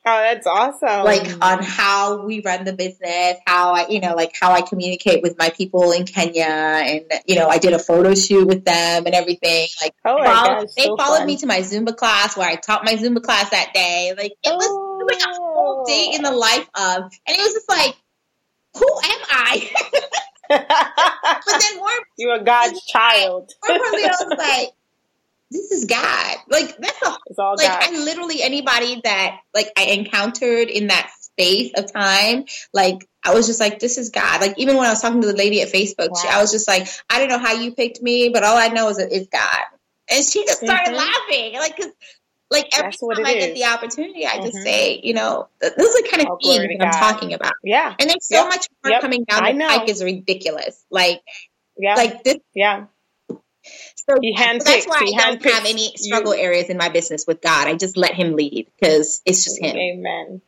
Oh, 0.06 0.18
that's 0.18 0.46
awesome. 0.46 1.04
like 1.04 1.28
on 1.42 1.62
how 1.62 2.24
we 2.24 2.40
run 2.40 2.64
the 2.64 2.72
business, 2.72 3.36
how 3.46 3.74
I, 3.74 3.88
you 3.88 4.00
know, 4.00 4.14
like 4.14 4.32
how 4.40 4.52
I 4.52 4.62
communicate 4.62 5.22
with 5.22 5.36
my 5.38 5.50
people 5.50 5.92
in 5.92 6.06
Kenya, 6.06 6.44
and 6.44 7.04
you 7.26 7.34
know, 7.34 7.48
I 7.48 7.58
did 7.58 7.74
a 7.74 7.78
photo 7.78 8.14
shoot 8.14 8.46
with 8.46 8.64
them 8.64 9.04
and 9.06 9.14
everything. 9.14 9.68
Like, 9.82 9.94
oh 10.04 10.18
my 10.18 10.24
gosh, 10.24 10.68
they 10.76 10.84
so 10.84 10.96
followed 10.96 11.18
fun. 11.18 11.26
me 11.26 11.36
to 11.38 11.46
my 11.46 11.58
Zumba 11.58 11.94
class 11.94 12.36
where 12.36 12.48
I 12.48 12.56
taught 12.56 12.84
my 12.84 12.94
Zumba 12.94 13.22
class 13.22 13.50
that 13.50 13.72
day. 13.74 14.14
Like, 14.16 14.32
it 14.42 14.54
was, 14.54 14.64
it 14.64 15.04
was 15.04 15.22
like 15.22 15.22
a 15.22 15.36
whole 15.36 15.84
day 15.84 16.12
in 16.14 16.22
the 16.22 16.32
life 16.32 16.68
of, 16.74 17.02
and 17.02 17.36
it 17.36 17.40
was 17.40 17.52
just 17.52 17.68
like, 17.68 17.94
who 18.74 18.86
am 18.86 19.20
I? 19.28 19.70
but 20.50 21.60
then 21.60 21.76
more, 21.76 21.90
You're 22.18 22.40
a 22.40 22.44
God's 22.44 22.84
child. 22.86 23.52
more 23.66 23.76
importantly, 23.76 24.04
I 24.04 24.24
was 24.24 24.34
like, 24.36 24.68
this 25.50 25.70
is 25.72 25.84
God. 25.86 26.36
Like, 26.48 26.76
that's 26.78 27.02
a 27.02 27.16
It's 27.26 27.38
all 27.38 27.56
like 27.56 27.66
God. 27.68 27.82
I 27.82 27.90
literally 28.04 28.42
anybody 28.42 29.00
that 29.04 29.40
like 29.54 29.68
I 29.76 29.84
encountered 29.86 30.68
in 30.68 30.88
that 30.88 31.10
space 31.20 31.72
of 31.76 31.92
time, 31.92 32.44
like 32.72 33.06
I 33.24 33.34
was 33.34 33.46
just 33.46 33.60
like, 33.60 33.78
this 33.78 33.98
is 33.98 34.10
God. 34.10 34.40
Like 34.40 34.58
even 34.58 34.76
when 34.76 34.86
I 34.86 34.90
was 34.90 35.00
talking 35.02 35.20
to 35.22 35.26
the 35.26 35.36
lady 35.36 35.62
at 35.62 35.68
Facebook, 35.72 36.20
she, 36.20 36.28
I 36.28 36.40
was 36.40 36.52
just 36.52 36.68
like, 36.68 36.88
I 37.08 37.18
don't 37.18 37.28
know 37.28 37.38
how 37.38 37.52
you 37.54 37.74
picked 37.74 38.00
me, 38.02 38.28
but 38.30 38.44
all 38.44 38.56
I 38.56 38.68
know 38.68 38.88
is 38.88 38.98
that 38.98 39.12
it's 39.12 39.28
God. 39.28 39.64
And 40.10 40.24
she 40.24 40.44
just 40.44 40.60
started 40.60 40.92
Mhm. 40.92 40.96
laughing, 40.96 41.54
like 41.54 41.76
because. 41.76 41.92
Like 42.52 42.66
every 42.76 42.90
That's 42.90 42.98
time 42.98 43.26
I 43.26 43.34
get 43.34 43.54
the 43.54 43.66
opportunity, 43.66 44.26
I 44.26 44.38
just 44.38 44.56
Mhm. 44.56 44.64
say, 44.64 45.00
you 45.04 45.14
know, 45.14 45.46
th- 45.62 45.72
this 45.76 45.94
is 45.94 46.02
the 46.02 46.08
kind 46.08 46.22
of 46.22 46.30
Oh, 46.32 46.38
thing 46.42 46.78
that 46.78 46.84
I'm 46.84 46.90
talking 47.12 47.32
about. 47.32 47.52
yeah. 47.62 47.94
And 47.96 48.10
there's 48.10 48.26
so 48.26 48.38
Yep. 48.42 48.48
much 48.48 48.66
more 48.82 48.90
Yep. 48.90 49.00
coming 49.02 49.22
down 49.22 49.44
I 49.44 49.52
the 49.52 49.58
know. 49.58 49.68
pike 49.68 49.88
is 49.88 50.02
ridiculous. 50.02 50.84
Like, 50.90 51.20
Yeah. 51.78 51.94
like 51.94 52.24
this 52.24 52.38
yeah. 52.52 52.86
So 54.14 54.20
He 54.20 54.36
so 54.36 54.58
that's 54.64 54.86
why 54.86 55.02
he 55.04 55.16
I 55.16 55.30
don't 55.30 55.44
have 55.44 55.64
any 55.66 55.92
struggle 55.96 56.34
you. 56.34 56.42
areas 56.42 56.68
in 56.68 56.76
my 56.76 56.88
business 56.88 57.24
with 57.26 57.40
God. 57.40 57.68
I 57.68 57.74
just 57.74 57.96
let 57.96 58.14
Him 58.14 58.34
lead 58.34 58.68
because 58.78 59.22
it's 59.24 59.44
just 59.44 59.62
Him. 59.62 59.76
Amen. 59.76 60.42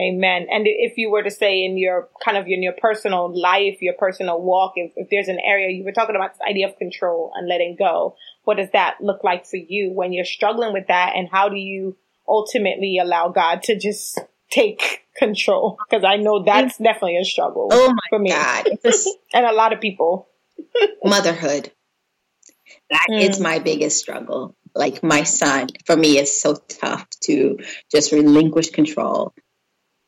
Amen. 0.00 0.46
And 0.50 0.66
if 0.66 0.96
you 0.96 1.10
were 1.10 1.22
to 1.22 1.30
say 1.30 1.64
in 1.64 1.76
your 1.76 2.08
kind 2.24 2.36
of 2.36 2.46
in 2.46 2.62
your 2.62 2.72
personal 2.72 3.38
life, 3.38 3.82
your 3.82 3.94
personal 3.94 4.40
walk, 4.40 4.72
if, 4.76 4.92
if 4.96 5.08
there's 5.10 5.28
an 5.28 5.38
area 5.44 5.70
you 5.70 5.84
were 5.84 5.92
talking 5.92 6.16
about 6.16 6.32
this 6.32 6.40
idea 6.48 6.68
of 6.68 6.76
control 6.76 7.30
and 7.34 7.46
letting 7.46 7.76
go, 7.78 8.16
what 8.44 8.56
does 8.56 8.70
that 8.72 8.96
look 9.00 9.22
like 9.22 9.46
for 9.46 9.58
you 9.58 9.92
when 9.92 10.12
you're 10.12 10.24
struggling 10.24 10.72
with 10.72 10.88
that? 10.88 11.12
And 11.14 11.28
how 11.30 11.48
do 11.48 11.56
you 11.56 11.96
ultimately 12.26 12.98
allow 12.98 13.28
God 13.28 13.62
to 13.64 13.78
just 13.78 14.18
take 14.50 15.04
control? 15.16 15.78
Because 15.88 16.04
I 16.04 16.16
know 16.16 16.42
that's 16.42 16.78
mm. 16.78 16.84
definitely 16.84 17.18
a 17.18 17.24
struggle 17.24 17.68
Oh 17.70 17.92
my 17.92 18.08
for 18.08 18.18
me 18.18 18.30
God, 18.30 18.66
and 19.34 19.46
a 19.46 19.52
lot 19.52 19.72
of 19.72 19.80
people. 19.80 20.28
motherhood. 21.04 21.70
That 22.92 23.08
is 23.18 23.40
Mm. 23.40 23.42
my 23.42 23.60
biggest 23.60 23.98
struggle. 24.00 24.56
Like 24.76 25.02
my 25.04 25.24
son, 25.24 25.68
for 25.86 25.96
me, 25.96 26.18
it's 26.18 26.42
so 26.42 26.56
tough 26.56 27.08
to 27.22 27.58
just 27.92 28.12
relinquish 28.12 28.70
control. 28.70 29.34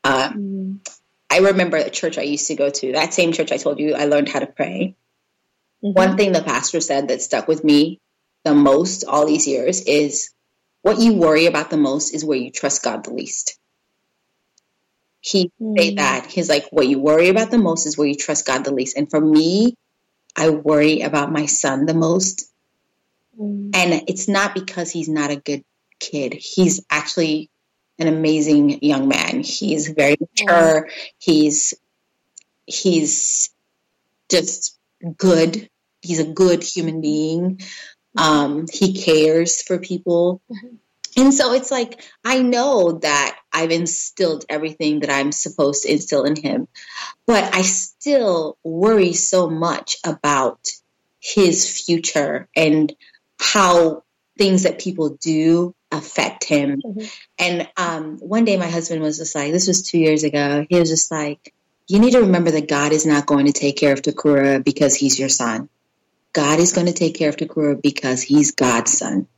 Um, 0.05 0.83
I 1.31 1.39
remember 1.41 1.79
a 1.79 1.91
church 1.91 2.19
I 2.19 2.23
used 2.23 2.49
to 2.49 2.57
go 2.57 2.71
to. 2.71 2.93
That 2.93 3.15
same 3.15 3.33
church 3.33 3.53
I 3.53 3.59
told 3.59 3.81
you 3.81 3.95
I 3.95 4.07
learned 4.07 4.31
how 4.31 4.41
to 4.41 4.47
pray. 4.49 4.97
Mhm. 5.85 5.95
One 5.95 6.17
thing 6.17 6.33
the 6.33 6.43
pastor 6.43 6.81
said 6.81 7.09
that 7.09 7.23
stuck 7.23 7.49
with 7.49 7.65
me 7.65 8.01
the 8.45 8.55
most 8.55 9.05
all 9.05 9.27
these 9.27 9.49
years 9.49 9.83
is 9.83 10.31
what 10.83 11.01
you 11.01 11.15
worry 11.15 11.47
about 11.47 11.71
the 11.71 11.79
most 11.79 12.15
is 12.15 12.25
where 12.25 12.39
you 12.39 12.51
trust 12.53 12.85
God 12.85 13.05
the 13.05 13.15
least. 13.15 13.59
He 15.21 15.53
say 15.79 15.95
Mm. 15.95 15.97
that 15.97 16.27
he's 16.27 16.51
like 16.51 16.67
what 16.71 16.89
you 16.89 17.01
worry 17.01 17.29
about 17.31 17.51
the 17.51 17.59
most 17.59 17.87
is 17.87 17.99
where 17.99 18.09
you 18.09 18.17
trust 18.17 18.47
God 18.47 18.65
the 18.65 18.75
least. 18.75 18.97
And 18.97 19.11
for 19.11 19.21
me, 19.21 19.75
I 20.37 20.51
worry 20.51 21.03
about 21.03 21.33
my 21.33 21.47
son 21.47 21.87
the 21.87 21.95
most. 21.95 22.51
Mm. 23.39 23.71
And 23.75 24.05
it's 24.09 24.29
not 24.29 24.55
because 24.55 24.91
he's 24.91 25.09
not 25.09 25.31
a 25.31 25.37
good 25.37 25.65
kid. 26.01 26.35
He's 26.35 26.85
actually 26.91 27.51
an 27.99 28.09
amazing 28.09 28.83
young 28.83 29.09
man. 29.09 29.41
He's 29.41 29.89
very 29.89 30.17
mature. 30.21 30.89
He's 31.19 31.75
he's 32.67 33.51
just 34.31 34.79
good. 35.17 35.69
He's 36.01 36.19
a 36.21 36.33
good 36.33 36.63
human 36.63 37.01
being. 37.01 37.61
Um, 38.17 38.67
he 38.73 38.95
cares 38.95 39.63
for 39.63 39.79
people. 39.79 40.41
Mhm. 40.51 40.79
And 41.17 41.33
so 41.33 41.53
it's 41.53 41.71
like, 41.71 42.03
I 42.25 42.43
know 42.43 42.99
that 43.03 43.39
I've 43.53 43.71
instilled 43.71 44.45
everything 44.49 45.01
that 45.01 45.11
I'm 45.11 45.31
supposed 45.31 45.85
to 45.85 45.93
instill 45.93 46.25
in 46.25 46.35
him, 46.35 46.67
but 47.27 47.55
I 47.55 47.63
still 47.63 48.59
worry 48.65 49.13
so 49.13 49.49
much 49.49 49.97
about 50.05 50.59
his 51.21 51.81
future 51.81 52.49
and 52.57 52.93
how 53.41 54.03
things 54.39 54.65
that 54.65 54.81
people 54.81 55.11
do 55.21 55.75
affect 55.93 56.45
him. 56.45 56.83
Mhm. 56.83 57.11
And 57.39 57.69
um, 57.77 58.19
one 58.19 58.45
day 58.45 58.57
my 58.57 58.69
husband 58.69 59.01
was 59.01 59.19
just 59.19 59.35
like, 59.35 59.53
this 59.53 59.69
was 59.69 59.89
two 59.89 59.99
years 59.99 60.25
ago, 60.25 60.67
he 60.69 60.79
was 60.79 60.91
just 60.91 61.11
like, 61.11 61.55
you 61.87 61.99
need 61.99 62.13
to 62.13 62.21
remember 62.21 62.51
that 62.53 62.69
God 62.69 62.93
is 62.93 63.07
not 63.07 63.27
going 63.27 63.47
to 63.47 63.53
take 63.53 63.77
care 63.77 63.93
of 63.93 64.03
Takura 64.03 64.65
because 64.65 64.95
he's 64.97 65.19
your 65.19 65.29
son. 65.29 65.69
God 66.33 66.59
is 66.59 66.73
going 66.73 66.87
to 66.87 66.93
take 66.93 67.15
care 67.15 67.29
of 67.29 67.37
Takura 67.37 67.81
because 67.81 68.23
he's 68.23 68.53
God's 68.53 68.97
son. 68.99 69.29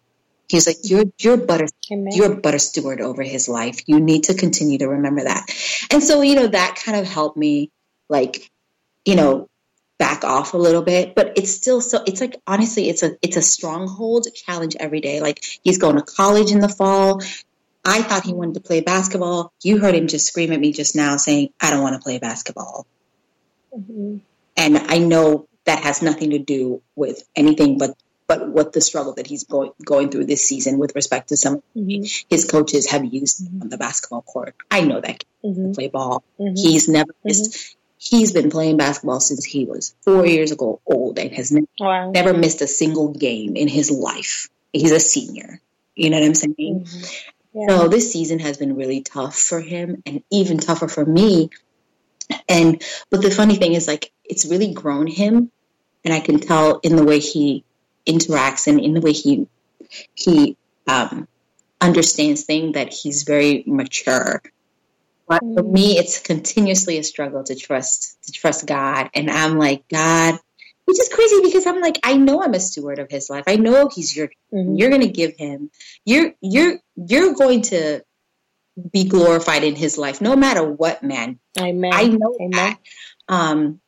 He's 0.49 0.67
like, 0.67 0.79
you're, 0.85 1.05
you're 1.21 1.37
but 1.37 1.61
a, 1.61 1.69
Amen. 1.93 2.13
you're 2.15 2.37
but 2.37 2.55
a 2.55 2.59
steward 2.59 3.01
over 3.01 3.23
his 3.23 3.49
life. 3.49 3.81
You 3.87 4.01
need 4.01 4.25
to 4.25 4.35
continue 4.35 4.79
to 4.79 4.89
remember 4.89 5.25
that. 5.25 5.51
And 5.91 6.03
so, 6.03 6.23
you 6.23 6.37
know, 6.37 6.47
that 6.47 6.81
kind 6.83 6.97
of 6.97 7.07
helped 7.07 7.37
me 7.37 7.73
like, 8.09 8.49
you 9.05 9.17
know, 9.17 9.49
back 9.99 10.25
off 10.25 10.55
a 10.55 10.59
little 10.59 10.83
bit, 10.83 11.15
but 11.15 11.37
it's 11.37 11.53
still 11.55 11.81
so, 11.81 12.03
it's 12.07 12.21
like, 12.21 12.37
honestly, 12.47 12.89
it's 12.89 13.03
a, 13.03 13.17
it's 13.23 13.37
a 13.37 13.43
stronghold 13.43 14.27
challenge 14.35 14.77
every 14.79 15.01
day. 15.01 15.21
Like 15.21 15.43
he's 15.63 15.79
going 15.79 15.97
to 15.97 16.03
college 16.03 16.51
in 16.51 16.61
the 16.61 16.69
fall. 16.69 17.23
I 17.85 18.03
thought 18.03 18.25
he 18.25 18.33
wanted 18.35 18.55
to 18.55 18.61
play 18.61 18.81
basketball. 18.81 19.53
You 19.63 19.79
heard 19.79 19.95
him 19.95 20.09
just 20.09 20.27
scream 20.27 20.53
at 20.53 20.61
me 20.61 20.73
just 20.73 20.97
now 20.97 21.17
saying, 21.17 21.51
I 21.61 21.71
don't 21.71 21.83
want 21.83 21.95
to 21.95 22.03
play 22.03 22.19
basketball. 22.19 22.87
Mhm. 23.77 24.21
And 24.57 24.79
I 24.79 24.99
know 24.99 25.47
that 25.65 25.83
has 25.83 26.03
nothing 26.03 26.31
to 26.31 26.39
do 26.39 26.83
with 26.95 27.23
anything 27.35 27.79
but 27.79 27.97
but 28.29 28.49
what 28.49 28.73
the 28.73 28.81
struggle 28.81 29.13
that 29.15 29.27
he's 29.29 29.45
going 29.45 29.71
going 29.85 30.09
through 30.11 30.25
this 30.25 30.43
season 30.43 30.79
with 30.79 30.97
respect 30.97 31.29
to 31.29 31.37
some 31.37 31.63
Mhm. 31.77 32.25
his 32.29 32.45
coaches 32.45 32.91
have 32.91 33.05
used 33.05 33.41
Mhm. 33.45 33.63
on 33.63 33.69
the 33.69 33.77
basketball 33.79 34.23
court. 34.23 34.57
I 34.69 34.81
know 34.81 35.01
that 35.01 35.21
kid 35.21 35.27
Mhm. 35.45 35.55
can 35.55 35.75
play 35.75 35.89
ball. 35.89 36.25
Mhm. 36.41 36.59
He's 36.59 36.89
never 36.89 37.15
missed. 37.25 37.76
He's 37.99 38.33
been 38.33 38.51
playing 38.51 38.77
basketball 38.77 39.21
since 39.21 39.45
he 39.45 39.65
was 39.65 39.95
four 40.03 40.27
years 40.27 40.53
ago 40.53 40.81
old 40.87 41.19
and 41.19 41.33
has 41.33 41.51
ne- 41.51 41.67
Wow. 41.81 42.11
never 42.11 42.35
missed 42.35 42.61
a 42.61 42.67
single 42.67 43.09
game 43.09 43.57
in 43.57 43.69
his 43.69 43.91
life. 43.91 44.49
He's 44.73 44.93
a 44.93 45.01
senior. 45.01 45.61
You 45.95 46.11
know 46.11 46.19
what 46.19 46.27
I'm 46.27 46.35
saying? 46.35 46.55
Mhm. 46.59 47.13
Yeah. 47.55 47.67
So 47.69 47.89
this 47.89 48.13
season 48.13 48.39
has 48.41 48.59
been 48.59 48.77
really 48.77 49.01
tough 49.01 49.39
for 49.39 49.61
him 49.61 50.03
and 50.05 50.23
even 50.31 50.59
tougher 50.59 50.89
for 50.89 51.05
me. 51.05 51.49
And 52.49 52.83
but 53.11 53.23
the 53.23 53.31
funny 53.31 53.57
thing 53.57 53.73
is 53.73 53.89
like 53.89 54.13
it's 54.25 54.45
really 54.45 54.73
grown 54.75 55.07
him 55.07 55.51
and 56.05 56.13
I 56.13 56.21
can 56.21 56.39
tell 56.39 56.81
in 56.83 56.97
the 56.97 57.05
way 57.05 57.19
he 57.19 57.65
interacts 58.07 58.67
and 58.67 58.79
in 58.79 58.93
the 58.95 59.01
way 59.01 59.13
he 59.13 59.47
he 60.15 60.57
um, 60.87 61.27
understands 61.81 62.43
things 62.45 62.75
that 62.75 62.93
he's 62.93 63.23
very 63.23 63.65
mature. 63.67 64.43
But 65.29 65.43
for 65.55 65.63
Mm. 65.63 65.73
me, 65.73 65.99
it's 65.99 66.21
continuously 66.21 66.99
a 66.99 67.03
struggle 67.05 67.43
to 67.45 67.55
trust 67.55 68.17
to 68.25 68.33
trust 68.33 68.67
God, 68.67 69.11
and 69.15 69.31
I'm 69.31 69.59
like 69.59 69.89
God, 69.89 70.39
which 70.85 71.01
is 71.01 71.09
crazy 71.09 71.41
because 71.43 71.67
I'm 71.67 71.81
like 71.81 71.99
I 72.05 72.17
know 72.17 72.43
I'm 72.43 72.55
a 72.55 72.61
steward 72.61 72.99
of 72.99 73.11
His 73.11 73.29
life. 73.29 73.45
I 73.47 73.57
know 73.57 73.89
He's 73.89 74.15
your 74.17 74.29
Mhm. 74.53 74.79
you're 74.79 74.91
going 74.91 75.03
to 75.03 75.09
give 75.09 75.37
him 75.37 75.71
you're 76.05 76.33
you're 76.41 76.79
you're 76.95 77.35
going 77.35 77.63
to 77.63 78.03
be 78.93 79.05
glorified 79.09 79.65
in 79.65 79.75
his 79.75 79.99
life 79.99 80.21
no 80.21 80.37
matter 80.37 80.63
what 80.63 81.03
man 81.03 81.39
Amen. 81.59 81.93
i 81.93 82.07
know 82.07 82.37
Amen. 82.41 82.51
that 82.53 82.79
um 83.29 83.81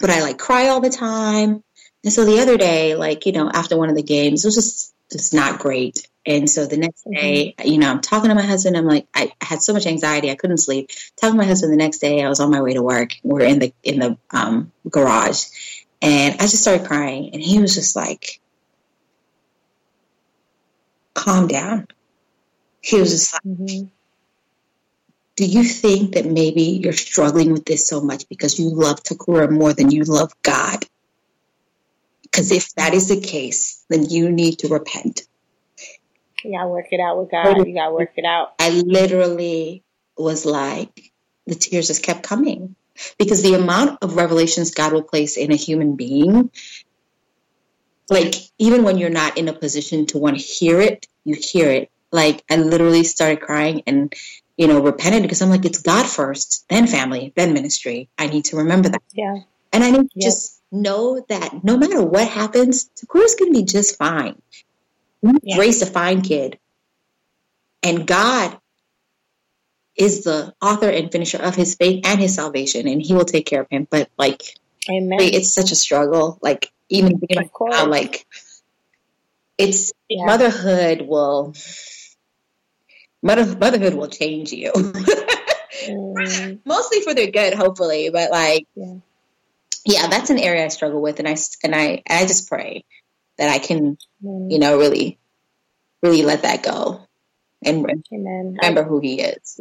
but 0.00 0.10
i 0.10 0.20
like 0.20 0.38
cry 0.38 0.68
all 0.68 0.80
the 0.80 0.90
time 0.90 1.62
and 2.04 2.12
so 2.12 2.24
the 2.24 2.40
other 2.40 2.56
day 2.58 2.94
like 2.94 3.24
you 3.24 3.32
know 3.32 3.48
after 3.52 3.76
one 3.76 3.88
of 3.88 3.96
the 3.96 4.02
games 4.02 4.44
it 4.44 4.48
was 4.48 4.54
just 4.56 4.94
just 5.10 5.32
not 5.32 5.58
great 5.60 6.06
and 6.26 6.50
so 6.50 6.66
the 6.66 6.76
next 6.76 7.04
day 7.10 7.54
you 7.64 7.78
know 7.78 7.90
i'm 7.90 8.00
talking 8.00 8.28
to 8.28 8.34
my 8.34 8.42
husband 8.42 8.76
i'm 8.76 8.86
like 8.86 9.06
i 9.14 9.32
had 9.40 9.62
so 9.62 9.72
much 9.72 9.86
anxiety 9.86 10.30
i 10.30 10.34
couldn't 10.34 10.58
sleep 10.58 10.90
talking 11.20 11.34
to 11.34 11.38
my 11.38 11.44
husband 11.46 11.72
the 11.72 11.76
next 11.76 11.98
day 11.98 12.22
i 12.22 12.28
was 12.28 12.40
on 12.40 12.50
my 12.50 12.60
way 12.60 12.74
to 12.74 12.82
work 12.82 13.10
we're 13.22 13.40
in 13.40 13.58
the 13.58 13.72
in 13.82 13.98
the 14.00 14.18
um 14.30 14.72
garage 14.90 15.44
and 16.02 16.34
i 16.34 16.44
just 16.44 16.62
started 16.62 16.86
crying 16.86 17.30
and 17.32 17.42
he 17.42 17.60
was 17.60 17.74
just 17.74 17.96
like 17.96 18.40
calm 21.16 21.48
down. 21.48 21.88
He 22.82 23.00
was 23.00 23.10
just 23.10 23.32
like, 23.32 23.42
Mhm. 23.42 23.90
do 25.34 25.44
you 25.44 25.64
think 25.64 26.14
that 26.14 26.26
maybe 26.26 26.62
you're 26.62 26.92
struggling 26.92 27.52
with 27.52 27.64
this 27.64 27.88
so 27.88 28.00
much 28.00 28.28
because 28.28 28.58
you 28.58 28.70
love 28.70 29.02
Takura 29.02 29.50
more 29.50 29.72
than 29.72 29.90
you 29.90 30.04
love 30.04 30.32
God? 30.42 30.84
Because 32.22 32.52
if 32.52 32.74
that 32.74 32.94
is 32.94 33.08
the 33.08 33.20
case, 33.20 33.84
then 33.88 34.04
you 34.08 34.30
need 34.30 34.58
to 34.60 34.68
repent. 34.68 35.22
You 36.44 36.52
gotta 36.52 36.68
work 36.68 36.86
it 36.90 37.00
out 37.00 37.18
with 37.18 37.30
God. 37.30 37.66
You 37.66 37.74
gotta 37.74 37.92
work 37.92 38.12
it 38.16 38.24
out. 38.24 38.54
I 38.58 38.70
literally 38.70 39.82
was 40.16 40.46
like, 40.46 41.12
the 41.46 41.54
tears 41.54 41.88
just 41.88 42.02
kept 42.02 42.22
coming 42.22 42.76
because 43.18 43.42
the 43.42 43.54
amount 43.54 43.98
of 44.02 44.16
revelations 44.16 44.72
God 44.72 44.92
will 44.92 45.02
place 45.02 45.36
in 45.36 45.52
a 45.52 45.56
human 45.56 45.96
being, 45.96 46.50
like 48.08 48.34
even 48.58 48.84
when 48.84 48.98
you're 48.98 49.10
not 49.10 49.38
in 49.38 49.48
a 49.48 49.52
position 49.52 50.06
to 50.06 50.18
want 50.18 50.38
to 50.38 50.42
hear 50.42 50.80
it, 50.80 51.06
you 51.24 51.34
hear 51.34 51.70
it. 51.70 51.90
Like 52.12 52.44
I 52.50 52.56
literally 52.56 53.04
started 53.04 53.40
crying 53.40 53.82
and 53.86 54.12
you 54.56 54.68
know 54.68 54.80
repented 54.80 55.22
because 55.22 55.42
I'm 55.42 55.50
like 55.50 55.64
it's 55.64 55.82
God 55.82 56.06
first, 56.06 56.64
then 56.68 56.86
family, 56.86 57.32
then 57.36 57.52
ministry. 57.52 58.08
I 58.16 58.28
need 58.28 58.46
to 58.46 58.58
remember 58.58 58.90
that. 58.90 59.02
Yeah. 59.12 59.40
And 59.72 59.84
I 59.84 59.90
need 59.90 60.10
to 60.10 60.18
yep. 60.20 60.28
just 60.28 60.62
know 60.72 61.24
that 61.28 61.64
no 61.64 61.76
matter 61.76 62.02
what 62.02 62.28
happens, 62.28 62.88
Takora's 62.96 63.34
going 63.34 63.52
to 63.52 63.58
be 63.58 63.64
just 63.64 63.98
fine. 63.98 64.40
Yeah. 65.22 65.58
Raised 65.58 65.82
a 65.82 65.86
fine 65.86 66.22
kid. 66.22 66.58
And 67.82 68.06
God 68.06 68.58
is 69.96 70.24
the 70.24 70.54
author 70.60 70.88
and 70.88 71.10
finisher 71.10 71.38
of 71.38 71.54
his 71.54 71.74
faith 71.74 72.06
and 72.06 72.20
his 72.20 72.34
salvation, 72.34 72.86
and 72.88 73.00
he 73.00 73.14
will 73.14 73.24
take 73.24 73.46
care 73.46 73.62
of 73.62 73.68
him. 73.70 73.86
But 73.88 74.10
like, 74.18 74.42
Amen. 74.90 75.18
it's 75.20 75.54
such 75.54 75.72
a 75.72 75.76
struggle. 75.76 76.38
Like, 76.42 76.70
even 76.88 77.20
now, 77.30 77.86
like, 77.86 78.26
it's 79.58 79.92
yeah. 80.08 80.26
motherhood 80.26 81.02
will 81.02 81.54
mother, 83.22 83.56
motherhood 83.56 83.94
will 83.94 84.08
change 84.08 84.52
you. 84.52 84.72
mm. 84.72 86.60
Mostly 86.64 87.00
for 87.00 87.14
the 87.14 87.30
good, 87.30 87.54
hopefully, 87.54 88.10
but 88.10 88.30
like, 88.30 88.66
yeah 88.74 88.96
yeah, 89.86 90.08
that's 90.08 90.30
an 90.30 90.38
area 90.38 90.64
I 90.64 90.68
struggle 90.68 91.00
with, 91.00 91.20
and 91.20 91.28
I 91.28 91.36
and 91.62 91.74
I 91.74 92.02
I 92.08 92.26
just 92.26 92.48
pray 92.48 92.84
that 93.38 93.50
I 93.50 93.58
can, 93.58 93.98
Amen. 94.24 94.50
you 94.50 94.58
know, 94.58 94.78
really, 94.78 95.18
really 96.02 96.22
let 96.22 96.42
that 96.42 96.62
go 96.62 97.00
and 97.64 97.86
Amen. 98.12 98.56
remember 98.60 98.82
I, 98.82 98.84
who 98.84 99.00
He 99.00 99.20
is. 99.20 99.60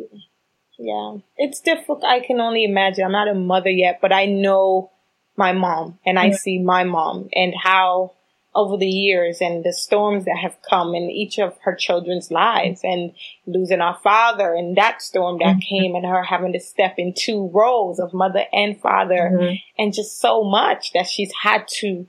Yeah, 0.78 1.18
it's 1.38 1.62
difficult. 1.62 2.04
I 2.04 2.20
can 2.20 2.40
only 2.40 2.64
imagine. 2.66 3.06
I'm 3.06 3.12
not 3.12 3.30
a 3.30 3.34
mother 3.34 3.70
yet, 3.70 4.00
but 4.02 4.12
I 4.12 4.26
know 4.26 4.92
my 5.38 5.54
mom, 5.54 6.00
and 6.06 6.18
I 6.18 6.32
see 6.32 6.60
my 6.60 6.84
mom 6.84 7.30
and 7.34 7.54
how 7.62 8.14
over 8.56 8.78
the 8.78 8.88
years 8.88 9.40
and 9.42 9.64
the 9.64 9.74
storms 9.74 10.26
that 10.26 10.38
have 10.38 10.56
come 10.68 10.96
in 10.96 11.12
each 11.12 11.38
of 11.38 11.58
her 11.64 11.76
children's 11.76 12.32
lives 12.32 12.80
and 12.84 13.12
losing 13.46 13.82
our 13.82 14.00
father 14.02 14.54
and 14.54 14.78
that 14.78 15.02
storm 15.02 15.38
that 15.40 15.58
mm-hmm. 15.58 15.60
came 15.60 15.96
and 15.96 16.06
her 16.06 16.24
having 16.24 16.54
to 16.54 16.60
step 16.60 16.96
in 16.98 17.14
two 17.16 17.52
roles 17.54 18.00
of 18.00 18.14
mother 18.14 18.46
and 18.54 18.80
father 18.80 19.30
mm-hmm. 19.34 19.56
and 19.78 19.94
just 19.94 20.20
so 20.22 20.44
much 20.44 20.94
that 20.94 21.06
she's 21.06 21.34
had 21.44 21.68
to 21.68 22.08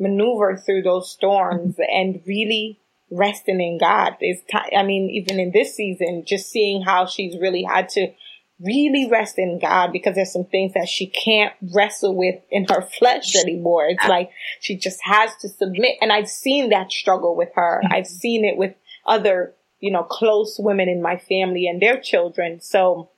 maneuver 0.00 0.56
through 0.56 0.82
those 0.82 1.12
storms 1.12 1.74
mm-hmm. 1.74 1.82
and 1.88 2.22
really 2.26 2.80
resting 3.12 3.60
in 3.60 3.78
God 3.78 4.14
is 4.20 4.40
t- 4.48 4.76
I 4.76 4.82
mean 4.84 5.10
even 5.10 5.40
in 5.40 5.50
this 5.52 5.74
season 5.74 6.24
just 6.26 6.48
seeing 6.48 6.82
how 6.82 7.06
she's 7.06 7.36
really 7.40 7.64
had 7.64 7.88
to 7.90 8.12
really 8.60 9.08
rest 9.10 9.38
in 9.38 9.58
God 9.58 9.90
because 9.92 10.14
there's 10.14 10.32
some 10.32 10.44
things 10.44 10.74
that 10.74 10.88
she 10.88 11.06
can't 11.06 11.52
wrestle 11.74 12.14
with 12.14 12.36
in 12.50 12.66
her 12.68 12.82
flesh 12.82 13.34
anymore. 13.36 13.86
It's 13.88 14.06
like 14.06 14.30
she 14.60 14.76
just 14.76 15.00
has 15.02 15.34
to 15.40 15.48
submit. 15.48 15.96
And 16.00 16.12
I've 16.12 16.28
seen 16.28 16.68
that 16.70 16.92
struggle 16.92 17.36
with 17.36 17.48
her. 17.54 17.80
Mm-hmm. 17.82 17.92
I've 17.92 18.06
seen 18.06 18.44
it 18.44 18.58
with 18.58 18.74
other, 19.06 19.54
you 19.80 19.90
know, 19.90 20.02
close 20.02 20.56
women 20.58 20.88
in 20.88 21.00
my 21.00 21.16
family 21.16 21.66
and 21.66 21.80
their 21.80 21.98
children. 22.00 22.60
So 22.60 23.10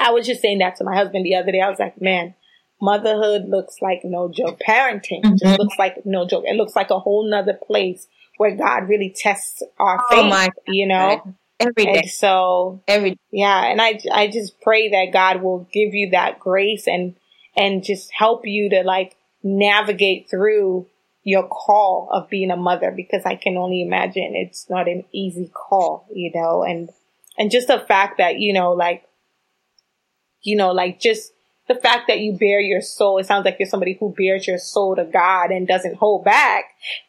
I 0.00 0.12
was 0.12 0.26
just 0.26 0.40
saying 0.40 0.58
that 0.58 0.76
to 0.76 0.84
my 0.84 0.96
husband 0.96 1.24
the 1.26 1.36
other 1.36 1.52
day. 1.52 1.60
I 1.60 1.68
was 1.68 1.78
like, 1.78 2.00
man, 2.00 2.34
motherhood 2.84 3.48
looks 3.48 3.80
like 3.80 4.00
no 4.04 4.28
joke. 4.28 4.60
Parenting 4.66 5.22
mm-hmm. 5.22 5.36
just 5.36 5.58
looks 5.58 5.78
like 5.78 6.04
no 6.04 6.26
joke. 6.26 6.44
It 6.46 6.56
looks 6.56 6.76
like 6.76 6.90
a 6.90 6.98
whole 6.98 7.28
nother 7.28 7.58
place 7.66 8.06
where 8.36 8.56
God 8.56 8.88
really 8.88 9.14
tests 9.16 9.62
our 9.78 9.98
oh 10.10 10.30
faith, 10.30 10.52
you 10.66 10.86
know? 10.86 11.34
every 11.60 11.84
day. 11.84 12.00
And 12.00 12.10
so 12.10 12.82
every 12.86 13.18
yeah, 13.30 13.64
and 13.64 13.80
I 13.80 13.98
I 14.12 14.28
just 14.28 14.60
pray 14.60 14.90
that 14.90 15.12
God 15.12 15.42
will 15.42 15.68
give 15.72 15.94
you 15.94 16.10
that 16.10 16.40
grace 16.40 16.86
and 16.86 17.14
and 17.56 17.84
just 17.84 18.12
help 18.12 18.46
you 18.46 18.70
to 18.70 18.82
like 18.82 19.16
navigate 19.42 20.28
through 20.28 20.86
your 21.22 21.46
call 21.48 22.10
of 22.12 22.28
being 22.28 22.50
a 22.50 22.56
mother 22.56 22.90
because 22.90 23.22
I 23.24 23.36
can 23.36 23.56
only 23.56 23.82
imagine 23.82 24.32
it's 24.34 24.68
not 24.68 24.88
an 24.88 25.04
easy 25.12 25.50
call, 25.54 26.06
you 26.12 26.30
know, 26.34 26.62
and 26.62 26.90
and 27.38 27.50
just 27.50 27.68
the 27.68 27.80
fact 27.80 28.18
that, 28.18 28.38
you 28.38 28.52
know, 28.52 28.72
like 28.72 29.04
you 30.42 30.56
know, 30.56 30.72
like 30.72 31.00
just 31.00 31.32
the 31.68 31.74
fact 31.74 32.08
that 32.08 32.20
you 32.20 32.36
bear 32.38 32.60
your 32.60 32.80
soul, 32.80 33.18
it 33.18 33.26
sounds 33.26 33.44
like 33.44 33.56
you're 33.58 33.68
somebody 33.68 33.96
who 33.98 34.14
bears 34.16 34.46
your 34.46 34.58
soul 34.58 34.96
to 34.96 35.04
God 35.04 35.50
and 35.50 35.66
doesn't 35.66 35.96
hold 35.96 36.24
back 36.24 36.64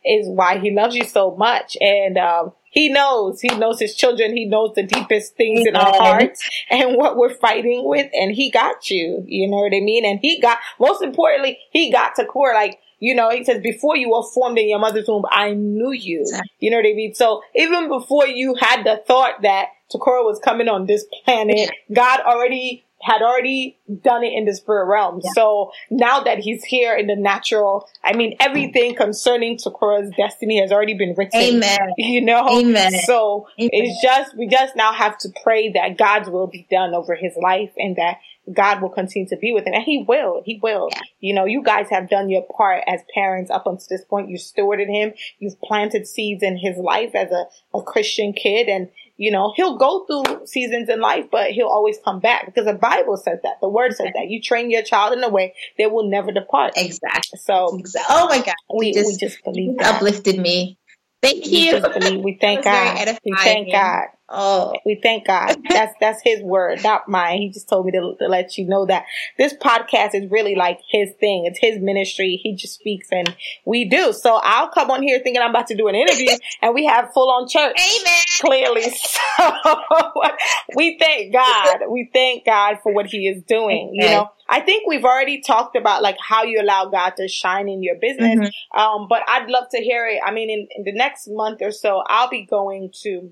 is 0.06 0.28
why 0.28 0.60
he 0.60 0.72
loves 0.72 0.96
you 0.96 1.04
so 1.04 1.36
much. 1.36 1.76
And, 1.82 2.18
um, 2.18 2.54
he 2.72 2.90
knows, 2.90 3.40
he 3.40 3.48
knows 3.48 3.80
his 3.80 3.96
children. 3.96 4.36
He 4.36 4.46
knows 4.46 4.74
the 4.76 4.84
deepest 4.84 5.38
things 5.38 5.66
in 5.66 5.78
our 5.78 5.94
hearts 5.94 6.48
and 6.70 6.98
what 6.98 7.16
we're 7.16 7.34
fighting 7.34 7.84
with. 7.86 8.10
And 8.14 8.34
he 8.34 8.52
got 8.52 8.90
you. 8.90 9.24
You 9.26 9.50
know 9.50 9.58
what 9.58 9.74
I 9.74 9.80
mean? 9.80 10.06
And 10.06 10.20
he 10.20 10.42
got, 10.42 10.58
most 10.78 11.02
importantly, 11.02 11.58
he 11.72 11.90
got 11.90 12.16
Takora. 12.18 12.54
Like, 12.54 12.80
you 13.00 13.16
know, 13.16 13.30
he 13.30 13.46
says, 13.46 13.62
before 13.62 13.96
you 13.96 14.10
were 14.10 14.24
formed 14.24 14.58
in 14.58 14.68
your 14.68 14.80
mother's 14.80 15.08
womb, 15.08 15.24
I 15.30 15.54
knew 15.54 15.92
you. 15.92 16.26
You 16.60 16.70
know 16.70 16.78
what 16.78 16.86
I 16.86 16.94
mean? 16.94 17.14
So 17.14 17.44
even 17.56 17.88
before 17.88 18.28
you 18.28 18.56
had 18.56 18.84
the 18.84 19.02
thought 19.08 19.42
that 19.44 19.68
Takora 19.94 20.26
was 20.26 20.40
coming 20.44 20.68
on 20.68 20.86
this 20.86 21.06
planet, 21.24 21.72
God 21.94 22.20
already 22.22 22.85
had 23.06 23.22
already 23.22 23.78
done 24.02 24.24
it 24.24 24.34
in 24.34 24.46
the 24.46 24.56
spirit 24.56 24.86
realm. 24.86 25.22
Yeah. 25.24 25.30
So 25.36 25.72
now 25.92 26.22
that 26.22 26.40
he's 26.40 26.64
here 26.64 26.96
in 26.96 27.06
the 27.06 27.16
natural, 27.16 27.88
I 28.04 28.16
mean, 28.16 28.36
everything 28.40 28.96
concerning 28.96 29.60
Takora's 29.60 30.10
destiny 30.18 30.60
has 30.60 30.72
already 30.72 30.96
been 30.96 31.14
written. 31.16 31.40
Amen. 31.40 31.94
You 31.98 32.22
know? 32.22 32.48
Amen. 32.48 32.94
So 33.06 33.48
Amen. 33.60 33.70
it's 33.74 34.02
just, 34.02 34.36
we 34.38 34.48
just 34.48 34.76
now 34.76 34.92
have 34.92 35.18
to 35.20 35.30
pray 35.44 35.72
that 35.74 35.98
God's 35.98 36.30
will 36.30 36.48
be 36.48 36.66
done 36.72 36.94
over 36.94 37.14
his 37.14 37.34
life 37.36 37.72
and 37.78 37.96
that 37.98 38.18
God 38.52 38.82
will 38.82 38.90
continue 38.90 39.28
to 39.30 39.38
be 39.38 39.52
with 39.54 39.66
him. 39.66 39.74
And 39.74 39.84
he 39.84 40.04
will. 40.08 40.42
He 40.46 40.60
will. 40.62 40.90
Yeah. 40.92 41.02
You 41.20 41.34
know, 41.36 41.46
you 41.46 41.62
guys 41.62 41.88
have 41.90 42.10
done 42.10 42.30
your 42.30 42.44
part 42.58 42.84
as 42.88 43.02
parents 43.14 43.52
up 43.52 43.68
until 43.68 43.86
this 43.90 44.06
point. 44.06 44.30
You 44.30 44.38
stewarded 44.38 44.88
him. 44.88 45.14
You've 45.40 45.60
planted 45.62 46.08
seeds 46.08 46.42
in 46.42 46.58
his 46.58 46.78
life 46.78 47.12
as 47.14 47.32
a, 47.32 47.46
a 47.78 47.84
Christian 47.84 48.34
kid. 48.34 48.68
And, 48.68 48.90
you 49.18 49.32
know, 49.32 49.54
he'll 49.56 49.78
go 49.78 50.06
through 50.06 50.46
seasons 50.46 50.90
in 50.90 51.00
life, 51.00 51.26
but 51.32 51.52
he'll 51.52 51.68
always 51.68 51.98
come 52.04 52.20
back 52.20 52.46
because 52.46 52.66
the 52.66 52.74
Bible 52.74 53.18
says 53.18 53.40
that. 53.44 53.56
The 53.62 53.70
word 53.70 53.96
says 53.96 54.10
that. 54.14 54.30
You 54.30 54.42
train 54.42 54.70
your 54.70 54.84
child 54.84 55.18
in 55.18 55.24
a 55.24 55.30
way 55.30 55.54
they 55.78 55.88
will 55.88 56.10
never 56.10 56.32
depart. 56.32 56.74
Exactly. 56.76 57.40
So, 57.40 57.78
exactly. 57.78 58.16
oh 58.18 58.28
my 58.28 58.40
God. 58.40 58.56
We, 58.74 58.94
just, 58.94 59.08
we 59.08 59.18
just 59.18 59.44
believe 59.44 59.78
that. 59.78 59.96
uplifted 59.96 60.38
me. 60.38 60.78
Thank 61.22 61.48
you. 61.48 61.74
We, 61.74 61.80
believe, 61.80 62.24
we 62.24 62.38
thank 62.40 62.64
God. 62.64 63.08
We 63.26 63.34
thank 63.36 63.72
God. 63.72 64.08
Oh, 64.28 64.74
we 64.86 65.00
thank 65.04 65.28
God. 65.28 65.56
That's 65.70 65.94
that's 66.00 66.20
His 66.24 66.42
word, 66.42 66.84
not 66.84 67.08
mine. 67.08 67.42
He 67.42 67.52
just 67.52 67.70
told 67.70 67.86
me 67.86 67.92
to, 67.92 68.16
to, 68.20 68.28
let 68.28 68.58
you 68.58 68.68
know 68.68 68.88
that 68.88 69.04
this 69.38 69.54
podcast 69.54 70.16
is 70.16 70.32
really 70.32 70.56
like 70.56 70.80
His 70.90 71.12
thing. 71.20 71.46
It's 71.46 71.60
His 71.60 71.80
ministry. 71.80 72.40
He 72.42 72.56
just 72.56 72.74
speaks, 72.74 73.08
and 73.12 73.36
we 73.66 73.86
do. 73.86 74.14
So 74.14 74.40
I'll 74.42 74.70
come 74.70 74.90
on 74.90 75.04
here 75.04 75.20
thinking 75.20 75.44
I'm 75.44 75.52
about 75.52 75.68
to 75.68 75.76
do 75.76 75.88
an 75.90 75.96
interview, 75.96 76.32
and 76.64 76.74
we 76.74 76.86
have 76.86 77.14
full 77.14 77.30
on 77.30 77.48
church. 77.48 77.78
Amen. 77.80 78.24
Clearly, 78.40 78.90
so 78.90 79.22
we 80.76 80.98
thank 81.00 81.32
God. 81.32 81.82
We 81.88 82.10
thank 82.12 82.48
God 82.48 82.78
for 82.82 82.92
what 82.94 83.06
He 83.06 83.28
is 83.28 83.44
doing. 83.44 83.92
You 83.94 84.08
know, 84.08 84.30
I 84.50 84.62
think 84.62 84.88
we've 84.88 85.06
already 85.06 85.42
talked 85.42 85.76
about 85.76 86.02
like 86.02 86.18
how 86.20 86.44
you 86.44 86.62
allow 86.62 86.86
God 86.86 87.14
to 87.18 87.28
shine 87.28 87.70
in 87.70 87.84
your 87.84 87.96
business. 88.02 88.40
Mm-hmm. 88.40 88.80
Um, 88.80 89.08
but 89.08 89.22
I'd 89.28 89.50
love 89.52 89.66
to 89.70 89.78
hear 89.78 90.08
it. 90.08 90.20
I 90.26 90.32
mean, 90.32 90.50
in, 90.50 90.68
in 90.76 90.84
the 90.84 90.98
next 90.98 91.28
month 91.30 91.62
or 91.62 91.72
so, 91.72 92.02
I'll 92.08 92.30
be 92.30 92.44
going 92.44 92.92
to 93.04 93.32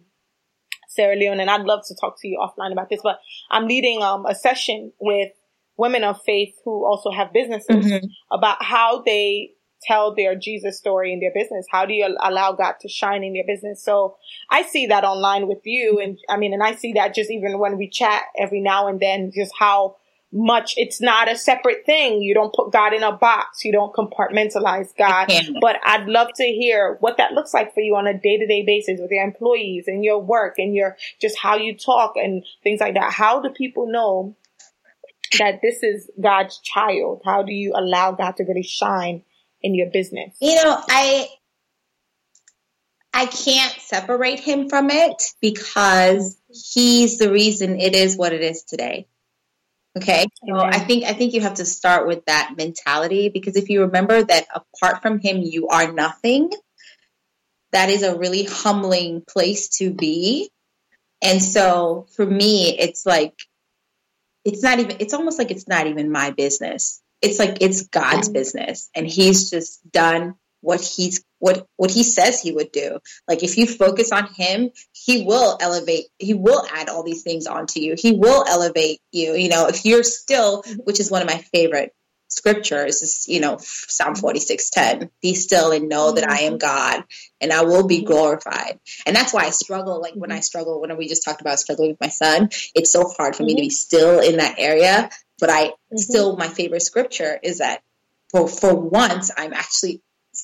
Sierra 0.93 1.15
Leone, 1.15 1.39
and 1.39 1.49
I'd 1.49 1.61
love 1.61 1.81
to 1.87 1.95
talk 1.99 2.19
to 2.21 2.27
you 2.27 2.39
offline 2.39 2.71
about 2.71 2.89
this, 2.89 3.01
but 3.03 3.19
I'm 3.49 3.67
leading 3.67 4.01
um, 4.01 4.25
a 4.25 4.35
session 4.35 4.91
with 4.99 5.31
women 5.77 6.03
of 6.03 6.21
faith 6.25 6.53
who 6.65 6.85
also 6.85 7.11
have 7.11 7.33
businesses 7.33 7.85
mm-hmm. 7.85 8.05
about 8.31 8.63
how 8.63 9.01
they 9.01 9.51
tell 9.81 10.15
their 10.15 10.35
Jesus 10.35 10.77
story 10.77 11.11
in 11.11 11.19
their 11.19 11.33
business. 11.33 11.65
How 11.69 11.85
do 11.85 11.93
you 11.93 12.15
allow 12.21 12.53
God 12.53 12.75
to 12.81 12.89
shine 12.89 13.23
in 13.23 13.35
your 13.35 13.45
business? 13.45 13.83
So 13.83 14.15
I 14.49 14.63
see 14.63 14.87
that 14.87 15.03
online 15.03 15.47
with 15.47 15.61
you. 15.65 15.99
And 16.01 16.17
I 16.29 16.37
mean, 16.37 16.53
and 16.53 16.63
I 16.63 16.75
see 16.75 16.93
that 16.93 17.13
just 17.13 17.29
even 17.29 17.59
when 17.59 17.77
we 17.77 17.89
chat 17.89 18.23
every 18.39 18.61
now 18.61 18.87
and 18.87 18.99
then, 18.99 19.31
just 19.35 19.51
how 19.57 19.97
much 20.33 20.73
it's 20.77 20.99
not 20.99 21.31
a 21.31 21.37
separate 21.37 21.85
thing. 21.85 22.21
You 22.21 22.33
don't 22.33 22.53
put 22.53 22.71
God 22.71 22.93
in 22.93 23.03
a 23.03 23.11
box. 23.11 23.63
You 23.63 23.71
don't 23.71 23.93
compartmentalize 23.93 24.89
God. 24.97 25.31
But 25.61 25.77
I'd 25.85 26.07
love 26.07 26.29
to 26.35 26.43
hear 26.43 26.97
what 26.99 27.17
that 27.17 27.33
looks 27.33 27.53
like 27.53 27.73
for 27.73 27.81
you 27.81 27.95
on 27.95 28.07
a 28.07 28.13
day 28.13 28.37
to 28.37 28.47
day 28.47 28.65
basis 28.65 28.99
with 28.99 29.11
your 29.11 29.23
employees 29.23 29.85
and 29.87 30.03
your 30.03 30.19
work 30.19 30.55
and 30.57 30.75
your 30.75 30.97
just 31.21 31.37
how 31.37 31.55
you 31.55 31.77
talk 31.77 32.13
and 32.15 32.43
things 32.63 32.79
like 32.79 32.95
that. 32.95 33.13
How 33.13 33.41
do 33.41 33.49
people 33.49 33.91
know 33.91 34.35
that 35.37 35.59
this 35.61 35.83
is 35.83 36.09
God's 36.19 36.59
child? 36.59 37.21
How 37.23 37.43
do 37.43 37.53
you 37.53 37.73
allow 37.75 38.11
God 38.13 38.35
to 38.37 38.43
really 38.43 38.63
shine 38.63 39.23
in 39.61 39.75
your 39.75 39.89
business? 39.91 40.35
You 40.41 40.55
know, 40.55 40.81
I 40.89 41.27
I 43.13 43.27
can't 43.27 43.73
separate 43.73 44.39
him 44.39 44.69
from 44.69 44.89
it 44.89 45.21
because 45.39 46.35
he's 46.49 47.19
the 47.19 47.31
reason 47.31 47.79
it 47.79 47.95
is 47.95 48.17
what 48.17 48.33
it 48.33 48.41
is 48.41 48.63
today. 48.63 49.07
Okay. 49.95 50.25
So 50.47 50.57
I 50.57 50.79
think 50.79 51.03
I 51.03 51.13
think 51.13 51.33
you 51.33 51.41
have 51.41 51.55
to 51.55 51.65
start 51.65 52.07
with 52.07 52.25
that 52.25 52.53
mentality 52.57 53.29
because 53.29 53.55
if 53.55 53.69
you 53.69 53.81
remember 53.81 54.23
that 54.23 54.47
apart 54.53 55.01
from 55.01 55.19
him 55.19 55.41
you 55.41 55.67
are 55.67 55.91
nothing, 55.91 56.51
that 57.71 57.89
is 57.89 58.01
a 58.01 58.17
really 58.17 58.43
humbling 58.43 59.21
place 59.27 59.69
to 59.77 59.91
be. 59.91 60.49
And 61.21 61.41
so 61.41 62.07
for 62.15 62.25
me 62.25 62.77
it's 62.77 63.05
like 63.05 63.35
it's 64.43 64.63
not 64.63 64.79
even 64.79 64.97
it's 64.99 65.13
almost 65.13 65.37
like 65.37 65.51
it's 65.51 65.67
not 65.67 65.85
even 65.85 66.11
my 66.11 66.31
business. 66.31 67.01
It's 67.21 67.37
like 67.37 67.59
it's 67.61 67.87
God's 67.87 68.29
business 68.29 68.89
and 68.95 69.07
he's 69.07 69.51
just 69.51 69.79
done 69.91 70.35
what 70.63 70.81
he's 70.81 71.23
what 71.39 71.67
what 71.75 71.91
he 71.91 72.03
says 72.03 72.41
he 72.41 72.51
would 72.51 72.71
do. 72.71 72.99
Like 73.27 73.43
if 73.43 73.57
you 73.57 73.67
focus 73.67 74.11
on 74.11 74.27
him, 74.33 74.71
he 74.93 75.25
will 75.25 75.57
elevate. 75.59 76.05
He 76.17 76.33
will 76.33 76.65
add 76.73 76.89
all 76.89 77.03
these 77.03 77.23
things 77.23 77.47
onto 77.47 77.81
you. 77.81 77.95
He 77.97 78.13
will 78.13 78.45
elevate 78.47 79.01
you. 79.11 79.33
You 79.35 79.49
know, 79.49 79.67
if 79.67 79.85
you're 79.85 80.03
still, 80.03 80.63
which 80.85 80.99
is 80.99 81.11
one 81.11 81.21
of 81.21 81.27
my 81.27 81.37
favorite 81.53 81.93
scriptures, 82.29 83.03
is 83.03 83.25
you 83.27 83.41
know 83.41 83.57
Psalm 83.59 84.15
forty 84.15 84.39
six 84.39 84.69
ten. 84.69 85.09
Be 85.21 85.33
still 85.35 85.73
and 85.73 85.89
know 85.89 86.13
that 86.13 86.27
I 86.27 86.41
am 86.43 86.57
God, 86.57 87.03
and 87.41 87.51
I 87.51 87.63
will 87.63 87.85
be 87.85 88.03
glorified. 88.03 88.79
And 89.05 89.13
that's 89.13 89.33
why 89.33 89.43
I 89.43 89.49
struggle. 89.49 90.01
Like 90.01 90.13
when 90.13 90.31
I 90.31 90.35
mm-hmm. 90.35 90.43
struggle, 90.43 90.79
when 90.79 90.95
we 90.95 91.09
just 91.09 91.25
talked 91.25 91.41
about 91.41 91.59
struggling 91.59 91.89
with 91.89 92.01
my 92.01 92.09
son, 92.09 92.49
it's 92.73 92.91
so 92.91 93.03
hard 93.09 93.35
for 93.35 93.43
me 93.43 93.55
to 93.55 93.61
be 93.61 93.67
mm-hmm. 93.67 93.71
still 93.71 94.19
in 94.21 94.37
that 94.37 94.55
area. 94.59 95.09
But 95.39 95.49
I 95.49 95.65
mm-hmm. 95.65 95.97
still, 95.97 96.37
my 96.37 96.47
favorite 96.47 96.83
scripture 96.83 97.37
is 97.43 97.57
that 97.57 97.81
for 98.29 98.47
for 98.47 98.73
once, 98.73 99.29
I'm 99.37 99.53
actually 99.53 100.01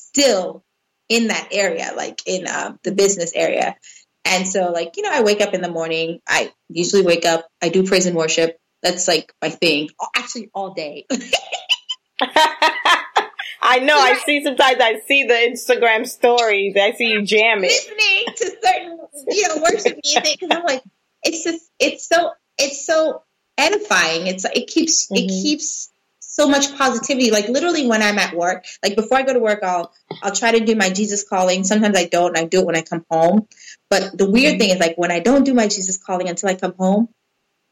still 0.10 0.64
in 1.08 1.28
that 1.28 1.50
area, 1.52 1.92
like 1.96 2.22
in 2.26 2.48
uh, 2.48 2.74
the 2.84 2.92
business 2.92 3.32
area. 3.36 3.76
And 4.26 4.48
so, 4.48 4.72
like, 4.72 4.98
you 4.98 5.04
know, 5.04 5.12
I 5.12 5.22
wake 5.22 5.42
up 5.42 5.54
in 5.54 5.62
the 5.62 5.72
morning. 5.72 6.20
I 6.28 6.52
usually 6.68 7.04
wake 7.04 7.26
up, 7.26 7.48
I 7.62 7.70
do 7.70 7.84
praise 7.84 8.06
and 8.06 8.16
worship. 8.16 8.58
That's 8.84 9.08
like 9.08 9.34
my 9.42 9.50
thing, 9.50 9.90
actually, 10.16 10.50
all 10.54 10.74
day. 10.74 11.06
I 13.62 13.80
know. 13.80 13.98
I 13.98 14.20
see 14.26 14.44
sometimes 14.44 14.78
I 14.80 15.00
see 15.08 15.24
the 15.24 15.34
Instagram 15.34 16.08
stories. 16.08 16.76
I 16.80 16.92
see 16.94 17.08
you 17.08 17.26
jamming, 17.26 17.70
listening 17.70 18.26
to 18.38 18.58
certain, 18.64 19.00
you 19.28 19.48
know, 19.48 19.58
worship 19.62 20.00
music 20.04 20.40
because 20.40 20.58
I'm 20.58 20.64
like, 20.64 20.84
it's 21.24 21.44
just, 21.44 21.70
it's 21.80 22.08
so, 22.08 22.32
it's 22.58 22.86
so 22.86 23.22
edifying. 23.58 24.28
It's 24.28 24.46
it 24.46 24.68
keeps, 24.68 25.08
mm-hmm. 25.08 25.26
it 25.26 25.28
keeps 25.28 25.92
so 26.40 26.48
much 26.48 26.78
positivity. 26.78 27.32
Like 27.32 27.50
literally 27.50 27.86
when 27.88 28.02
I'm 28.02 28.18
at 28.18 28.34
work, 28.34 28.66
like 28.82 28.96
before 28.96 29.18
I 29.18 29.24
go 29.24 29.34
to 29.34 29.40
work, 29.40 29.60
I'll 29.64 29.92
I'll 30.24 30.36
try 30.36 30.52
to 30.52 30.66
do 30.66 30.76
my 30.76 30.90
Jesus 30.90 31.28
calling. 31.28 31.64
Sometimes 31.64 31.98
I 31.98 32.06
don't, 32.06 32.38
and 32.38 32.46
I 32.46 32.48
do 32.48 32.60
it 32.62 32.66
when 32.66 32.78
I 32.78 32.82
come 32.82 33.06
home. 33.10 33.48
But 33.90 34.18
the 34.18 34.30
weird 34.30 34.54
mm-hmm. 34.54 34.60
thing 34.60 34.70
is 34.70 34.80
like 34.80 34.98
when 34.98 35.12
I 35.12 35.20
don't 35.20 35.44
do 35.44 35.54
my 35.54 35.68
Jesus 35.68 35.98
calling 35.98 36.30
until 36.30 36.50
I 36.50 36.56
come 36.56 36.76
home, 36.78 37.10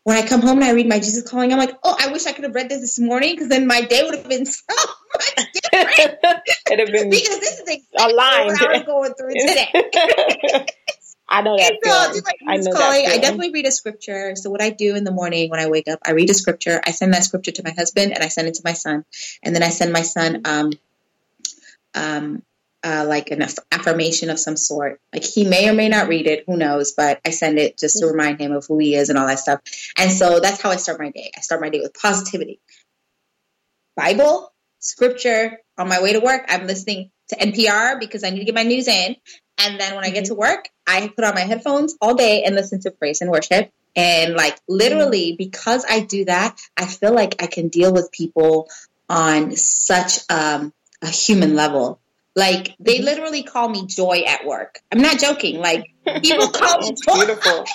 when 0.04 0.18
I 0.18 0.26
come 0.26 0.42
home 0.42 0.60
and 0.60 0.66
I 0.66 0.72
read 0.72 0.88
my 0.88 1.00
Jesus 1.00 1.30
calling, 1.30 1.52
I'm 1.52 1.60
like, 1.60 1.78
oh, 1.84 1.96
I 2.00 2.12
wish 2.12 2.26
I 2.26 2.32
could 2.32 2.46
have 2.46 2.56
read 2.56 2.70
this 2.70 2.82
this 2.82 3.00
morning 3.00 3.36
because 3.36 3.50
then 3.50 3.68
my 3.68 3.82
day 3.82 4.04
would 4.04 4.16
have 4.16 4.28
been 4.28 4.46
so 4.60 4.62
much 5.16 5.52
different. 5.54 6.18
It'd 6.72 6.80
have 6.80 6.92
been 6.92 7.10
because 7.10 7.40
this 7.40 7.60
is 7.60 7.68
exactly 7.68 8.14
aligned. 8.14 8.52
what 8.52 8.70
I 8.70 8.78
was 8.78 8.84
going 8.84 9.14
through 9.14 9.34
today. 9.48 10.66
I 11.30 11.42
know 11.42 11.58
that. 11.58 11.74
So 11.84 12.22
like 12.22 12.38
I, 12.48 12.58
know 12.58 12.72
calling. 12.72 13.06
I 13.06 13.18
definitely 13.18 13.52
read 13.52 13.66
a 13.66 13.72
scripture. 13.72 14.36
So 14.36 14.50
what 14.50 14.62
I 14.62 14.70
do 14.70 14.96
in 14.96 15.04
the 15.04 15.12
morning 15.12 15.50
when 15.50 15.60
I 15.60 15.68
wake 15.68 15.88
up, 15.88 16.00
I 16.06 16.12
read 16.12 16.30
a 16.30 16.34
scripture. 16.34 16.82
I 16.86 16.92
send 16.92 17.14
that 17.14 17.24
scripture 17.24 17.52
to 17.52 17.64
my 17.64 17.72
husband 17.72 18.14
and 18.14 18.24
I 18.24 18.28
send 18.28 18.48
it 18.48 18.56
to 18.56 18.62
my 18.64 18.74
son, 18.74 19.04
and 19.44 19.54
then 19.54 19.64
I 19.64 19.70
send 19.70 19.92
my 19.92 20.04
son 20.04 20.42
um, 20.46 20.72
um, 21.94 22.44
uh, 22.84 23.06
like 23.08 23.32
an 23.32 23.42
affirmation 23.72 24.30
of 24.30 24.40
some 24.40 24.56
sort. 24.56 25.02
Like 25.14 25.24
he 25.24 25.46
may 25.46 25.70
or 25.70 25.74
may 25.74 25.90
not 25.90 26.08
read 26.08 26.28
it, 26.28 26.46
who 26.48 26.56
knows? 26.56 26.94
But 26.94 27.20
I 27.26 27.32
send 27.32 27.60
it 27.60 27.78
just 27.78 27.98
to 27.98 28.06
mm-hmm. 28.06 28.16
remind 28.16 28.40
him 28.40 28.52
of 28.54 28.66
who 28.68 28.78
he 28.78 28.96
is 28.96 29.10
and 29.10 29.18
all 29.18 29.28
that 29.28 29.40
stuff. 29.40 29.60
And 29.98 30.12
so 30.12 30.40
that's 30.40 30.62
how 30.62 30.70
I 30.70 30.78
start 30.78 31.00
my 31.00 31.10
day. 31.10 31.32
I 31.36 31.42
start 31.42 31.62
my 31.62 31.70
day 31.70 31.82
with 31.82 31.94
positivity. 31.94 32.62
Bible, 33.96 34.54
scripture. 34.80 35.60
On 35.78 35.88
my 35.88 36.02
way 36.02 36.14
to 36.14 36.20
work, 36.20 36.46
I'm 36.48 36.66
listening 36.66 37.12
to 37.30 37.36
NPR 37.36 38.00
because 38.00 38.24
I 38.24 38.30
need 38.30 38.40
to 38.40 38.46
get 38.46 38.56
my 38.56 38.64
news 38.64 38.88
in. 38.88 39.16
And 39.58 39.80
then 39.80 39.96
when 39.96 40.04
I 40.06 40.10
get 40.12 40.26
to 40.26 40.36
work, 40.36 40.70
I 40.86 41.08
put 41.08 41.26
on 41.26 41.34
my 41.36 41.42
headphones 41.42 41.96
all 42.00 42.16
day 42.16 42.44
and 42.44 42.56
listen 42.56 42.80
to 42.82 42.92
praise 42.92 43.22
and 43.22 43.32
worship. 43.32 43.72
And 43.96 44.36
like 44.36 44.60
literally, 44.68 45.36
because 45.36 45.84
I 45.90 46.02
do 46.02 46.26
that, 46.26 46.60
I 46.78 46.86
feel 46.86 47.14
like 47.14 47.42
I 47.42 47.48
can 47.48 47.70
deal 47.70 47.92
with 47.92 48.12
people 48.12 48.70
on 49.10 49.56
such 49.56 50.20
um, 50.30 50.74
a 51.02 51.08
human 51.08 51.56
level. 51.56 52.00
Like 52.36 52.76
they 52.80 52.98
mm-hmm. 52.98 53.06
literally 53.06 53.44
call 53.44 53.68
me 53.68 53.88
joy 53.88 54.24
at 54.28 54.46
work. 54.46 54.80
I'm 54.92 55.02
not 55.02 55.18
joking. 55.18 55.60
Like 55.60 55.92
people 56.22 56.48
call 56.54 56.80
me 56.80 56.92
joy. 56.92 57.16
Beautiful. 57.16 57.66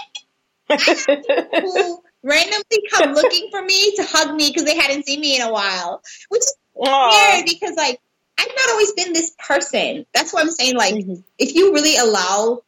who 0.68 2.02
randomly 2.22 2.88
come 2.90 3.14
looking 3.14 3.48
for 3.50 3.60
me 3.60 3.96
to 3.96 4.04
hug 4.04 4.34
me 4.36 4.48
because 4.48 4.64
they 4.64 4.76
hadn't 4.76 5.04
seen 5.04 5.20
me 5.20 5.36
in 5.36 5.42
a 5.42 5.52
while, 5.52 6.00
which 6.28 6.42
is 6.42 6.56
weird 6.74 7.44
because 7.46 7.74
like 7.76 8.00
I've 8.42 8.56
not 8.56 8.70
always 8.70 8.92
been 8.92 9.12
this 9.12 9.34
person. 9.38 10.04
That's 10.12 10.32
what 10.32 10.42
I'm 10.42 10.50
saying. 10.50 10.76
Like, 10.76 10.94
mm-hmm. 10.94 11.20
if 11.38 11.54
you 11.54 11.72
really 11.72 11.96
allow 11.96 12.62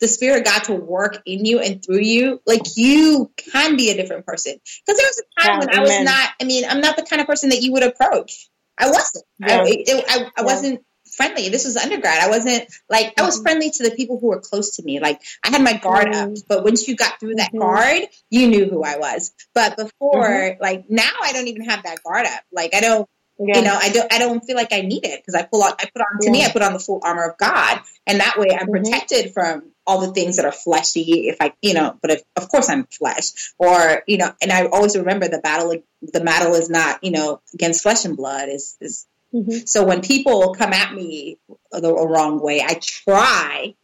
the 0.00 0.08
spirit 0.08 0.40
of 0.40 0.44
God 0.44 0.64
to 0.64 0.74
work 0.74 1.22
in 1.26 1.44
you 1.44 1.60
and 1.60 1.84
through 1.84 2.00
you, 2.00 2.40
like 2.46 2.62
you 2.76 3.30
can 3.36 3.76
be 3.76 3.90
a 3.90 3.96
different 3.96 4.26
person. 4.26 4.54
Because 4.54 4.98
there 4.98 5.08
was 5.08 5.22
a 5.22 5.40
time 5.40 5.52
yeah, 5.52 5.58
when 5.58 5.68
amen. 5.70 5.78
I 5.78 5.82
was 5.82 6.00
not. 6.04 6.30
I 6.40 6.44
mean, 6.44 6.64
I'm 6.68 6.80
not 6.80 6.96
the 6.96 7.02
kind 7.02 7.20
of 7.20 7.26
person 7.26 7.50
that 7.50 7.62
you 7.62 7.72
would 7.72 7.82
approach. 7.82 8.48
I 8.76 8.90
wasn't. 8.90 9.24
Yeah. 9.38 9.62
I, 9.62 9.64
it, 9.66 10.04
I, 10.08 10.18
I 10.18 10.30
yeah. 10.38 10.42
wasn't 10.42 10.84
friendly. 11.16 11.48
This 11.48 11.64
was 11.64 11.76
undergrad. 11.76 12.20
I 12.20 12.28
wasn't 12.28 12.72
like 12.88 13.14
I 13.18 13.22
was 13.22 13.36
mm-hmm. 13.36 13.42
friendly 13.42 13.70
to 13.70 13.82
the 13.82 13.90
people 13.90 14.18
who 14.20 14.28
were 14.28 14.40
close 14.40 14.76
to 14.76 14.82
me. 14.82 15.00
Like 15.00 15.20
I 15.42 15.50
had 15.50 15.62
my 15.62 15.74
guard 15.74 16.08
mm-hmm. 16.08 16.32
up, 16.32 16.38
but 16.48 16.64
once 16.64 16.86
you 16.86 16.96
got 16.96 17.18
through 17.20 17.36
that 17.36 17.50
mm-hmm. 17.50 17.58
guard, 17.58 18.02
you 18.30 18.48
knew 18.48 18.68
who 18.68 18.82
I 18.82 18.98
was. 18.98 19.32
But 19.54 19.76
before, 19.76 20.28
mm-hmm. 20.28 20.62
like 20.62 20.84
now, 20.88 21.10
I 21.22 21.32
don't 21.32 21.48
even 21.48 21.64
have 21.64 21.82
that 21.84 22.02
guard 22.02 22.26
up. 22.26 22.42
Like 22.52 22.74
I 22.74 22.80
don't. 22.80 23.08
Yeah. 23.38 23.58
You 23.58 23.64
know, 23.64 23.78
I 23.80 23.90
don't. 23.90 24.12
I 24.12 24.18
don't 24.18 24.40
feel 24.40 24.56
like 24.56 24.72
I 24.72 24.80
need 24.80 25.04
it 25.04 25.20
because 25.20 25.34
I 25.34 25.44
pull 25.44 25.62
on. 25.62 25.72
I 25.78 25.84
put 25.84 26.02
on. 26.02 26.18
To 26.20 26.26
yeah. 26.26 26.32
me, 26.32 26.44
I 26.44 26.50
put 26.50 26.62
on 26.62 26.72
the 26.72 26.80
full 26.80 27.00
armor 27.04 27.24
of 27.24 27.38
God, 27.38 27.80
and 28.04 28.18
that 28.18 28.36
way 28.36 28.48
I'm 28.50 28.66
mm-hmm. 28.66 28.82
protected 28.82 29.32
from 29.32 29.70
all 29.86 30.00
the 30.00 30.12
things 30.12 30.36
that 30.36 30.44
are 30.44 30.52
fleshy. 30.52 31.28
If 31.28 31.36
I, 31.40 31.52
you 31.62 31.74
know, 31.74 31.96
but 32.02 32.10
if, 32.10 32.22
of 32.36 32.48
course 32.48 32.68
I'm 32.68 32.84
flesh, 32.86 33.52
or 33.56 34.02
you 34.08 34.18
know, 34.18 34.32
and 34.42 34.50
I 34.50 34.66
always 34.66 34.96
remember 34.96 35.28
the 35.28 35.38
battle. 35.38 35.72
The 36.02 36.20
battle 36.20 36.54
is 36.54 36.68
not, 36.68 37.04
you 37.04 37.12
know, 37.12 37.40
against 37.54 37.82
flesh 37.82 38.04
and 38.04 38.16
blood. 38.16 38.48
Is 38.48 38.76
is 38.80 39.06
mm-hmm. 39.32 39.66
so 39.66 39.84
when 39.84 40.02
people 40.02 40.54
come 40.56 40.72
at 40.72 40.92
me 40.92 41.38
the 41.70 41.94
wrong 41.94 42.40
way, 42.40 42.60
I 42.60 42.74
try, 42.74 43.76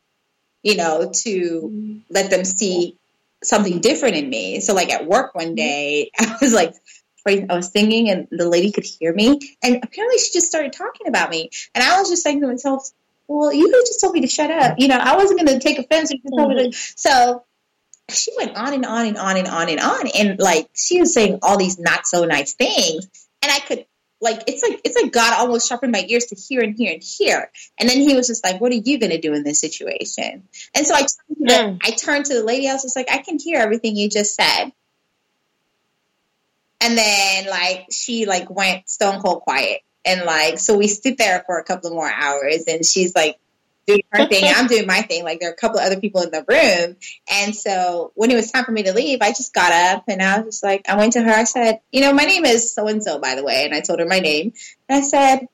you 0.65 0.77
know, 0.77 1.13
to 1.13 1.61
mm-hmm. 1.65 1.99
let 2.11 2.29
them 2.31 2.45
see 2.45 2.99
something 3.45 3.81
different 3.81 4.17
in 4.17 4.29
me. 4.29 4.59
So 4.59 4.75
like 4.75 4.91
at 4.91 5.07
work 5.07 5.37
one 5.37 5.49
mm-hmm. 5.49 5.55
day, 5.55 6.11
I 6.19 6.39
was 6.41 6.53
like 6.53 6.75
I 7.27 7.55
was 7.55 7.71
singing 7.71 8.11
and 8.11 8.29
the 8.31 8.49
lady 8.49 8.73
could 8.73 8.85
hear 8.85 9.13
me. 9.13 9.57
And 9.63 9.77
apparently 9.83 10.19
she 10.19 10.33
just 10.33 10.47
started 10.47 10.73
talking 10.73 11.09
about 11.09 11.31
me. 11.31 11.51
And 11.75 11.83
I 11.83 11.99
was 11.99 12.11
just 12.11 12.23
saying 12.23 12.41
to 12.41 12.47
myself, 12.47 12.89
well, 13.27 13.53
you 13.53 13.71
just 13.87 14.01
told 14.01 14.13
me 14.13 14.21
to 14.21 14.27
shut 14.27 14.51
up. 14.51 14.79
You 14.79 14.89
know, 14.89 14.99
I 14.99 15.17
wasn't 15.17 15.41
going 15.41 15.59
to 15.59 15.65
take 15.67 15.79
offense. 15.79 16.11
You 16.11 16.19
just 16.19 16.35
told 16.37 16.51
me 16.51 16.71
to. 16.71 16.79
So 16.97 17.45
she 18.11 18.33
went 18.37 18.57
on 18.57 18.75
and 18.75 18.85
on 18.85 19.07
and 19.07 19.17
on 19.17 19.37
and 19.39 19.49
on 19.49 19.71
and 19.71 19.81
on. 19.81 20.09
And 20.15 20.39
like, 20.39 20.69
she 20.75 21.01
was 21.01 21.15
saying 21.15 21.39
all 21.43 21.57
these 21.57 21.79
not 21.79 22.07
so 22.07 22.27
nice 22.27 22.53
things. 22.53 23.09
And 23.43 23.51
I 23.51 23.61
could, 23.61 23.87
like, 24.21 24.43
it's 24.47 24.63
like, 24.63 24.81
it's 24.85 25.01
like 25.01 25.13
God 25.13 25.39
almost 25.39 25.69
sharpened 25.69 25.93
my 25.93 26.05
ears 26.07 26.27
to 26.27 26.37
hear 26.37 26.63
and 26.63 26.77
hear 26.77 26.93
and 26.93 27.03
hear. 27.03 27.51
And 27.79 27.89
then 27.89 27.99
he 27.99 28.15
was 28.15 28.27
just 28.27 28.45
like, 28.45 28.61
what 28.61 28.73
are 28.73 28.77
you 28.77 28.99
going 28.99 29.13
to 29.13 29.21
do 29.21 29.33
in 29.33 29.43
this 29.43 29.61
situation? 29.61 30.47
And 30.75 30.87
so 30.87 30.95
I 30.95 30.99
turned, 30.99 31.09
to 31.11 31.35
the, 31.39 31.53
mm. 31.53 31.79
I 31.83 31.91
turned 31.93 32.27
to 32.27 32.35
the 32.35 32.45
lady. 32.45 32.69
I 32.69 32.75
was 32.75 32.83
just 32.83 32.97
like, 32.97 33.11
I 33.11 33.19
can 33.19 33.39
hear 33.39 33.59
everything 33.59 33.97
you 33.97 34.11
just 34.11 34.35
said. 34.35 34.73
And 36.85 36.99
then 36.99 37.47
like 37.47 37.87
she 37.91 38.27
like 38.27 38.51
went 38.51 38.89
stone 38.91 39.21
cold 39.21 39.43
quiet. 39.43 39.81
And 40.05 40.25
like 40.25 40.59
so 40.59 40.77
we 40.77 40.87
stood 40.87 41.17
there 41.17 41.43
for 41.47 41.59
a 41.59 41.65
couple 41.65 41.89
of 41.89 41.95
more 41.95 42.11
hours 42.11 42.65
and 42.69 42.85
she's 42.85 43.15
like 43.15 43.39
doing 43.87 44.03
her 44.13 44.27
thing, 44.27 44.45
I'm 44.55 44.67
doing 44.67 44.87
my 44.87 45.01
thing. 45.01 45.25
Like 45.25 45.41
there 45.41 45.49
are 45.49 45.55
a 45.55 45.57
couple 45.57 45.79
of 45.79 45.87
other 45.87 45.99
people 45.99 46.21
in 46.21 46.31
the 46.31 46.45
room. 46.47 46.97
And 47.31 47.57
so 47.57 48.13
when 48.15 48.31
it 48.31 48.35
was 48.35 48.51
time 48.51 48.65
for 48.65 48.73
me 48.73 48.83
to 48.83 48.93
leave, 48.93 49.23
I 49.23 49.31
just 49.31 49.55
got 49.55 49.73
up 49.73 50.05
and 50.09 50.23
I 50.23 50.41
was 50.41 50.57
just 50.57 50.63
like 50.63 50.87
I 50.87 50.97
went 50.97 51.15
to 51.15 51.23
her, 51.23 51.31
I 51.33 51.45
said, 51.45 51.81
you 51.91 52.03
know, 52.03 52.13
my 52.13 52.25
name 52.25 52.45
is 52.45 52.75
so 52.75 52.87
and 52.87 53.03
so 53.03 53.19
by 53.19 53.35
the 53.35 53.45
way, 53.45 53.65
and 53.65 53.75
I 53.75 53.81
told 53.81 54.01
her 54.01 54.07
my 54.07 54.21
name. 54.21 54.53
And 54.87 54.99
I 54.99 55.01
said, 55.01 55.49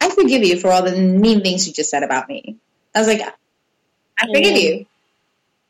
I 0.00 0.10
forgive 0.10 0.42
you 0.42 0.58
for 0.58 0.68
all 0.72 0.82
the 0.82 0.96
mean 0.96 1.42
things 1.42 1.68
you 1.68 1.72
just 1.72 1.90
said 1.90 2.02
about 2.02 2.28
me. 2.28 2.56
I 2.92 2.98
was 2.98 3.08
like, 3.08 3.20
I 4.18 4.26
forgive 4.26 4.54
mm-hmm. 4.54 4.56
you. 4.56 4.86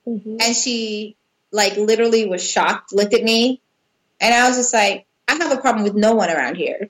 Mm-hmm. 0.07 0.36
And 0.40 0.57
she 0.57 1.16
like 1.51 1.76
literally 1.76 2.26
was 2.26 2.42
shocked, 2.42 2.94
looked 2.94 3.12
at 3.12 3.22
me, 3.22 3.61
and 4.20 4.34
I 4.34 4.48
was 4.48 4.56
just 4.56 4.72
like, 4.72 5.06
I 5.26 5.34
have 5.34 5.52
a 5.52 5.60
problem 5.60 5.84
with 5.84 5.94
no 5.94 6.14
one 6.14 6.30
around 6.30 6.56
here. 6.56 6.88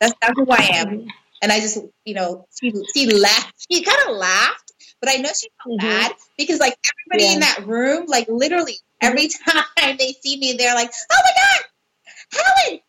That's, 0.00 0.14
that's 0.20 0.34
who 0.36 0.46
I 0.50 0.70
am. 0.74 1.06
And 1.42 1.50
I 1.50 1.60
just, 1.60 1.78
you 2.04 2.14
know, 2.14 2.46
she, 2.60 2.72
she 2.94 3.06
laughed. 3.18 3.66
She 3.70 3.82
kind 3.82 3.98
of 4.08 4.16
laughed, 4.16 4.72
but 5.00 5.10
I 5.10 5.16
know 5.16 5.30
she 5.30 5.48
felt 5.62 5.80
mm-hmm. 5.80 5.88
bad 5.88 6.12
because, 6.38 6.60
like, 6.60 6.76
everybody 7.08 7.28
yeah. 7.28 7.34
in 7.34 7.40
that 7.40 7.66
room, 7.66 8.06
like, 8.06 8.28
literally 8.28 8.76
every 9.00 9.28
time 9.48 9.96
they 9.98 10.12
see 10.22 10.38
me, 10.38 10.54
they're 10.54 10.74
like, 10.74 10.90
oh 11.10 11.20
my 11.24 11.30
God, 11.36 12.44
Helen! 12.68 12.80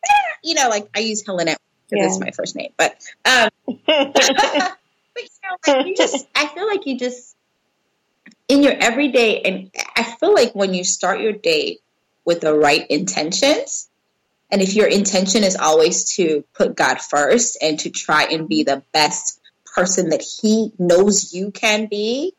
You 0.43 0.55
know, 0.55 0.69
like, 0.69 0.87
I 0.95 0.99
use 0.99 1.25
Helen 1.25 1.47
at 1.47 1.59
because 1.89 2.05
yeah. 2.05 2.11
it's 2.11 2.19
my 2.19 2.31
first 2.31 2.55
name. 2.55 2.71
But, 2.77 2.97
um, 3.25 3.49
But 5.13 5.23
you 5.23 5.29
know, 5.43 5.73
like 5.75 5.87
you 5.87 5.95
just, 5.95 6.27
I 6.35 6.47
feel 6.47 6.67
like 6.67 6.85
you 6.85 6.97
just 6.97 7.35
in 8.47 8.63
your 8.63 8.73
everyday, 8.73 9.41
and 9.41 9.71
I 9.95 10.03
feel 10.03 10.33
like 10.33 10.53
when 10.53 10.73
you 10.73 10.83
start 10.83 11.19
your 11.19 11.33
day 11.33 11.79
with 12.25 12.41
the 12.41 12.53
right 12.53 12.85
intentions, 12.89 13.89
and 14.51 14.61
if 14.61 14.75
your 14.75 14.87
intention 14.87 15.43
is 15.43 15.55
always 15.55 16.15
to 16.15 16.43
put 16.53 16.75
God 16.75 17.01
first 17.01 17.57
and 17.61 17.79
to 17.79 17.89
try 17.89 18.25
and 18.25 18.47
be 18.47 18.63
the 18.63 18.83
best 18.93 19.39
person 19.75 20.09
that 20.09 20.21
He 20.21 20.71
knows 20.77 21.33
you 21.33 21.51
can 21.51 21.87
be, 21.87 22.33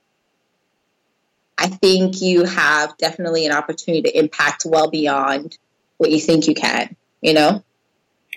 I 1.58 1.68
think 1.68 2.20
you 2.22 2.44
have 2.44 2.96
definitely 2.98 3.46
an 3.46 3.52
opportunity 3.52 4.02
to 4.02 4.18
impact 4.18 4.64
well 4.64 4.90
beyond 4.90 5.56
what 5.96 6.10
you 6.10 6.20
think 6.20 6.46
you 6.46 6.54
can, 6.54 6.96
you 7.20 7.34
know? 7.34 7.64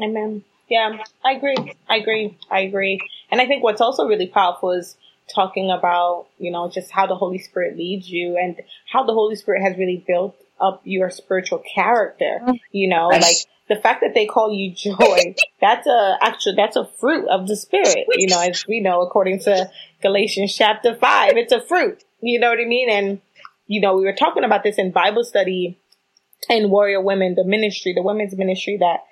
Amen. 0.01 0.43
Yeah, 0.69 0.97
I 1.23 1.33
agree. 1.33 1.75
I 1.87 1.97
agree. 1.97 2.37
I 2.49 2.59
agree. 2.61 2.99
And 3.31 3.39
I 3.39 3.45
think 3.45 3.63
what's 3.63 3.81
also 3.81 4.07
really 4.07 4.27
powerful 4.27 4.71
is 4.71 4.97
talking 5.33 5.71
about, 5.71 6.27
you 6.39 6.51
know, 6.51 6.69
just 6.69 6.91
how 6.91 7.07
the 7.07 7.15
Holy 7.15 7.39
Spirit 7.39 7.77
leads 7.77 8.09
you 8.09 8.37
and 8.37 8.59
how 8.91 9.03
the 9.05 9.13
Holy 9.13 9.35
Spirit 9.35 9.61
has 9.63 9.77
really 9.77 10.03
built 10.05 10.35
up 10.59 10.81
your 10.83 11.09
spiritual 11.09 11.61
character. 11.73 12.39
Mm. 12.41 12.59
You 12.71 12.89
know, 12.89 13.07
like 13.07 13.37
the 13.69 13.75
fact 13.75 14.01
that 14.01 14.13
they 14.13 14.25
call 14.25 14.51
you 14.51 14.73
joy, 14.73 15.35
that's 15.61 15.87
a 15.87 16.17
actually 16.21 16.55
that's 16.55 16.75
a 16.75 16.85
fruit 16.99 17.27
of 17.29 17.47
the 17.47 17.55
spirit. 17.55 18.05
You 18.15 18.27
know, 18.27 18.41
as 18.41 18.65
we 18.67 18.79
know 18.79 19.01
according 19.01 19.39
to 19.41 19.69
Galatians 20.01 20.55
chapter 20.55 20.95
five, 20.95 21.33
it's 21.35 21.53
a 21.53 21.61
fruit. 21.61 22.03
You 22.21 22.39
know 22.39 22.49
what 22.49 22.59
I 22.59 22.65
mean? 22.65 22.89
And 22.89 23.21
you 23.67 23.81
know, 23.81 23.95
we 23.95 24.03
were 24.03 24.13
talking 24.13 24.43
about 24.43 24.63
this 24.63 24.77
in 24.77 24.91
Bible 24.91 25.23
study 25.23 25.79
and 26.49 26.71
Warrior 26.71 27.01
Women, 27.01 27.35
the 27.35 27.43
ministry, 27.43 27.93
the 27.93 28.03
women's 28.03 28.35
ministry 28.35 28.77
that 28.79 29.03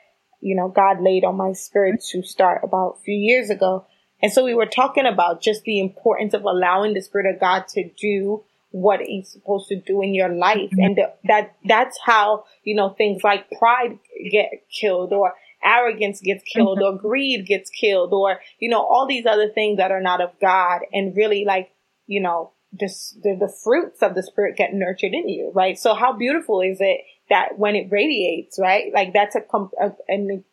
you 0.42 0.56
know 0.56 0.70
God 0.70 1.02
laid 1.02 1.24
on 1.24 1.36
my 1.36 1.54
spirit 1.54 2.04
to 2.12 2.24
start 2.24 2.62
about 2.64 2.98
a 3.00 3.04
few 3.04 3.16
years 3.16 3.50
ago. 3.50 3.86
And 4.22 4.32
so 4.32 4.44
we 4.44 4.56
were 4.56 4.66
talking 4.66 5.06
about 5.06 5.42
just 5.42 5.64
the 5.64 5.80
importance 5.80 6.34
of 6.34 6.44
allowing 6.44 6.94
the 6.94 7.02
Spirit 7.02 7.34
of 7.34 7.40
God 7.40 7.68
to 7.70 7.90
do 8.00 8.44
what 8.70 9.00
He's 9.02 9.32
supposed 9.32 9.68
to 9.70 9.80
do 9.80 10.02
in 10.02 10.14
your 10.14 10.30
life. 10.30 10.72
And 10.72 10.96
the, 10.96 11.14
that, 11.26 11.56
that's 11.66 11.98
how, 12.06 12.46
you 12.64 12.76
know, 12.76 12.90
things 12.90 13.24
like 13.24 13.50
pride 13.58 13.98
get 14.32 14.50
killed 14.82 15.14
or 15.14 15.34
arrogance 15.64 16.22
gets 16.22 16.44
killed 16.44 16.80
mm-hmm. 16.80 16.98
or 16.98 17.00
greed 17.00 17.48
gets 17.48 17.70
killed 17.70 18.14
or, 18.14 18.40
you 18.60 18.70
know, 18.70 18.82
all 18.82 19.08
these 19.08 19.26
other 19.26 19.50
things 19.50 19.78
that 19.78 19.92
are 19.92 20.02
not 20.02 20.22
of 20.22 20.32
God 20.40 20.82
and 20.92 21.16
really 21.16 21.46
like, 21.46 21.72
you 22.06 22.22
know, 22.22 22.52
just 22.80 23.22
the, 23.24 23.36
the 23.40 23.54
fruits 23.64 24.02
of 24.02 24.16
the 24.16 24.24
Spirit 24.24 24.58
get 24.58 24.74
nurtured 24.74 25.14
in 25.14 25.30
you, 25.30 25.52
right? 25.54 25.78
So 25.78 25.94
how 25.94 26.14
beautiful 26.14 26.62
is 26.62 26.78
it 26.80 27.02
that 27.30 27.58
when 27.58 27.76
it 27.76 27.88
radiates, 27.92 28.60
right? 28.60 28.92
Like 28.94 29.14
that's 29.14 29.36
a, 29.36 29.42
a, 29.82 29.92
a 30.10 30.44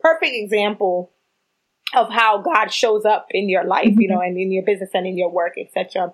perfect 0.00 0.32
example 0.34 1.12
of 1.94 2.10
how 2.10 2.42
God 2.42 2.72
shows 2.72 3.04
up 3.04 3.28
in 3.30 3.48
your 3.48 3.64
life, 3.64 3.86
you 3.86 4.08
mm-hmm. 4.08 4.14
know, 4.14 4.20
and 4.20 4.36
in 4.36 4.52
your 4.52 4.64
business 4.64 4.90
and 4.92 5.06
in 5.06 5.16
your 5.16 5.30
work, 5.30 5.54
etc. 5.56 6.12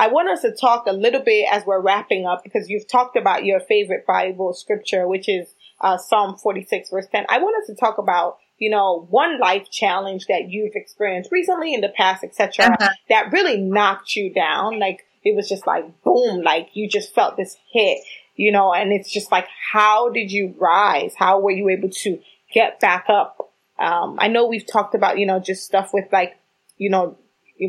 I 0.00 0.08
want 0.08 0.30
us 0.30 0.42
to 0.42 0.52
talk 0.52 0.86
a 0.86 0.92
little 0.92 1.20
bit 1.20 1.46
as 1.52 1.66
we're 1.66 1.80
wrapping 1.80 2.26
up 2.26 2.42
because 2.42 2.70
you've 2.70 2.88
talked 2.88 3.16
about 3.16 3.44
your 3.44 3.60
favorite 3.60 4.06
Bible 4.06 4.54
scripture, 4.54 5.06
which 5.06 5.28
is 5.28 5.54
uh, 5.80 5.98
Psalm 5.98 6.36
46 6.36 6.90
verse 6.90 7.06
10. 7.12 7.26
I 7.28 7.38
want 7.38 7.56
us 7.62 7.66
to 7.66 7.74
talk 7.74 7.98
about, 7.98 8.38
you 8.58 8.70
know, 8.70 9.06
one 9.10 9.38
life 9.38 9.70
challenge 9.70 10.26
that 10.26 10.48
you've 10.48 10.74
experienced 10.74 11.30
recently 11.30 11.74
in 11.74 11.82
the 11.82 11.90
past, 11.90 12.24
etc., 12.24 12.66
uh-huh. 12.66 12.88
that 13.10 13.32
really 13.32 13.58
knocked 13.58 14.16
you 14.16 14.32
down. 14.32 14.78
Like 14.78 15.06
it 15.22 15.36
was 15.36 15.48
just 15.48 15.66
like 15.66 15.84
boom, 16.02 16.42
like 16.42 16.70
you 16.72 16.88
just 16.88 17.14
felt 17.14 17.36
this 17.36 17.56
hit, 17.70 17.98
you 18.36 18.52
know, 18.52 18.72
and 18.72 18.92
it's 18.92 19.12
just 19.12 19.30
like, 19.30 19.46
how 19.72 20.08
did 20.08 20.32
you 20.32 20.54
rise? 20.58 21.14
How 21.14 21.40
were 21.40 21.50
you 21.50 21.68
able 21.68 21.90
to 21.90 22.18
get 22.52 22.80
back 22.80 23.04
up 23.08 23.50
um, 23.80 24.16
I 24.20 24.28
know 24.28 24.46
we've 24.46 24.66
talked 24.66 24.94
about, 24.94 25.18
you 25.18 25.26
know, 25.26 25.40
just 25.40 25.64
stuff 25.64 25.92
with 25.94 26.04
like, 26.12 26.36
you 26.76 26.90
know, 26.90 27.16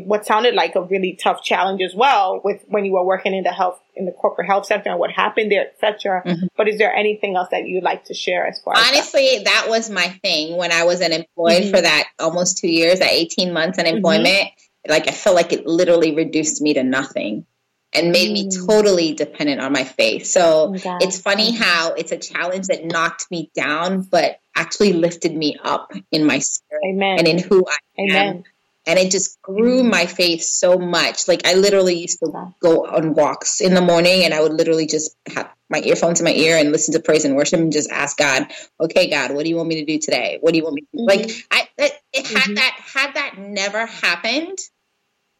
what 0.00 0.24
sounded 0.24 0.54
like 0.54 0.74
a 0.74 0.82
really 0.82 1.18
tough 1.22 1.42
challenge 1.42 1.82
as 1.82 1.94
well 1.94 2.40
with 2.42 2.62
when 2.66 2.84
you 2.84 2.92
were 2.92 3.04
working 3.04 3.34
in 3.34 3.44
the 3.44 3.52
health 3.52 3.78
in 3.94 4.06
the 4.06 4.12
corporate 4.12 4.46
health 4.46 4.64
sector 4.66 4.90
and 4.90 4.98
what 4.98 5.10
happened 5.10 5.52
there, 5.52 5.68
etc. 5.68 6.22
Mm-hmm. 6.24 6.46
But 6.56 6.68
is 6.68 6.78
there 6.78 6.94
anything 6.94 7.36
else 7.36 7.48
that 7.50 7.66
you'd 7.66 7.82
like 7.82 8.04
to 8.04 8.14
share 8.14 8.46
as 8.46 8.60
far? 8.60 8.74
Honestly, 8.76 9.36
as 9.36 9.44
that? 9.44 9.62
that? 9.64 9.68
was 9.68 9.90
my 9.90 10.08
thing 10.22 10.56
when 10.56 10.72
I 10.72 10.84
was 10.84 11.02
unemployed 11.02 11.62
mm-hmm. 11.62 11.70
for 11.70 11.80
that 11.80 12.08
almost 12.18 12.58
two 12.58 12.70
years, 12.70 13.00
that 13.00 13.12
eighteen 13.12 13.52
months 13.52 13.78
unemployment. 13.78 14.26
Mm-hmm. 14.26 14.90
Like 14.90 15.08
I 15.08 15.12
felt 15.12 15.36
like 15.36 15.52
it 15.52 15.66
literally 15.66 16.14
reduced 16.14 16.60
me 16.60 16.74
to 16.74 16.82
nothing 16.82 17.46
and 17.92 18.10
made 18.10 18.32
me 18.32 18.48
mm. 18.48 18.66
totally 18.66 19.12
dependent 19.12 19.60
on 19.60 19.72
my 19.72 19.84
faith. 19.84 20.26
So 20.26 20.74
oh 20.74 20.98
it's 21.00 21.20
funny 21.20 21.52
how 21.52 21.92
it's 21.92 22.12
a 22.12 22.18
challenge 22.18 22.68
that 22.68 22.84
knocked 22.84 23.30
me 23.30 23.50
down, 23.54 24.02
but 24.02 24.40
actually 24.56 24.94
lifted 24.94 25.34
me 25.34 25.56
up 25.62 25.92
in 26.10 26.24
my 26.24 26.38
spirit 26.38 26.82
Amen. 26.90 27.18
and 27.18 27.28
in 27.28 27.38
who 27.38 27.64
I 27.68 28.02
Amen. 28.02 28.36
am. 28.36 28.44
And 28.84 28.98
it 28.98 29.12
just 29.12 29.40
grew 29.42 29.84
my 29.84 30.06
faith 30.06 30.42
so 30.42 30.76
much. 30.76 31.28
Like 31.28 31.46
I 31.46 31.54
literally 31.54 31.98
used 31.98 32.18
to 32.18 32.52
go 32.60 32.86
on 32.86 33.14
walks 33.14 33.60
in 33.60 33.74
the 33.74 33.80
morning 33.80 34.24
and 34.24 34.34
I 34.34 34.40
would 34.40 34.52
literally 34.52 34.86
just 34.86 35.16
have 35.32 35.50
my 35.70 35.80
earphones 35.80 36.20
in 36.20 36.24
my 36.24 36.32
ear 36.32 36.58
and 36.58 36.72
listen 36.72 36.92
to 36.94 37.00
praise 37.00 37.24
and 37.24 37.36
worship 37.36 37.60
and 37.60 37.72
just 37.72 37.90
ask 37.90 38.16
God, 38.16 38.46
okay, 38.80 39.08
God, 39.08 39.32
what 39.32 39.44
do 39.44 39.50
you 39.50 39.56
want 39.56 39.68
me 39.68 39.76
to 39.76 39.84
do 39.84 39.98
today? 39.98 40.38
What 40.40 40.52
do 40.52 40.58
you 40.58 40.64
want 40.64 40.74
me 40.74 40.82
to 40.82 40.88
do? 40.92 40.98
Mm-hmm. 40.98 41.20
Like 41.20 41.46
I, 41.50 41.68
it, 41.78 41.92
it 42.12 42.26
had 42.26 42.42
mm-hmm. 42.42 42.54
that, 42.54 42.76
had 42.78 43.14
that 43.14 43.38
never 43.38 43.86
happened, 43.86 44.58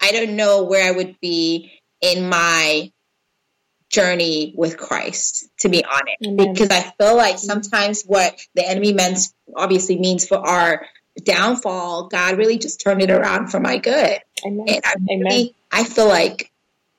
I 0.00 0.12
don't 0.12 0.36
know 0.36 0.62
where 0.62 0.88
I 0.88 0.92
would 0.92 1.16
be 1.20 1.72
in 2.00 2.28
my 2.28 2.92
journey 3.92 4.54
with 4.56 4.78
Christ, 4.78 5.48
to 5.60 5.68
be 5.68 5.84
honest, 5.84 6.16
Amen. 6.26 6.52
because 6.52 6.70
I 6.70 6.80
feel 6.98 7.16
like 7.16 7.38
sometimes 7.38 8.02
what 8.04 8.40
the 8.54 8.66
enemy 8.66 8.94
means 8.94 9.34
obviously 9.54 9.98
means 9.98 10.26
for 10.26 10.38
our 10.38 10.86
downfall, 11.22 12.08
God 12.08 12.38
really 12.38 12.58
just 12.58 12.80
turned 12.80 13.02
it 13.02 13.10
around 13.10 13.48
for 13.48 13.60
my 13.60 13.78
good. 13.78 14.18
Amen. 14.46 14.66
And 14.68 14.80
I, 14.84 14.94
really, 15.08 15.54
I 15.70 15.84
feel 15.84 16.08
like 16.08 16.50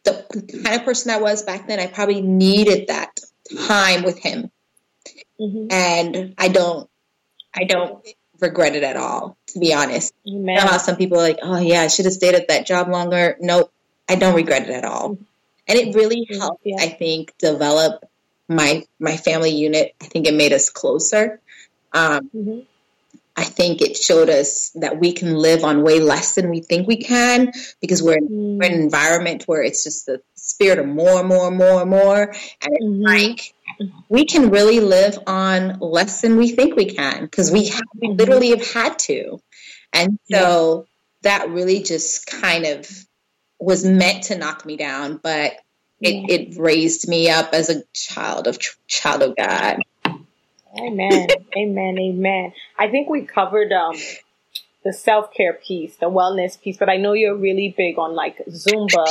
the 0.04 0.26
kind 0.64 0.80
of 0.80 0.86
person 0.86 1.12
I 1.12 1.18
was 1.18 1.44
back 1.44 1.68
then, 1.68 1.80
I 1.80 1.88
probably 1.88 2.22
needed 2.22 2.88
that 2.88 3.20
time 3.68 4.04
with 4.04 4.20
Him, 4.20 4.52
mm-hmm. 5.40 5.68
and 5.72 6.36
I 6.38 6.48
don't, 6.48 6.90
I 7.56 7.64
don't 7.64 8.06
regret 8.40 8.76
it 8.76 8.84
at 8.84 8.98
all, 8.98 9.38
to 9.48 9.60
be 9.60 9.74
honest. 9.74 10.14
Amen. 10.28 10.56
You 10.56 10.56
know 10.56 10.62
how 10.62 10.78
some 10.78 10.98
people 10.98 11.18
are 11.18 11.24
like, 11.24 11.40
oh 11.42 11.60
yeah, 11.60 11.82
I 11.82 11.88
should 11.88 12.06
have 12.06 12.14
stayed 12.14 12.36
at 12.36 12.50
that 12.50 12.66
job 12.66 12.90
longer. 12.90 13.38
Nope, 13.40 13.72
I 14.10 14.16
don't 14.16 14.36
regret 14.36 14.64
it 14.64 14.70
at 14.70 14.86
all. 14.86 15.18
And 15.68 15.80
it 15.80 15.96
really 15.96 16.28
mm-hmm. 16.30 16.40
helped, 16.40 16.62
yeah. 16.66 16.78
I 16.80 16.88
think, 16.88 17.34
develop 17.38 18.06
my 18.50 18.86
my 19.00 19.16
family 19.16 19.52
unit. 19.52 19.96
I 20.02 20.06
think 20.06 20.28
it 20.28 20.34
made 20.34 20.52
us 20.52 20.70
closer. 20.70 21.40
Um, 21.94 22.30
mm-hmm. 22.36 22.60
I 23.36 23.44
think 23.44 23.82
it 23.82 23.98
showed 23.98 24.30
us 24.30 24.70
that 24.76 25.00
we 25.00 25.12
can 25.12 25.34
live 25.36 25.64
on 25.64 25.84
way 25.84 26.00
less 26.00 26.36
than 26.36 26.50
we 26.50 26.62
think 26.62 26.88
we 26.88 26.98
can 26.98 27.52
because 27.82 28.04
we're, 28.04 28.18
mm. 28.18 28.58
we're 28.58 28.68
in 28.68 28.74
an 28.74 28.82
environment 28.82 29.44
where 29.48 29.64
it's 29.64 29.84
just 29.84 30.06
the 30.06 30.22
spirit 30.36 30.78
of 30.78 30.86
more, 30.86 31.24
more, 31.24 31.50
more, 31.50 31.86
more. 31.86 32.22
And 32.22 32.74
it's 32.74 32.86
mm-hmm. 32.86 33.02
like 33.02 33.54
we 34.08 34.26
can 34.26 34.52
really 34.52 34.80
live 34.80 35.18
on 35.26 35.80
less 35.80 36.22
than 36.22 36.38
we 36.38 36.52
think 36.52 36.76
we 36.76 36.86
can 36.86 37.24
because 37.24 37.52
we, 37.52 37.70
have, 37.70 37.82
we 38.00 38.10
mm-hmm. 38.10 38.18
literally 38.18 38.50
have 38.50 38.72
had 38.72 39.00
to. 39.00 39.42
And 39.92 40.20
so 40.30 40.86
yeah. 41.24 41.38
that 41.38 41.50
really 41.50 41.82
just 41.82 42.28
kind 42.28 42.66
of 42.66 42.88
was 43.60 43.84
meant 43.86 44.26
to 44.26 44.38
knock 44.38 44.66
me 44.66 44.78
down, 44.78 45.20
but 45.22 45.54
it, 46.02 46.30
it 46.30 46.58
raised 46.60 47.08
me 47.08 47.30
up 47.30 47.54
as 47.54 47.70
a 47.70 47.84
child 47.94 48.48
of 48.48 48.60
child 48.88 49.24
of 49.24 49.36
God. 49.36 49.78
Amen. 50.78 51.28
amen. 51.58 51.98
Amen. 52.00 52.54
I 52.78 52.90
think 52.90 53.10
we 53.10 53.22
covered 53.22 53.72
um 53.72 53.96
the 54.84 54.94
self 54.94 55.34
care 55.34 55.54
piece, 55.54 55.96
the 55.98 56.08
wellness 56.08 56.60
piece, 56.60 56.78
but 56.78 56.90
I 56.90 56.98
know 56.98 57.14
you're 57.14 57.38
really 57.38 57.74
big 57.76 57.98
on 57.98 58.16
like 58.16 58.46
Zumba 58.50 59.06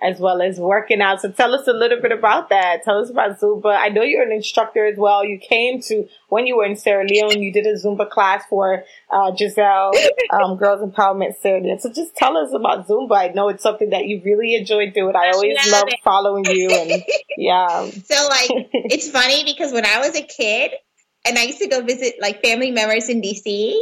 as 0.00 0.20
well 0.20 0.40
as 0.40 0.60
working 0.60 1.00
out. 1.00 1.20
So 1.20 1.30
tell 1.30 1.54
us 1.54 1.66
a 1.66 1.72
little 1.72 2.00
bit 2.00 2.12
about 2.12 2.50
that. 2.50 2.84
Tell 2.84 2.98
us 2.98 3.10
about 3.10 3.40
Zumba. 3.40 3.76
I 3.76 3.88
know 3.88 4.02
you're 4.02 4.22
an 4.22 4.30
instructor 4.30 4.86
as 4.86 4.96
well. 4.96 5.24
You 5.24 5.38
came 5.38 5.80
to 5.82 6.08
when 6.28 6.46
you 6.46 6.56
were 6.56 6.64
in 6.64 6.76
Sierra 6.76 7.04
Leone, 7.04 7.42
you 7.42 7.52
did 7.52 7.66
a 7.66 7.74
Zumba 7.74 8.08
class 8.08 8.44
for 8.48 8.84
uh, 9.10 9.34
Giselle, 9.36 9.92
um, 10.30 10.56
Girls 10.56 10.88
Empowerment 10.88 11.34
Sierra 11.40 11.60
Leone. 11.60 11.80
So 11.80 11.92
just 11.92 12.14
tell 12.14 12.36
us 12.36 12.52
about 12.52 12.86
Zumba. 12.86 13.16
I 13.16 13.28
know 13.28 13.48
it's 13.48 13.62
something 13.62 13.90
that 13.90 14.06
you 14.06 14.22
really 14.24 14.54
enjoy 14.54 14.90
doing. 14.90 15.16
I 15.16 15.30
always 15.30 15.56
love, 15.72 15.82
love 15.82 15.98
following 16.04 16.44
you 16.46 16.70
and 16.70 17.02
yeah. 17.36 17.90
So 18.08 18.28
like, 18.28 18.50
it's 18.72 19.10
funny 19.10 19.44
because 19.44 19.72
when 19.72 19.84
I 19.84 19.98
was 19.98 20.14
a 20.14 20.22
kid 20.22 20.72
and 21.26 21.38
I 21.38 21.44
used 21.44 21.60
to 21.60 21.68
go 21.68 21.82
visit 21.82 22.16
like 22.20 22.42
family 22.42 22.70
members 22.70 23.08
in 23.08 23.22
DC, 23.22 23.74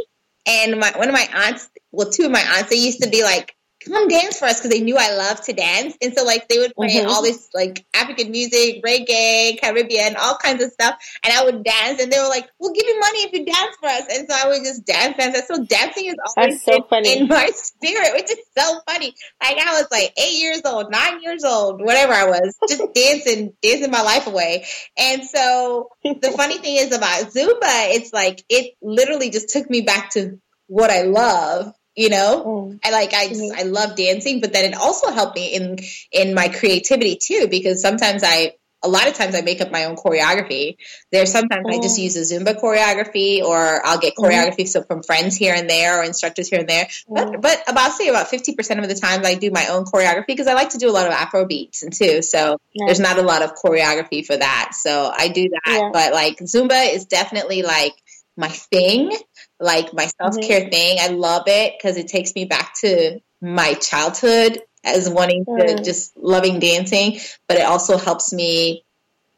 and 0.47 0.79
my 0.79 0.91
one 0.95 1.09
of 1.09 1.13
my 1.13 1.27
aunts, 1.33 1.69
well, 1.91 2.09
two 2.09 2.25
of 2.25 2.31
my 2.31 2.41
aunts, 2.41 2.69
they 2.69 2.77
used 2.77 3.03
to 3.03 3.09
be 3.09 3.23
like, 3.23 3.55
come 3.87 4.07
dance 4.07 4.39
for 4.39 4.45
us 4.45 4.59
because 4.59 4.71
they 4.71 4.81
knew 4.81 4.97
I 4.97 5.15
loved 5.15 5.43
to 5.43 5.53
dance. 5.53 5.97
And 6.01 6.13
so 6.13 6.23
like 6.23 6.47
they 6.47 6.59
would 6.59 6.73
play 6.75 6.87
mm-hmm. 6.89 7.09
all 7.09 7.21
this 7.21 7.49
like 7.53 7.85
African 7.93 8.31
music, 8.31 8.83
reggae, 8.83 9.59
Caribbean, 9.59 10.15
all 10.15 10.37
kinds 10.37 10.63
of 10.63 10.71
stuff. 10.71 10.95
And 11.23 11.33
I 11.33 11.45
would 11.45 11.63
dance 11.63 12.01
and 12.01 12.11
they 12.11 12.19
were 12.19 12.29
like, 12.29 12.49
we'll 12.59 12.73
give 12.73 12.85
you 12.85 12.99
money 12.99 13.19
if 13.19 13.33
you 13.33 13.45
dance 13.45 13.75
for 13.79 13.87
us. 13.87 14.03
And 14.11 14.29
so 14.29 14.35
I 14.35 14.47
would 14.49 14.63
just 14.63 14.85
dance, 14.85 15.17
dance. 15.17 15.47
So 15.47 15.63
dancing 15.63 16.05
is 16.05 16.15
always 16.35 16.63
so 16.63 16.83
funny. 16.89 17.17
in 17.17 17.27
my 17.27 17.49
spirit, 17.53 18.11
which 18.13 18.31
is 18.31 18.39
so 18.57 18.79
funny. 18.87 19.13
Like 19.41 19.57
I 19.57 19.79
was 19.79 19.87
like 19.91 20.13
eight 20.17 20.39
years 20.41 20.61
old, 20.65 20.91
nine 20.91 21.21
years 21.21 21.43
old, 21.43 21.81
whatever 21.81 22.13
I 22.13 22.25
was, 22.25 22.57
just 22.67 22.83
dancing, 22.93 23.53
dancing 23.61 23.91
my 23.91 24.01
life 24.01 24.27
away. 24.27 24.65
And 24.97 25.23
so 25.23 25.89
the 26.03 26.33
funny 26.35 26.57
thing 26.57 26.77
is 26.77 26.95
about 26.95 27.31
Zumba, 27.31 27.95
it's 27.95 28.13
like, 28.13 28.43
it 28.49 28.73
literally 28.81 29.29
just 29.29 29.49
took 29.49 29.69
me 29.69 29.81
back 29.81 30.11
to 30.11 30.39
what 30.67 30.91
I 30.91 31.03
love 31.03 31.73
you 31.97 32.09
know 32.09 32.43
mm. 32.45 32.79
i 32.83 32.91
like 32.91 33.13
i 33.13 33.27
mm-hmm. 33.27 33.59
i 33.59 33.63
love 33.63 33.95
dancing 33.97 34.39
but 34.39 34.53
then 34.53 34.71
it 34.71 34.77
also 34.77 35.11
helped 35.11 35.35
me 35.35 35.53
in 35.53 35.77
in 36.11 36.33
my 36.33 36.47
creativity 36.47 37.17
too 37.21 37.47
because 37.49 37.81
sometimes 37.81 38.23
i 38.23 38.53
a 38.83 38.87
lot 38.87 39.07
of 39.07 39.15
times 39.15 39.33
I 39.33 39.41
make 39.41 39.59
up 39.59 39.71
my 39.71 39.85
own 39.85 39.95
choreography. 39.95 40.77
There's 41.11 41.31
sometimes 41.31 41.65
oh. 41.67 41.73
I 41.73 41.81
just 41.81 41.99
oh. 41.99 42.03
use 42.03 42.15
a 42.15 42.21
Zumba 42.21 42.59
choreography 42.59 43.41
or 43.43 43.85
I'll 43.85 43.97
get 43.97 44.13
mm-hmm. 44.13 44.25
choreography 44.25 44.61
mm-hmm. 44.61 44.65
so 44.67 44.83
from 44.83 45.03
friends 45.03 45.35
here 45.35 45.53
and 45.55 45.69
there 45.69 45.99
or 45.99 46.03
instructors 46.03 46.47
here 46.49 46.59
and 46.59 46.69
there. 46.69 46.85
Mm-hmm. 46.85 47.13
But, 47.13 47.41
but 47.41 47.63
about 47.67 47.93
say 47.93 48.07
about 48.07 48.27
50% 48.27 48.81
of 48.81 48.87
the 48.87 48.95
times 48.95 49.25
I 49.25 49.33
do 49.33 49.51
my 49.51 49.67
own 49.67 49.85
choreography 49.85 50.27
because 50.27 50.47
I 50.47 50.53
like 50.53 50.69
to 50.69 50.77
do 50.77 50.89
a 50.89 50.91
lot 50.93 51.07
of 51.07 51.11
Afro 51.11 51.45
beats 51.45 51.83
and 51.83 51.91
too. 51.91 52.21
So 52.21 52.57
there's 52.75 52.99
not 52.99 53.17
a 53.17 53.23
lot 53.23 53.41
of 53.41 53.55
choreography 53.55 54.25
for 54.25 54.37
that. 54.37 54.71
So 54.73 55.11
I 55.13 55.29
do 55.29 55.49
that. 55.49 55.73
Yeah. 55.73 55.89
But 55.91 56.13
like 56.13 56.37
Zumba 56.37 56.93
is 56.93 57.05
definitely 57.05 57.63
like 57.63 57.93
my 58.37 58.49
thing, 58.49 59.11
like 59.59 59.93
my 59.93 60.05
self 60.05 60.39
care 60.39 60.61
mm-hmm. 60.61 60.69
thing. 60.69 60.97
I 60.99 61.07
love 61.09 61.43
it 61.47 61.73
because 61.77 61.97
it 61.97 62.07
takes 62.07 62.33
me 62.35 62.45
back 62.45 62.73
to 62.81 63.19
my 63.41 63.73
childhood 63.75 64.61
as 64.83 65.09
wanting 65.09 65.45
to 65.45 65.51
mm. 65.51 65.83
just 65.83 66.15
loving 66.17 66.59
dancing, 66.59 67.19
but 67.47 67.57
it 67.57 67.65
also 67.65 67.97
helps 67.97 68.31
me 68.31 68.83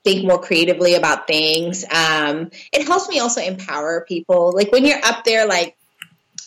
think 0.03 0.25
more 0.25 0.39
creatively 0.39 0.95
about 0.95 1.27
things. 1.27 1.83
Um, 1.83 2.51
it 2.71 2.85
helps 2.87 3.09
me 3.09 3.19
also 3.19 3.41
empower 3.41 4.05
people. 4.07 4.53
Like 4.53 4.71
when 4.71 4.85
you're 4.85 5.03
up 5.03 5.23
there, 5.23 5.47
like 5.47 5.75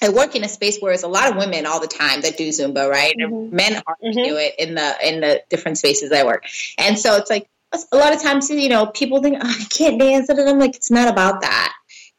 I 0.02 0.08
work 0.08 0.34
in 0.34 0.44
a 0.44 0.48
space 0.48 0.78
where 0.78 0.92
there's 0.92 1.02
a 1.02 1.08
lot 1.08 1.30
of 1.30 1.36
women 1.36 1.66
all 1.66 1.80
the 1.80 1.86
time 1.86 2.22
that 2.22 2.36
do 2.36 2.48
Zumba, 2.48 2.88
right? 2.88 3.14
Mm-hmm. 3.18 3.54
Men 3.54 3.72
mm-hmm. 3.74 4.10
do 4.12 4.36
it 4.36 4.54
in 4.58 4.74
the 4.74 4.96
in 5.02 5.20
the 5.20 5.42
different 5.48 5.78
spaces 5.78 6.12
I 6.12 6.24
work, 6.24 6.44
and 6.78 6.98
so 6.98 7.16
it's 7.16 7.30
like 7.30 7.48
a 7.92 7.96
lot 7.96 8.14
of 8.14 8.22
times, 8.22 8.50
you 8.50 8.68
know, 8.68 8.86
people 8.86 9.22
think 9.22 9.38
oh, 9.40 9.48
I 9.48 9.64
can't 9.70 9.98
dance, 9.98 10.28
and 10.28 10.40
I'm 10.40 10.58
like, 10.58 10.76
it's 10.76 10.90
not 10.90 11.08
about 11.08 11.42
that. 11.42 11.72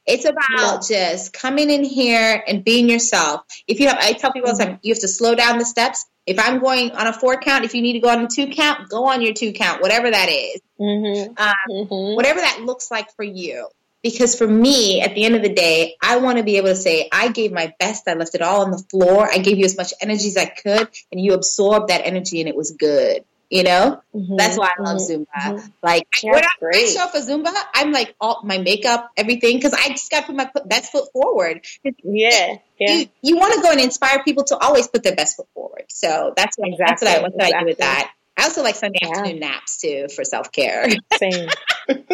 It's 0.05 0.25
about 0.25 0.89
yeah. 0.89 1.11
just 1.11 1.33
coming 1.33 1.69
in 1.69 1.83
here 1.83 2.43
and 2.45 2.63
being 2.63 2.89
yourself. 2.89 3.41
If 3.67 3.79
you 3.79 3.87
have, 3.87 3.97
I 3.99 4.13
tell 4.13 4.33
people 4.33 4.49
all 4.49 4.57
the 4.57 4.63
time, 4.63 4.79
you 4.81 4.93
have 4.93 5.01
to 5.01 5.07
slow 5.07 5.35
down 5.35 5.59
the 5.59 5.65
steps. 5.65 6.05
If 6.25 6.39
I'm 6.39 6.59
going 6.59 6.91
on 6.91 7.07
a 7.07 7.13
four 7.13 7.37
count, 7.37 7.65
if 7.65 7.73
you 7.73 7.81
need 7.81 7.93
to 7.93 7.99
go 7.99 8.09
on 8.09 8.25
a 8.25 8.27
two 8.27 8.47
count, 8.47 8.89
go 8.89 9.07
on 9.07 9.21
your 9.21 9.33
two 9.33 9.53
count, 9.53 9.81
whatever 9.81 10.09
that 10.09 10.29
is. 10.29 10.61
Mm-hmm. 10.79 11.33
Um, 11.37 11.53
mm-hmm. 11.69 12.15
Whatever 12.15 12.39
that 12.39 12.61
looks 12.61 12.91
like 12.91 13.13
for 13.15 13.23
you. 13.23 13.67
Because 14.01 14.37
for 14.37 14.47
me, 14.47 14.99
at 15.01 15.15
the 15.15 15.23
end 15.23 15.35
of 15.35 15.41
the 15.41 15.53
day, 15.53 15.95
I 16.01 16.17
want 16.17 16.37
to 16.37 16.43
be 16.43 16.57
able 16.57 16.67
to 16.67 16.75
say, 16.75 17.07
I 17.09 17.29
gave 17.29 17.53
my 17.53 17.73
best. 17.79 18.05
I 18.05 18.15
left 18.15 18.35
it 18.35 18.41
all 18.41 18.65
on 18.65 18.71
the 18.71 18.77
floor. 18.77 19.29
I 19.31 19.37
gave 19.37 19.57
you 19.57 19.63
as 19.63 19.77
much 19.77 19.93
energy 20.01 20.27
as 20.27 20.35
I 20.35 20.45
could, 20.45 20.89
and 21.09 21.21
you 21.21 21.33
absorbed 21.33 21.89
that 21.89 22.05
energy, 22.05 22.41
and 22.41 22.49
it 22.49 22.55
was 22.55 22.71
good. 22.71 23.23
You 23.53 23.61
know, 23.61 24.01
mm-hmm, 24.15 24.35
that's 24.35 24.57
why 24.57 24.71
I 24.75 24.81
love 24.81 24.97
mm-hmm, 24.97 25.21
Zumba. 25.21 25.59
Mm-hmm. 25.59 25.67
Like 25.83 26.07
when 26.23 26.43
I, 26.43 26.49
I, 26.73 26.85
show 26.87 27.03
up 27.03 27.11
for 27.11 27.19
Zumba, 27.19 27.53
I'm 27.75 27.91
like 27.91 28.15
all 28.19 28.41
my 28.43 28.57
makeup, 28.57 29.11
everything, 29.15 29.57
because 29.57 29.73
I 29.73 29.89
just 29.89 30.09
got 30.09 30.21
to 30.21 30.25
put 30.25 30.35
my 30.35 30.49
best 30.65 30.91
foot 30.91 31.07
forward. 31.13 31.63
Yeah, 31.83 32.55
yeah. 32.79 32.93
You, 32.95 33.05
you 33.21 33.37
want 33.37 33.53
to 33.53 33.61
go 33.61 33.69
and 33.69 33.79
inspire 33.79 34.23
people 34.23 34.43
to 34.45 34.57
always 34.57 34.87
put 34.87 35.03
their 35.03 35.15
best 35.15 35.37
foot 35.37 35.45
forward. 35.53 35.83
So 35.89 36.33
that's 36.35 36.57
what, 36.57 36.69
exactly, 36.69 36.85
that's 36.87 37.01
what 37.03 37.11
I, 37.11 37.21
what 37.21 37.33
exactly. 37.35 37.53
I 37.53 37.59
do 37.59 37.65
with 37.67 37.77
that. 37.77 38.11
I 38.39 38.43
also 38.45 38.63
like 38.63 38.73
Sunday 38.73 38.97
yeah. 39.03 39.09
afternoon 39.09 39.39
naps 39.39 39.77
too 39.77 40.07
for 40.15 40.23
self 40.23 40.51
care. 40.51 40.87
Same. 41.19 41.49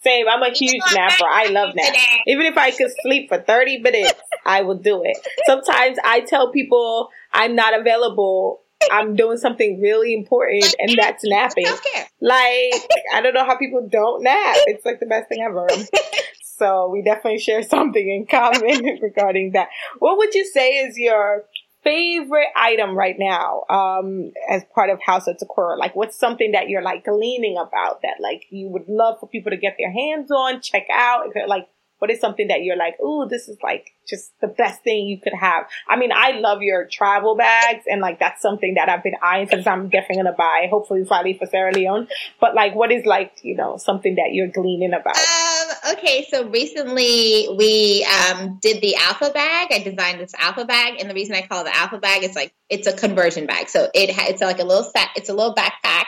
Same. 0.00 0.26
I'm 0.26 0.42
a 0.42 0.54
huge 0.54 0.82
napper. 0.94 1.26
I 1.28 1.48
love 1.50 1.74
naps. 1.74 1.98
Even 2.26 2.46
if 2.46 2.56
I 2.56 2.70
could 2.70 2.92
sleep 3.02 3.28
for 3.28 3.42
30 3.42 3.80
minutes, 3.80 4.20
I 4.46 4.62
will 4.62 4.78
do 4.78 5.02
it. 5.04 5.18
Sometimes 5.44 5.98
I 6.02 6.20
tell 6.20 6.50
people 6.50 7.10
I'm 7.30 7.54
not 7.54 7.78
available 7.78 8.62
I'm 8.90 9.16
doing 9.16 9.38
something 9.38 9.80
really 9.80 10.14
important 10.14 10.62
like, 10.64 10.74
and 10.78 10.98
that's 10.98 11.24
napping. 11.24 11.66
Like, 12.20 12.88
I 13.12 13.20
don't 13.22 13.34
know 13.34 13.44
how 13.44 13.56
people 13.56 13.88
don't 13.90 14.22
nap. 14.22 14.56
It's 14.66 14.84
like 14.84 15.00
the 15.00 15.06
best 15.06 15.28
thing 15.28 15.42
ever. 15.42 15.68
so 16.42 16.88
we 16.90 17.02
definitely 17.02 17.38
share 17.38 17.62
something 17.62 18.08
in 18.08 18.26
common 18.26 18.98
regarding 19.02 19.52
that. 19.52 19.68
What 19.98 20.18
would 20.18 20.34
you 20.34 20.44
say 20.44 20.78
is 20.78 20.96
your 20.98 21.44
favorite 21.82 22.48
item 22.56 22.96
right 22.96 23.16
now 23.18 23.62
um, 23.68 24.32
as 24.48 24.64
part 24.74 24.90
of 24.90 25.00
House 25.02 25.26
of 25.26 25.36
Takora? 25.36 25.78
Like, 25.78 25.94
what's 25.94 26.18
something 26.18 26.52
that 26.52 26.68
you're 26.68 26.82
like 26.82 27.04
gleaning 27.04 27.56
about 27.58 28.02
that 28.02 28.16
like 28.20 28.46
you 28.50 28.68
would 28.68 28.88
love 28.88 29.20
for 29.20 29.28
people 29.28 29.50
to 29.50 29.56
get 29.56 29.76
their 29.78 29.92
hands 29.92 30.30
on, 30.30 30.60
check 30.60 30.86
out? 30.90 31.26
Like, 31.46 31.68
what 32.04 32.10
is 32.10 32.20
something 32.20 32.48
that 32.48 32.62
you're 32.62 32.76
like, 32.76 33.00
ooh, 33.00 33.26
this 33.30 33.48
is 33.48 33.56
like 33.62 33.94
just 34.06 34.30
the 34.42 34.46
best 34.46 34.82
thing 34.82 35.06
you 35.06 35.18
could 35.18 35.32
have? 35.32 35.64
I 35.88 35.96
mean, 35.96 36.10
I 36.14 36.32
love 36.32 36.60
your 36.60 36.86
travel 36.86 37.34
bags 37.34 37.84
and 37.86 38.02
like 38.02 38.18
that's 38.18 38.42
something 38.42 38.74
that 38.74 38.90
I've 38.90 39.02
been 39.02 39.14
eyeing 39.22 39.48
since 39.48 39.66
I'm 39.66 39.88
definitely 39.88 40.16
gonna 40.16 40.36
buy, 40.36 40.66
hopefully 40.68 41.02
finally 41.06 41.32
for 41.32 41.46
Sierra 41.46 41.72
Leone. 41.72 42.08
But 42.42 42.54
like, 42.54 42.74
what 42.74 42.92
is 42.92 43.06
like, 43.06 43.32
you 43.42 43.56
know, 43.56 43.78
something 43.78 44.16
that 44.16 44.32
you're 44.32 44.48
gleaning 44.48 44.92
about? 44.92 45.16
Um, 45.16 45.96
okay, 45.96 46.26
so 46.30 46.46
recently 46.46 47.48
we 47.56 48.04
um, 48.04 48.58
did 48.60 48.82
the 48.82 48.96
alpha 48.96 49.30
bag. 49.30 49.68
I 49.72 49.78
designed 49.78 50.20
this 50.20 50.34
alpha 50.38 50.66
bag, 50.66 51.00
and 51.00 51.08
the 51.08 51.14
reason 51.14 51.34
I 51.34 51.40
call 51.40 51.62
it 51.62 51.64
the 51.64 51.74
alpha 51.74 51.96
bag 51.96 52.22
is 52.22 52.34
like 52.34 52.52
it's 52.68 52.86
a 52.86 52.92
conversion 52.92 53.46
bag. 53.46 53.70
So 53.70 53.88
it 53.94 54.14
ha- 54.14 54.26
it's 54.28 54.42
like 54.42 54.58
a 54.58 54.64
little 54.64 54.92
it's 55.16 55.30
a 55.30 55.34
little 55.34 55.54
backpack, 55.54 56.04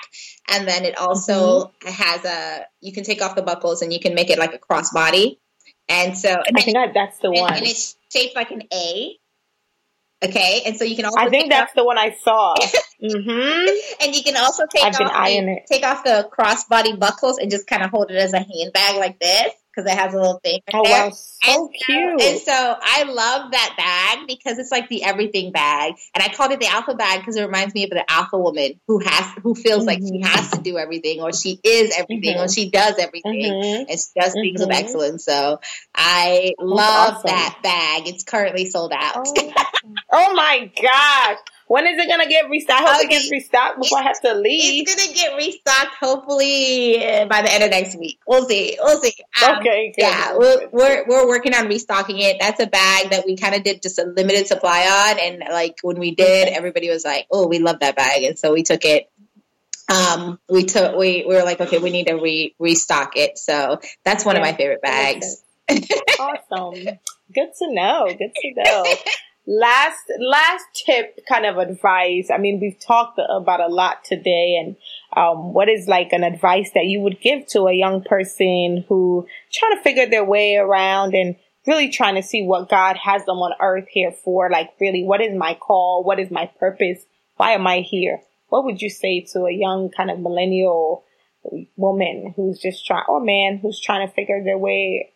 and 0.51 0.69
then 0.69 0.85
it 0.85 0.99
also 0.99 1.73
mm-hmm. 1.85 1.89
has 1.89 2.23
a 2.27 2.67
you 2.83 2.93
can 2.93 3.03
take 3.03 3.23
off 3.23 3.35
the 3.35 3.41
buckles 3.41 3.81
and 3.81 3.95
you 3.95 4.01
can 4.01 4.15
make 4.15 4.29
it 4.29 4.39
like 4.39 4.53
a 4.53 4.59
crossbody. 4.59 5.39
And 5.89 6.17
so 6.17 6.31
and 6.31 6.57
I 6.57 6.63
think 6.63 6.77
I, 6.77 6.93
that's 6.93 7.19
the 7.19 7.29
and, 7.29 7.41
one. 7.41 7.55
And 7.55 7.67
it's 7.67 7.97
shaped 8.13 8.35
like 8.35 8.51
an 8.51 8.63
A. 8.73 9.17
Okay, 10.25 10.63
and 10.65 10.77
so 10.77 10.85
you 10.85 10.97
can 10.97 11.05
also. 11.05 11.19
I 11.19 11.29
think 11.29 11.51
that's 11.51 11.71
off, 11.71 11.75
the 11.77 11.85
one 11.85 11.99
I 11.99 12.17
saw. 12.23 12.55
mm-hmm. 13.03 14.03
And 14.03 14.17
you 14.17 14.23
can 14.23 14.37
also 14.37 14.65
take 14.67 14.83
I've 14.83 14.99
off 14.99 15.27
the, 15.27 15.61
take 15.71 15.85
off 15.85 16.05
the 16.05 16.29
crossbody 16.33 16.99
buckles 16.99 17.39
and 17.39 17.51
just 17.51 17.67
kind 17.67 17.83
of 17.83 17.91
hold 17.91 18.11
it 18.11 18.17
as 18.17 18.33
a 18.33 18.39
handbag 18.39 18.97
like 18.97 19.21
this 19.21 19.53
because 19.77 19.91
it 19.91 19.99
has 19.99 20.15
a 20.15 20.17
little 20.17 20.41
thing. 20.43 20.61
Oh 20.73 20.83
there. 20.85 21.07
wow, 21.07 21.11
so 21.11 21.67
and 21.67 21.75
cute! 21.75 22.21
So, 22.21 22.27
and 22.27 22.41
so 22.41 22.77
I 22.81 23.03
love 23.05 23.51
that 23.53 23.75
bag 23.77 24.27
because 24.27 24.59
it's 24.59 24.71
like 24.71 24.89
the 24.89 25.05
everything 25.05 25.53
bag, 25.53 25.95
and 26.15 26.25
I 26.25 26.33
called 26.33 26.53
it 26.53 26.61
the 26.61 26.67
alpha 26.67 26.95
bag 26.95 27.21
because 27.21 27.37
it 27.37 27.45
reminds 27.45 27.75
me 27.75 27.85
of 27.85 27.91
the 27.91 28.11
alpha 28.11 28.39
woman 28.39 28.81
who 28.87 29.01
has 29.01 29.35
who 29.43 29.55
feels 29.55 29.81
mm-hmm. 29.81 29.87
like 29.87 29.99
she 29.99 30.19
mm-hmm. 30.19 30.25
has 30.25 30.51
to 30.53 30.61
do 30.61 30.79
everything 30.79 31.21
or 31.21 31.33
she 31.33 31.61
is 31.63 31.95
everything 31.97 32.35
mm-hmm. 32.35 32.45
or 32.45 32.49
she 32.49 32.71
does 32.71 32.95
everything 32.99 33.53
mm-hmm. 33.53 33.91
and 33.91 33.99
she 33.99 34.21
does 34.21 34.33
things 34.33 34.61
with 34.61 34.69
mm-hmm. 34.69 34.73
excellence. 34.73 35.25
So 35.25 35.61
I 35.95 36.55
love 36.59 37.15
awesome. 37.15 37.29
that 37.29 37.59
bag. 37.63 38.09
It's 38.09 38.25
currently 38.25 38.67
sold 38.71 38.93
out. 38.95 39.27
Oh, 39.27 39.53
oh 40.13 40.35
my 40.35 40.71
gosh! 40.81 41.39
When 41.69 41.87
is 41.87 41.99
it 41.99 42.09
gonna 42.09 42.29
get 42.29 42.49
restocked? 42.49 42.81
I 42.81 42.93
hope 42.93 43.05
okay. 43.05 43.17
it 43.17 43.19
gets 43.19 43.31
restocked 43.31 43.81
before 43.81 43.99
I 43.99 44.03
have 44.03 44.21
to 44.23 44.35
leave. 44.35 44.85
It's 44.87 44.95
gonna 44.95 45.15
get 45.15 45.37
restocked 45.37 45.97
hopefully 46.01 46.99
by 47.29 47.43
the 47.43 47.53
end 47.53 47.65
of 47.65 47.71
next 47.71 47.99
week. 47.99 48.21
We'll 48.27 48.47
see. 48.47 48.77
We'll 48.81 49.01
see. 49.01 49.15
Um, 49.43 49.59
okay. 49.59 49.93
Good. 49.97 50.03
Yeah, 50.03 50.37
we're, 50.37 50.69
we're 50.71 51.05
we're 51.09 51.29
working 51.29 51.55
on 51.55 51.67
restocking 51.67 52.19
it. 52.19 52.37
That's 52.39 52.61
a 52.61 52.67
bag 52.67 53.11
that 53.11 53.25
we 53.27 53.37
kind 53.37 53.55
of 53.55 53.65
did 53.65 53.83
just 53.83 53.99
a 53.99 54.05
limited 54.05 54.47
supply 54.47 55.11
on, 55.11 55.19
and 55.19 55.43
like 55.51 55.79
when 55.83 55.99
we 55.99 56.15
did, 56.15 56.49
everybody 56.49 56.89
was 56.89 57.05
like, 57.05 57.27
"Oh, 57.33 57.49
we 57.49 57.59
love 57.59 57.81
that 57.81 57.97
bag," 57.97 58.23
and 58.23 58.39
so 58.39 58.53
we 58.53 58.63
took 58.63 58.85
it 58.85 59.11
um, 59.89 60.39
we 60.49 60.65
took 60.65 60.97
we, 60.97 61.25
we 61.27 61.35
were 61.35 61.45
like 61.45 61.61
okay 61.61 61.79
we 61.79 61.91
need 61.91 62.07
to 62.09 62.15
re- 62.15 62.55
restock 62.59 63.17
it 63.17 63.39
so 63.39 63.81
that's 64.05 64.25
one 64.25 64.35
yeah. 64.35 64.43
of 64.43 64.47
my 64.47 64.57
favorite 64.57 64.83
bags 64.83 65.43
awesome 65.71 66.73
good 67.35 67.51
to 67.59 67.73
know 67.73 68.07
good 68.07 68.33
to 68.35 68.53
know 68.57 68.85
last 69.47 70.11
last 70.19 70.65
tip 70.75 71.21
kind 71.29 71.47
of 71.47 71.57
advice 71.57 72.31
i 72.35 72.39
mean 72.39 72.59
we've 72.61 72.81
talked 72.81 73.21
about 73.31 73.61
a 73.61 73.69
lot 73.69 74.03
today 74.05 74.57
and 74.61 74.77
um, 75.17 75.55
what 75.55 75.69
is 75.69 75.89
like 75.89 76.13
an 76.13 76.25
advice 76.25 76.71
that 76.75 76.85
you 76.85 77.01
would 77.01 77.21
give 77.21 77.47
to 77.47 77.63
a 77.63 77.73
young 77.73 78.03
person 78.03 78.85
who 78.89 79.27
trying 79.53 79.77
to 79.77 79.83
figure 79.83 80.07
their 80.07 80.25
way 80.25 80.57
around 80.57 81.15
and 81.15 81.37
really 81.67 81.89
trying 81.89 82.17
to 82.17 82.23
see 82.23 82.43
what 82.43 82.69
god 82.69 82.97
has 82.97 83.25
them 83.25 83.39
on 83.39 83.53
earth 83.61 83.87
here 83.91 84.13
for? 84.13 84.51
Like 84.51 84.71
really 84.81 85.05
what 85.05 85.23
is 85.23 85.37
my 85.37 85.55
call? 85.55 86.05
What 86.05 86.21
is 86.21 86.31
my 86.31 86.51
purpose? 86.59 87.05
Why 87.37 87.53
am 87.53 87.67
i 87.67 87.79
here? 87.79 88.21
What 88.49 88.65
would 88.65 88.83
you 88.83 88.91
say 88.91 89.27
to 89.33 89.47
a 89.47 89.53
young 89.53 89.91
kind 89.91 90.11
of 90.11 90.21
millennial 90.21 91.05
woman 91.77 92.35
who's 92.37 92.59
just 92.61 92.85
trying 92.85 93.05
or 93.09 93.21
man 93.21 93.59
who's 93.59 93.81
trying 93.81 94.07
to 94.07 94.13
figure 94.13 94.43
their 94.45 94.59
way 94.59 95.13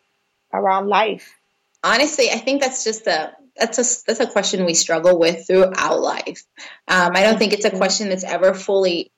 around 0.53 0.87
life? 0.87 1.35
Honestly 1.83 2.29
i 2.31 2.37
think 2.37 2.61
that's 2.61 2.83
just 2.83 3.07
a 3.07 3.33
that's 3.57 3.77
a 3.77 4.05
that's 4.05 4.19
a 4.19 4.27
question 4.27 4.65
we 4.65 4.73
struggle 4.73 5.17
with 5.17 5.47
throughout 5.47 5.99
life. 5.99 6.43
Um, 6.87 7.11
I 7.15 7.23
don't 7.23 7.37
think 7.37 7.53
it's 7.53 7.65
a 7.65 7.71
question 7.71 8.09
that's 8.09 8.23
ever 8.23 8.53
fully 8.53 9.11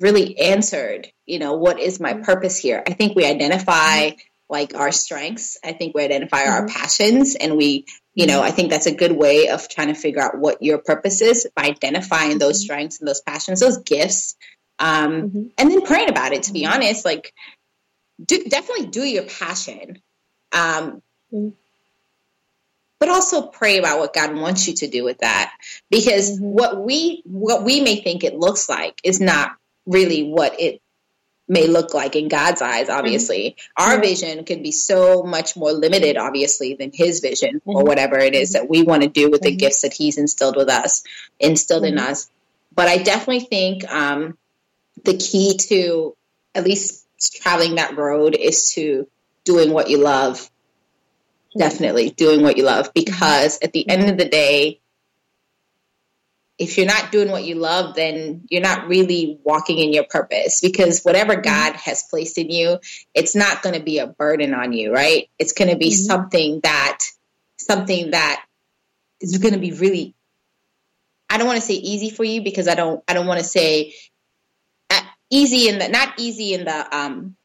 really 0.00 0.38
answered. 0.38 1.08
You 1.26 1.38
know, 1.38 1.54
what 1.54 1.80
is 1.80 2.00
my 2.00 2.14
purpose 2.14 2.58
here? 2.58 2.82
I 2.86 2.92
think 2.92 3.16
we 3.16 3.24
identify 3.24 4.10
like 4.48 4.74
our 4.74 4.92
strengths. 4.92 5.58
I 5.62 5.72
think 5.72 5.94
we 5.94 6.02
identify 6.02 6.44
mm-hmm. 6.44 6.52
our 6.52 6.68
passions, 6.68 7.34
and 7.34 7.56
we, 7.56 7.84
you 8.14 8.26
know, 8.26 8.42
I 8.42 8.50
think 8.50 8.70
that's 8.70 8.86
a 8.86 8.94
good 8.94 9.12
way 9.12 9.48
of 9.48 9.68
trying 9.68 9.88
to 9.88 9.94
figure 9.94 10.22
out 10.22 10.38
what 10.38 10.62
your 10.62 10.78
purpose 10.78 11.20
is 11.20 11.46
by 11.54 11.64
identifying 11.64 12.38
those 12.38 12.58
mm-hmm. 12.58 12.64
strengths 12.64 13.00
and 13.00 13.08
those 13.08 13.20
passions, 13.20 13.60
those 13.60 13.78
gifts, 13.78 14.36
um, 14.78 15.12
mm-hmm. 15.12 15.42
and 15.58 15.70
then 15.70 15.82
praying 15.82 16.08
about 16.08 16.32
it. 16.32 16.44
To 16.44 16.52
be 16.52 16.62
mm-hmm. 16.62 16.72
honest, 16.72 17.04
like, 17.04 17.34
do, 18.24 18.44
definitely 18.44 18.86
do 18.86 19.04
your 19.04 19.24
passion. 19.24 20.00
Um, 20.52 21.02
mm-hmm 21.32 21.48
but 22.98 23.08
also 23.08 23.42
pray 23.42 23.78
about 23.78 23.98
what 23.98 24.14
God 24.14 24.34
wants 24.34 24.66
you 24.66 24.74
to 24.74 24.88
do 24.88 25.04
with 25.04 25.18
that. 25.18 25.52
Because 25.90 26.32
mm-hmm. 26.32 26.44
what 26.44 26.84
we 26.84 27.22
what 27.24 27.64
we 27.64 27.80
may 27.80 27.96
think 27.96 28.24
it 28.24 28.38
looks 28.38 28.68
like 28.68 29.00
is 29.04 29.20
not 29.20 29.52
really 29.86 30.24
what 30.24 30.60
it 30.60 30.80
may 31.48 31.66
look 31.66 31.94
like 31.94 32.14
in 32.14 32.28
God's 32.28 32.60
eyes, 32.60 32.88
obviously. 32.88 33.56
Mm-hmm. 33.56 33.90
Our 33.90 34.00
vision 34.00 34.44
could 34.44 34.62
be 34.62 34.72
so 34.72 35.22
much 35.22 35.56
more 35.56 35.72
limited, 35.72 36.16
obviously, 36.16 36.74
than 36.74 36.90
his 36.92 37.20
vision 37.20 37.60
mm-hmm. 37.60 37.70
or 37.70 37.84
whatever 37.84 38.18
it 38.18 38.34
is 38.34 38.52
that 38.52 38.68
we 38.68 38.82
want 38.82 39.02
to 39.02 39.08
do 39.08 39.30
with 39.30 39.40
the 39.40 39.50
mm-hmm. 39.50 39.58
gifts 39.58 39.82
that 39.82 39.94
he's 39.94 40.18
instilled 40.18 40.56
with 40.56 40.68
us, 40.68 41.04
instilled 41.40 41.84
in 41.84 41.96
mm-hmm. 41.96 42.10
us. 42.10 42.30
But 42.74 42.88
I 42.88 42.98
definitely 42.98 43.40
think 43.40 43.90
um, 43.90 44.36
the 45.04 45.16
key 45.16 45.56
to 45.68 46.14
at 46.54 46.64
least 46.64 47.06
traveling 47.40 47.76
that 47.76 47.96
road 47.96 48.34
is 48.34 48.72
to 48.74 49.08
doing 49.44 49.72
what 49.72 49.88
you 49.88 49.98
love. 49.98 50.50
Definitely 51.56 52.10
doing 52.10 52.42
what 52.42 52.56
you 52.56 52.64
love 52.64 52.92
because 52.94 53.58
at 53.62 53.72
the 53.72 53.88
end 53.88 54.10
of 54.10 54.18
the 54.18 54.28
day, 54.28 54.80
if 56.58 56.76
you're 56.76 56.86
not 56.86 57.12
doing 57.12 57.30
what 57.30 57.44
you 57.44 57.54
love, 57.54 57.94
then 57.94 58.42
you're 58.50 58.60
not 58.60 58.88
really 58.88 59.38
walking 59.44 59.78
in 59.78 59.92
your 59.92 60.04
purpose 60.04 60.60
because 60.60 61.02
whatever 61.02 61.34
mm-hmm. 61.34 61.42
God 61.42 61.76
has 61.76 62.02
placed 62.10 62.36
in 62.36 62.50
you, 62.50 62.78
it's 63.14 63.36
not 63.36 63.62
going 63.62 63.76
to 63.76 63.82
be 63.82 63.98
a 63.98 64.08
burden 64.08 64.54
on 64.54 64.72
you, 64.72 64.92
right? 64.92 65.30
It's 65.38 65.52
going 65.52 65.70
to 65.70 65.76
be 65.76 65.90
mm-hmm. 65.90 66.04
something 66.04 66.60
that, 66.64 66.98
something 67.58 68.10
that 68.10 68.44
is 69.20 69.38
going 69.38 69.54
to 69.54 69.60
be 69.60 69.72
really, 69.72 70.14
I 71.30 71.38
don't 71.38 71.46
want 71.46 71.60
to 71.60 71.66
say 71.66 71.74
easy 71.74 72.10
for 72.10 72.24
you 72.24 72.42
because 72.42 72.66
I 72.66 72.74
don't, 72.74 73.02
I 73.06 73.14
don't 73.14 73.26
want 73.26 73.38
to 73.38 73.46
say 73.46 73.94
uh, 74.90 75.00
easy 75.30 75.68
in 75.68 75.78
the, 75.78 75.88
not 75.88 76.14
easy 76.18 76.54
in 76.54 76.64
the, 76.64 76.96
um, 76.96 77.36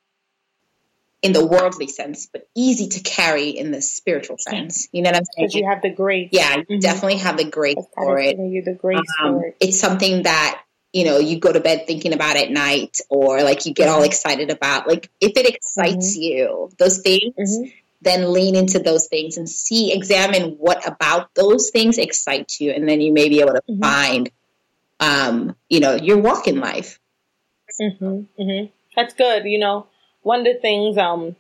in 1.24 1.32
the 1.32 1.44
worldly 1.44 1.88
sense, 1.88 2.28
but 2.28 2.48
easy 2.54 2.90
to 2.90 3.00
carry 3.00 3.50
in 3.50 3.72
the 3.72 3.82
spiritual 3.82 4.38
sense. 4.38 4.90
You 4.92 5.02
know 5.02 5.10
what 5.10 5.18
I'm 5.18 5.24
saying? 5.24 5.48
Because 5.48 5.56
you 5.56 5.66
have 5.66 5.82
the 5.82 5.90
grace. 5.90 6.30
Yeah, 6.34 6.58
you 6.58 6.64
mm-hmm. 6.64 6.80
definitely 6.80 7.18
have 7.20 7.38
the 7.38 7.46
grace 7.46 7.78
for 7.96 8.20
it. 8.20 8.38
You 8.38 8.62
the 8.62 8.74
grace 8.74 9.00
um, 9.22 9.36
for 9.36 9.46
it. 9.46 9.58
It's 9.62 9.80
something 9.80 10.24
that 10.24 10.62
you 10.92 11.06
know 11.06 11.20
you 11.20 11.40
go 11.40 11.52
to 11.52 11.62
bed 11.62 11.88
thinking 11.88 12.14
about 12.14 12.36
at 12.36 12.52
night, 12.52 13.00
or 13.10 13.42
like 13.42 13.66
you 13.66 13.74
get 13.74 13.88
all 13.88 14.00
mm-hmm. 14.00 14.06
excited 14.06 14.50
about. 14.52 14.86
Like 14.86 15.10
if 15.22 15.32
it 15.38 15.48
excites 15.48 16.14
mm-hmm. 16.14 16.22
you, 16.22 16.70
those 16.78 17.00
things. 17.00 17.34
Mm-hmm. 17.40 17.70
Then 18.02 18.34
lean 18.34 18.58
into 18.58 18.80
those 18.80 19.08
things 19.08 19.38
and 19.38 19.50
see, 19.50 19.94
examine 19.94 20.58
what 20.58 20.86
about 20.86 21.34
those 21.36 21.70
things 21.70 21.98
excite 21.98 22.60
you, 22.60 22.72
and 22.72 22.86
then 22.86 23.00
you 23.00 23.14
may 23.14 23.30
be 23.30 23.40
able 23.40 23.54
to 23.54 23.62
mm-hmm. 23.62 23.80
find, 23.80 24.30
um, 25.00 25.56
you 25.70 25.80
know, 25.80 25.96
your 25.96 26.18
walk 26.18 26.50
in 26.50 26.60
life. 26.60 27.00
Mm-hmm. 27.82 28.66
That's 28.94 29.14
good. 29.14 29.46
You 29.46 29.58
know, 29.58 29.88
one 30.24 30.40
of 30.40 30.46
the 30.46 30.60
things, 30.60 30.98
um, 30.98 31.36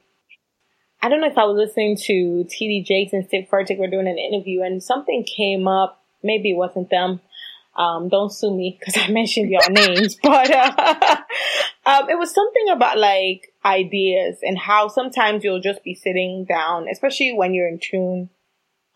I 1.01 1.09
don't 1.09 1.19
know 1.21 1.27
if 1.27 1.37
I 1.37 1.45
was 1.45 1.57
listening 1.57 1.97
to 2.05 2.45
TD 2.47 2.85
Jakes 2.85 3.13
and 3.13 3.25
Steve 3.25 3.47
Furtick 3.51 3.77
were 3.77 3.89
doing 3.89 4.07
an 4.07 4.17
interview 4.17 4.61
and 4.61 4.81
something 4.81 5.25
came 5.25 5.67
up. 5.67 6.01
Maybe 6.21 6.51
it 6.51 6.57
wasn't 6.57 6.89
them. 6.89 7.19
Um, 7.75 8.07
don't 8.07 8.31
sue 8.31 8.55
me 8.55 8.77
because 8.79 8.95
I 9.01 9.11
mentioned 9.11 9.49
your 9.49 9.67
names, 9.69 10.15
but 10.21 10.51
uh, 10.51 10.71
um, 11.85 12.09
it 12.09 12.17
was 12.17 12.33
something 12.33 12.69
about 12.71 12.97
like 12.97 13.53
ideas 13.65 14.37
and 14.43 14.57
how 14.57 14.87
sometimes 14.87 15.43
you'll 15.43 15.61
just 15.61 15.83
be 15.83 15.95
sitting 15.95 16.45
down, 16.47 16.87
especially 16.89 17.33
when 17.33 17.53
you're 17.53 17.67
in 17.67 17.79
tune 17.81 18.29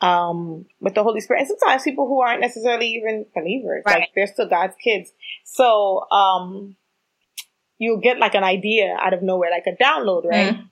um, 0.02 0.66
with 0.80 0.94
the 0.94 1.04
Holy 1.04 1.22
Spirit. 1.22 1.42
And 1.42 1.50
sometimes 1.50 1.84
people 1.84 2.08
who 2.08 2.22
aren't 2.22 2.42
necessarily 2.42 2.88
even 2.88 3.26
believers, 3.36 3.84
right. 3.86 4.00
like 4.00 4.10
they're 4.16 4.28
still 4.28 4.48
God's 4.48 4.76
kids. 4.82 5.12
So 5.44 6.10
um, 6.12 6.76
you'll 7.80 8.00
get 8.00 8.20
like 8.20 8.36
an 8.36 8.44
idea 8.44 8.96
out 9.00 9.14
of 9.14 9.22
nowhere, 9.22 9.52
like 9.52 9.68
a 9.68 9.82
download, 9.82 10.26
right? 10.26 10.56
Mm. 10.56 10.70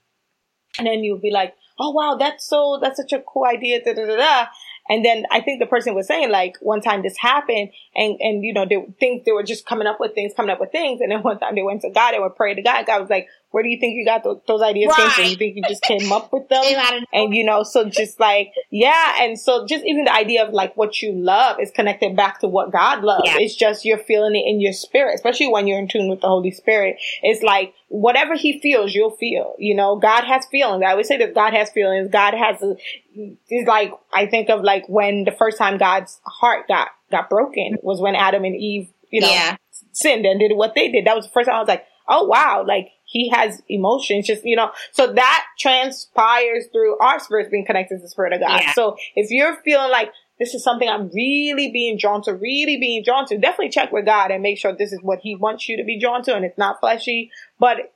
And 0.78 0.88
then 0.88 1.04
you'll 1.04 1.20
be 1.20 1.32
like, 1.32 1.54
oh 1.80 1.92
wow, 1.92 2.16
that's 2.20 2.48
so, 2.48 2.80
that's 2.82 2.98
such 2.98 3.14
a 3.14 3.22
cool 3.22 3.46
idea, 3.46 3.84
da 3.84 3.94
da 3.94 4.06
da 4.06 4.16
da. 4.16 4.48
And 4.88 5.04
then 5.04 5.26
I 5.32 5.42
think 5.42 5.60
the 5.60 5.66
person 5.66 5.96
was 5.96 6.08
saying 6.08 6.30
like 6.30 6.58
one 6.62 6.82
time 6.82 7.02
this 7.02 7.18
happened 7.18 7.72
and, 7.96 8.18
and 8.20 8.44
you 8.44 8.54
know, 8.54 8.66
they 8.66 8.86
think 9.00 9.26
they 9.26 9.32
were 9.32 9.44
just 9.44 9.66
coming 9.66 9.88
up 9.88 10.00
with 10.00 10.14
things, 10.14 10.34
coming 10.36 10.52
up 10.52 10.60
with 10.60 10.72
things. 10.72 11.02
And 11.02 11.12
then 11.12 11.22
one 11.24 11.40
time 11.40 11.56
they 11.56 11.64
went 11.64 11.82
to 11.82 11.90
God 11.90 12.14
and 12.14 12.22
were 12.22 12.30
praying 12.30 12.58
to 12.58 12.62
God. 12.62 12.86
God 12.86 13.02
was 13.02 13.10
like, 13.10 13.28
where 13.56 13.64
do 13.64 13.70
you 13.70 13.80
think 13.80 13.96
you 13.96 14.04
got 14.04 14.22
those, 14.26 14.42
those 14.50 14.62
ideas 14.62 14.94
right. 14.98 15.10
from? 15.14 15.24
You 15.24 15.38
think 15.38 15.56
you 15.56 15.64
just 15.66 15.82
came 15.82 16.12
up 16.12 16.34
with 16.34 16.50
them? 16.50 16.62
and 17.14 17.34
you 17.34 17.46
know, 17.46 17.64
so 17.64 17.88
just 17.88 18.20
like, 18.20 18.52
yeah. 18.70 19.24
And 19.24 19.40
so 19.40 19.66
just 19.66 19.86
even 19.86 20.04
the 20.04 20.14
idea 20.14 20.46
of 20.46 20.54
like 20.54 20.76
what 20.76 21.02
you 21.02 21.14
love 21.14 21.62
is 21.62 21.72
connected 21.72 22.18
back 22.18 22.42
to 22.42 22.50
what 22.50 22.74
God 22.74 23.02
loves. 23.02 23.22
Yeah. 23.24 23.38
It's 23.40 23.56
just 23.56 23.86
you're 23.86 23.98
feeling 23.98 24.36
it 24.36 24.44
in 24.46 24.60
your 24.60 24.74
spirit, 24.74 25.16
especially 25.16 25.48
when 25.48 25.68
you're 25.68 25.80
in 25.80 25.88
tune 25.88 26.10
with 26.10 26.20
the 26.20 26.28
Holy 26.28 26.52
Spirit. 26.52 26.98
It's 27.24 27.44
like 27.44 27.74
whatever 27.88 28.36
he 28.36 28.60
feels, 28.60 28.94
you'll 28.94 29.16
feel. 29.16 29.56
You 29.58 29.74
know, 29.74 29.96
God 29.96 30.26
has 30.26 30.46
feelings. 30.48 30.84
I 30.86 30.92
always 30.92 31.08
say 31.08 31.16
that 31.20 31.34
God 31.34 31.54
has 31.54 31.72
feelings. 31.72 32.10
God 32.12 32.34
has 32.34 32.62
a, 32.62 32.76
it's 33.14 33.70
like, 33.70 33.94
I 34.14 34.26
think 34.26 34.50
of 34.50 34.64
like 34.64 34.90
when 34.90 35.24
the 35.24 35.32
first 35.32 35.58
time 35.58 35.78
God's 35.78 36.20
heart 36.26 36.68
got, 36.68 36.90
got 37.10 37.30
broken 37.30 37.78
was 37.82 38.02
when 38.02 38.16
Adam 38.16 38.44
and 38.44 38.58
Eve, 38.58 38.90
you 39.12 39.22
know, 39.22 39.30
yeah. 39.30 39.56
sinned 39.94 40.26
and 40.26 40.42
did 40.42 40.52
what 40.54 40.76
they 40.76 40.92
did. 40.92 41.06
That 41.06 41.16
was 41.16 41.24
the 41.24 41.32
first 41.32 41.48
time 41.48 41.56
I 41.56 41.60
was 41.60 41.70
like, 41.70 41.86
oh 42.08 42.26
wow, 42.26 42.64
like 42.68 42.90
he 43.16 43.30
has 43.30 43.64
emotions, 43.70 44.28
just, 44.28 44.44
you 44.44 44.58
know, 44.58 44.72
so 44.92 45.14
that 45.14 45.46
transpires 45.58 46.66
through 46.74 47.00
our 47.00 47.18
spirits 47.18 47.50
being 47.50 47.66
connected 47.66 47.96
to 47.96 48.02
the 48.02 48.10
spirit 48.10 48.34
of 48.34 48.42
God. 48.42 48.60
Yeah. 48.62 48.74
So 48.74 48.98
if 49.16 49.32
you're 49.32 49.56
feeling 49.64 49.90
like 49.90 50.12
this 50.38 50.54
is 50.54 50.66
something 50.66 50.90
I'm 50.90 51.10
really 51.14 51.72
being 51.72 51.98
drawn 51.98 52.22
to, 52.24 52.34
really 52.34 52.76
being 52.76 53.04
drawn 53.06 53.26
to, 53.28 53.38
definitely 53.38 53.70
check 53.70 53.94
with 53.94 54.06
God 54.06 54.32
and 54.32 54.44
make 54.44 54.58
sure 54.58 54.76
this 54.76 54.92
is 54.92 55.00
what 55.02 55.20
he 55.24 55.34
wants 55.34 55.70
you 55.70 55.78
to 55.78 55.86
be 55.86 55.98
drawn 55.98 56.24
to 56.24 56.36
and 56.36 56.44
it's 56.44 56.58
not 56.58 56.82
fleshy, 56.82 57.32
but 57.58 57.94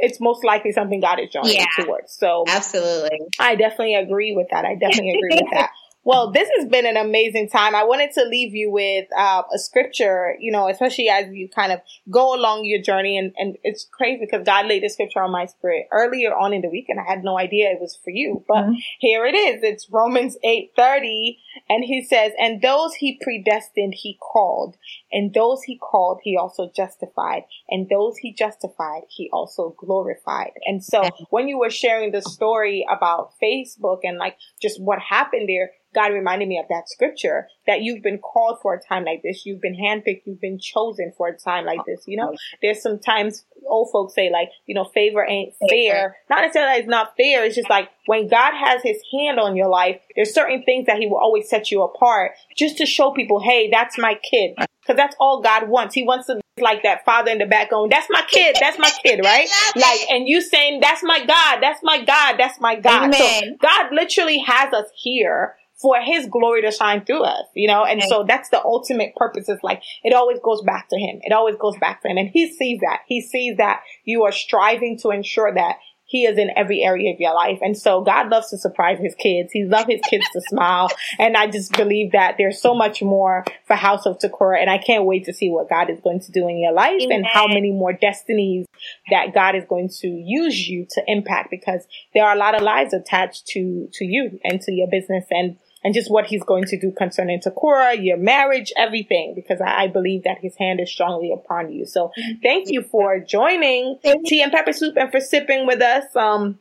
it's 0.00 0.20
most 0.20 0.42
likely 0.42 0.72
something 0.72 1.00
God 1.00 1.20
is 1.20 1.30
drawing 1.30 1.52
yeah, 1.52 1.66
you 1.78 1.84
towards. 1.84 2.12
So 2.12 2.42
absolutely. 2.48 3.20
I 3.38 3.54
definitely 3.54 3.94
agree 3.94 4.34
with 4.34 4.48
that. 4.50 4.64
I 4.64 4.74
definitely 4.74 5.14
agree 5.18 5.40
with 5.40 5.52
that. 5.52 5.70
Well, 6.08 6.32
this 6.32 6.48
has 6.56 6.66
been 6.66 6.86
an 6.86 6.96
amazing 6.96 7.50
time. 7.50 7.74
I 7.74 7.84
wanted 7.84 8.12
to 8.12 8.24
leave 8.24 8.54
you 8.54 8.70
with 8.70 9.08
uh, 9.14 9.42
a 9.54 9.58
scripture, 9.58 10.36
you 10.40 10.50
know, 10.50 10.66
especially 10.66 11.10
as 11.10 11.26
you 11.30 11.50
kind 11.54 11.70
of 11.70 11.80
go 12.10 12.34
along 12.34 12.64
your 12.64 12.80
journey. 12.80 13.18
And, 13.18 13.34
and 13.36 13.58
it's 13.62 13.86
crazy 13.92 14.24
because 14.24 14.46
God 14.46 14.64
laid 14.64 14.82
the 14.82 14.88
scripture 14.88 15.20
on 15.20 15.30
my 15.30 15.44
spirit 15.44 15.86
earlier 15.92 16.34
on 16.34 16.54
in 16.54 16.62
the 16.62 16.70
week, 16.70 16.86
and 16.88 16.98
I 16.98 17.04
had 17.06 17.24
no 17.24 17.38
idea 17.38 17.72
it 17.72 17.78
was 17.78 17.98
for 18.02 18.08
you. 18.08 18.42
But 18.48 18.62
mm-hmm. 18.62 18.76
here 19.00 19.26
it 19.26 19.34
is. 19.34 19.62
It's 19.62 19.86
Romans 19.90 20.38
eight 20.42 20.72
thirty, 20.74 21.40
and 21.68 21.84
he 21.84 22.02
says, 22.02 22.32
"And 22.40 22.62
those 22.62 22.94
he 22.94 23.20
predestined, 23.22 23.92
he 23.94 24.18
called, 24.32 24.78
and 25.12 25.32
those 25.34 25.62
he 25.62 25.78
called, 25.78 26.20
he 26.22 26.36
also 26.36 26.70
justified, 26.74 27.44
and 27.68 27.88
those 27.88 28.16
he 28.18 28.32
justified, 28.32 29.02
he 29.08 29.30
also 29.32 29.74
glorified." 29.78 30.52
And 30.64 30.82
so, 30.84 31.08
when 31.30 31.48
you 31.48 31.58
were 31.58 31.70
sharing 31.70 32.12
the 32.12 32.22
story 32.22 32.86
about 32.90 33.32
Facebook 33.42 34.00
and 34.02 34.18
like 34.18 34.36
just 34.60 34.80
what 34.80 34.98
happened 35.00 35.48
there 35.48 35.70
God 35.94 36.12
reminded 36.12 36.48
me 36.48 36.58
of 36.58 36.66
that 36.68 36.88
scripture 36.88 37.48
that 37.66 37.80
you've 37.80 38.02
been 38.02 38.18
called 38.18 38.58
for 38.60 38.74
a 38.74 38.80
time 38.80 39.04
like 39.04 39.22
this. 39.22 39.46
You've 39.46 39.60
been 39.60 39.76
handpicked. 39.76 40.22
You've 40.26 40.40
been 40.40 40.58
chosen 40.58 41.12
for 41.16 41.28
a 41.28 41.36
time 41.36 41.64
like 41.64 41.80
this. 41.86 42.04
You 42.06 42.18
know, 42.18 42.34
there's 42.62 42.82
sometimes 42.82 43.44
old 43.68 43.90
folks 43.92 44.14
say 44.14 44.30
like, 44.30 44.50
you 44.66 44.74
know, 44.74 44.84
favor 44.84 45.24
ain't 45.24 45.54
fair. 45.68 46.16
Not 46.28 46.42
necessarily 46.42 46.72
that 46.72 46.78
it's 46.80 46.88
not 46.88 47.16
fair. 47.16 47.44
It's 47.44 47.54
just 47.54 47.70
like 47.70 47.88
when 48.06 48.28
God 48.28 48.52
has 48.54 48.82
his 48.82 48.98
hand 49.12 49.38
on 49.38 49.56
your 49.56 49.68
life, 49.68 50.00
there's 50.16 50.34
certain 50.34 50.62
things 50.64 50.86
that 50.86 50.98
he 50.98 51.06
will 51.06 51.18
always 51.18 51.48
set 51.48 51.70
you 51.70 51.82
apart 51.82 52.32
just 52.56 52.78
to 52.78 52.86
show 52.86 53.12
people, 53.12 53.40
hey, 53.40 53.70
that's 53.70 53.98
my 53.98 54.18
kid. 54.30 54.56
Cause 54.86 54.96
that's 54.96 55.14
all 55.20 55.42
God 55.42 55.68
wants. 55.68 55.94
He 55.94 56.02
wants 56.02 56.28
to 56.28 56.40
like 56.60 56.82
that 56.82 57.04
father 57.04 57.30
in 57.30 57.38
the 57.38 57.46
back 57.46 57.70
going, 57.70 57.90
that's 57.90 58.08
my 58.10 58.22
kid, 58.26 58.56
that's 58.58 58.78
my 58.78 58.90
kid, 59.04 59.20
right? 59.22 59.46
like, 59.76 60.00
and 60.08 60.26
you 60.26 60.40
saying, 60.40 60.80
that's 60.80 61.02
my 61.02 61.24
God, 61.26 61.58
that's 61.60 61.80
my 61.82 62.02
God, 62.02 62.36
that's 62.38 62.58
my 62.58 62.74
God. 62.76 63.04
Amen. 63.04 63.58
So 63.60 63.68
God 63.68 63.92
literally 63.92 64.38
has 64.38 64.72
us 64.72 64.86
here 64.96 65.57
for 65.80 66.00
his 66.00 66.26
glory 66.26 66.62
to 66.62 66.70
shine 66.70 67.04
through 67.04 67.22
us, 67.22 67.46
you 67.54 67.68
know? 67.68 67.84
And 67.84 68.02
so 68.02 68.24
that's 68.26 68.48
the 68.48 68.62
ultimate 68.62 69.14
purpose. 69.14 69.48
It's 69.48 69.62
like, 69.62 69.82
it 70.02 70.12
always 70.12 70.38
goes 70.40 70.62
back 70.62 70.88
to 70.90 70.98
him. 70.98 71.20
It 71.22 71.32
always 71.32 71.56
goes 71.56 71.76
back 71.78 72.02
to 72.02 72.08
him. 72.08 72.18
And 72.18 72.28
he 72.28 72.52
sees 72.52 72.80
that. 72.80 73.02
He 73.06 73.20
sees 73.20 73.56
that 73.58 73.82
you 74.04 74.24
are 74.24 74.32
striving 74.32 74.98
to 75.02 75.10
ensure 75.10 75.54
that 75.54 75.76
he 76.08 76.24
is 76.24 76.38
in 76.38 76.50
every 76.56 76.82
area 76.82 77.12
of 77.12 77.20
your 77.20 77.34
life. 77.34 77.58
And 77.60 77.76
so 77.76 78.00
God 78.00 78.30
loves 78.30 78.48
to 78.48 78.58
surprise 78.58 78.98
his 78.98 79.14
kids. 79.14 79.52
He 79.52 79.64
loves 79.64 79.90
his 79.90 80.00
kids 80.08 80.24
to 80.32 80.40
smile. 80.48 80.88
And 81.18 81.36
I 81.36 81.48
just 81.48 81.72
believe 81.72 82.12
that 82.12 82.36
there's 82.38 82.60
so 82.60 82.74
much 82.74 83.02
more 83.02 83.44
for 83.66 83.74
House 83.74 84.06
of 84.06 84.18
Takora. 84.18 84.60
And 84.60 84.70
I 84.70 84.78
can't 84.78 85.04
wait 85.04 85.24
to 85.24 85.34
see 85.34 85.50
what 85.50 85.68
God 85.68 85.90
is 85.90 86.00
going 86.00 86.20
to 86.20 86.32
do 86.32 86.48
in 86.48 86.58
your 86.58 86.72
life 86.72 87.02
Amen. 87.02 87.18
and 87.18 87.26
how 87.26 87.46
many 87.46 87.72
more 87.72 87.92
destinies 87.92 88.66
that 89.10 89.34
God 89.34 89.54
is 89.54 89.64
going 89.68 89.90
to 90.00 90.08
use 90.08 90.68
you 90.68 90.86
to 90.92 91.02
impact 91.06 91.50
because 91.50 91.86
there 92.14 92.24
are 92.24 92.34
a 92.34 92.38
lot 92.38 92.54
of 92.54 92.62
lives 92.62 92.94
attached 92.94 93.46
to, 93.48 93.88
to 93.92 94.04
you 94.04 94.40
and 94.44 94.60
to 94.62 94.72
your 94.72 94.88
business. 94.88 95.26
And 95.30 95.56
and 95.88 95.94
just 95.94 96.10
what 96.10 96.26
he's 96.26 96.42
going 96.42 96.64
to 96.64 96.78
do 96.78 96.92
concerning 96.92 97.40
Takora, 97.40 97.96
your 97.98 98.18
marriage, 98.18 98.70
everything, 98.76 99.32
because 99.34 99.58
I, 99.58 99.84
I, 99.84 99.86
believe 99.86 100.24
that 100.24 100.36
his 100.42 100.54
hand 100.58 100.80
is 100.80 100.92
strongly 100.92 101.32
upon 101.32 101.72
you. 101.72 101.86
So 101.86 102.12
thank 102.42 102.68
you 102.68 102.82
for 102.82 103.20
joining 103.20 103.98
Tea 104.26 104.42
and 104.42 104.52
Pepper 104.52 104.74
Soup 104.74 104.94
and 104.98 105.10
for 105.10 105.18
sipping 105.18 105.66
with 105.66 105.80
us. 105.80 106.14
Um, 106.14 106.58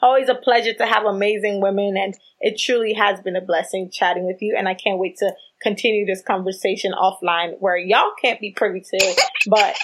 always 0.00 0.28
a 0.28 0.34
pleasure 0.34 0.74
to 0.74 0.86
have 0.86 1.04
amazing 1.04 1.60
women 1.60 1.96
and 1.96 2.18
it 2.40 2.58
truly 2.58 2.94
has 2.94 3.20
been 3.20 3.36
a 3.36 3.40
blessing 3.40 3.90
chatting 3.92 4.26
with 4.26 4.38
you. 4.42 4.56
And 4.58 4.68
I 4.68 4.74
can't 4.74 4.98
wait 4.98 5.18
to 5.18 5.32
continue 5.64 6.06
this 6.06 6.22
conversation 6.22 6.92
offline 6.92 7.58
where 7.58 7.76
y'all 7.76 8.12
can't 8.22 8.40
be 8.40 8.52
privy 8.52 8.82
to, 8.82 9.22
but 9.48 9.76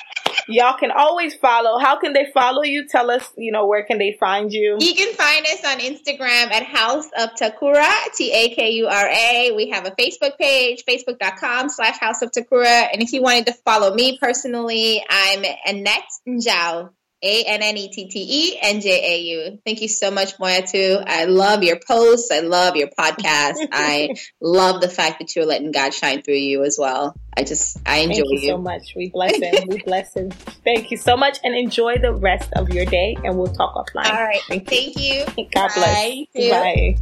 y'all 0.47 0.78
can 0.78 0.91
always 0.93 1.35
follow. 1.35 1.78
How 1.78 1.99
can 1.99 2.12
they 2.12 2.26
follow 2.33 2.62
you? 2.62 2.87
Tell 2.87 3.11
us, 3.11 3.28
you 3.37 3.51
know, 3.51 3.66
where 3.66 3.85
can 3.85 3.99
they 3.99 4.16
find 4.20 4.53
you? 4.53 4.76
You 4.78 4.95
can 4.95 5.14
find 5.14 5.47
us 5.47 5.64
on 5.64 5.78
Instagram 5.78 6.53
at 6.53 6.62
House 6.62 7.09
of 7.18 7.31
Takura, 7.31 7.91
T-A-K-U-R-A. 8.14 9.53
We 9.57 9.70
have 9.70 9.87
a 9.87 9.91
Facebook 9.93 10.39
page, 10.39 10.85
facebook.com 10.89 11.70
slash 11.70 11.99
House 11.99 12.22
of 12.22 12.31
Takura. 12.31 12.89
And 12.93 13.03
if 13.03 13.12
you 13.12 13.22
wanted 13.22 13.47
to 13.47 13.55
follow 13.64 13.95
me 13.95 14.18
personally, 14.20 15.03
I'm 15.09 15.45
Annette 15.66 16.11
Njau 16.28 16.91
A 17.22 17.44
N 17.44 17.62
N 17.62 17.76
E 17.76 17.88
T 17.90 18.08
T 18.08 18.26
E 18.28 18.58
N 18.60 18.80
J 18.80 19.14
A 19.14 19.20
U. 19.20 19.58
Thank 19.64 19.82
you 19.82 19.88
so 19.88 20.10
much, 20.10 20.36
Moyatu. 20.38 21.02
I 21.06 21.24
love 21.24 21.62
your 21.62 21.78
posts. 21.78 22.30
I 22.30 22.40
love 22.40 22.76
your 22.76 22.88
podcast. 22.88 23.56
I 23.72 24.10
love 24.40 24.80
the 24.80 24.88
fact 24.88 25.18
that 25.18 25.36
you're 25.36 25.44
letting 25.46 25.70
God 25.70 25.92
shine 25.92 26.22
through 26.22 26.34
you 26.34 26.64
as 26.64 26.76
well. 26.80 27.14
I 27.36 27.44
just, 27.44 27.78
I 27.86 27.98
enjoy 27.98 28.14
Thank 28.14 28.30
you, 28.30 28.38
you. 28.40 28.48
so 28.48 28.58
much. 28.58 28.92
We 28.96 29.10
bless 29.10 29.36
him. 29.36 29.68
We 29.68 29.82
bless 29.82 30.14
him. 30.14 30.30
Thank 30.64 30.90
you 30.90 30.96
so 30.96 31.16
much 31.16 31.38
and 31.44 31.54
enjoy 31.54 31.98
the 31.98 32.12
rest 32.14 32.52
of 32.54 32.70
your 32.70 32.84
day 32.86 33.16
and 33.22 33.36
we'll 33.36 33.52
talk 33.52 33.74
offline. 33.74 34.06
All 34.06 34.22
right. 34.22 34.40
Thank 34.48 34.70
you. 34.70 35.24
Thank 35.24 35.38
you. 35.38 35.48
God 35.54 35.68
Bye. 35.76 36.26
bless. 36.34 36.50
Bye. 36.50 36.96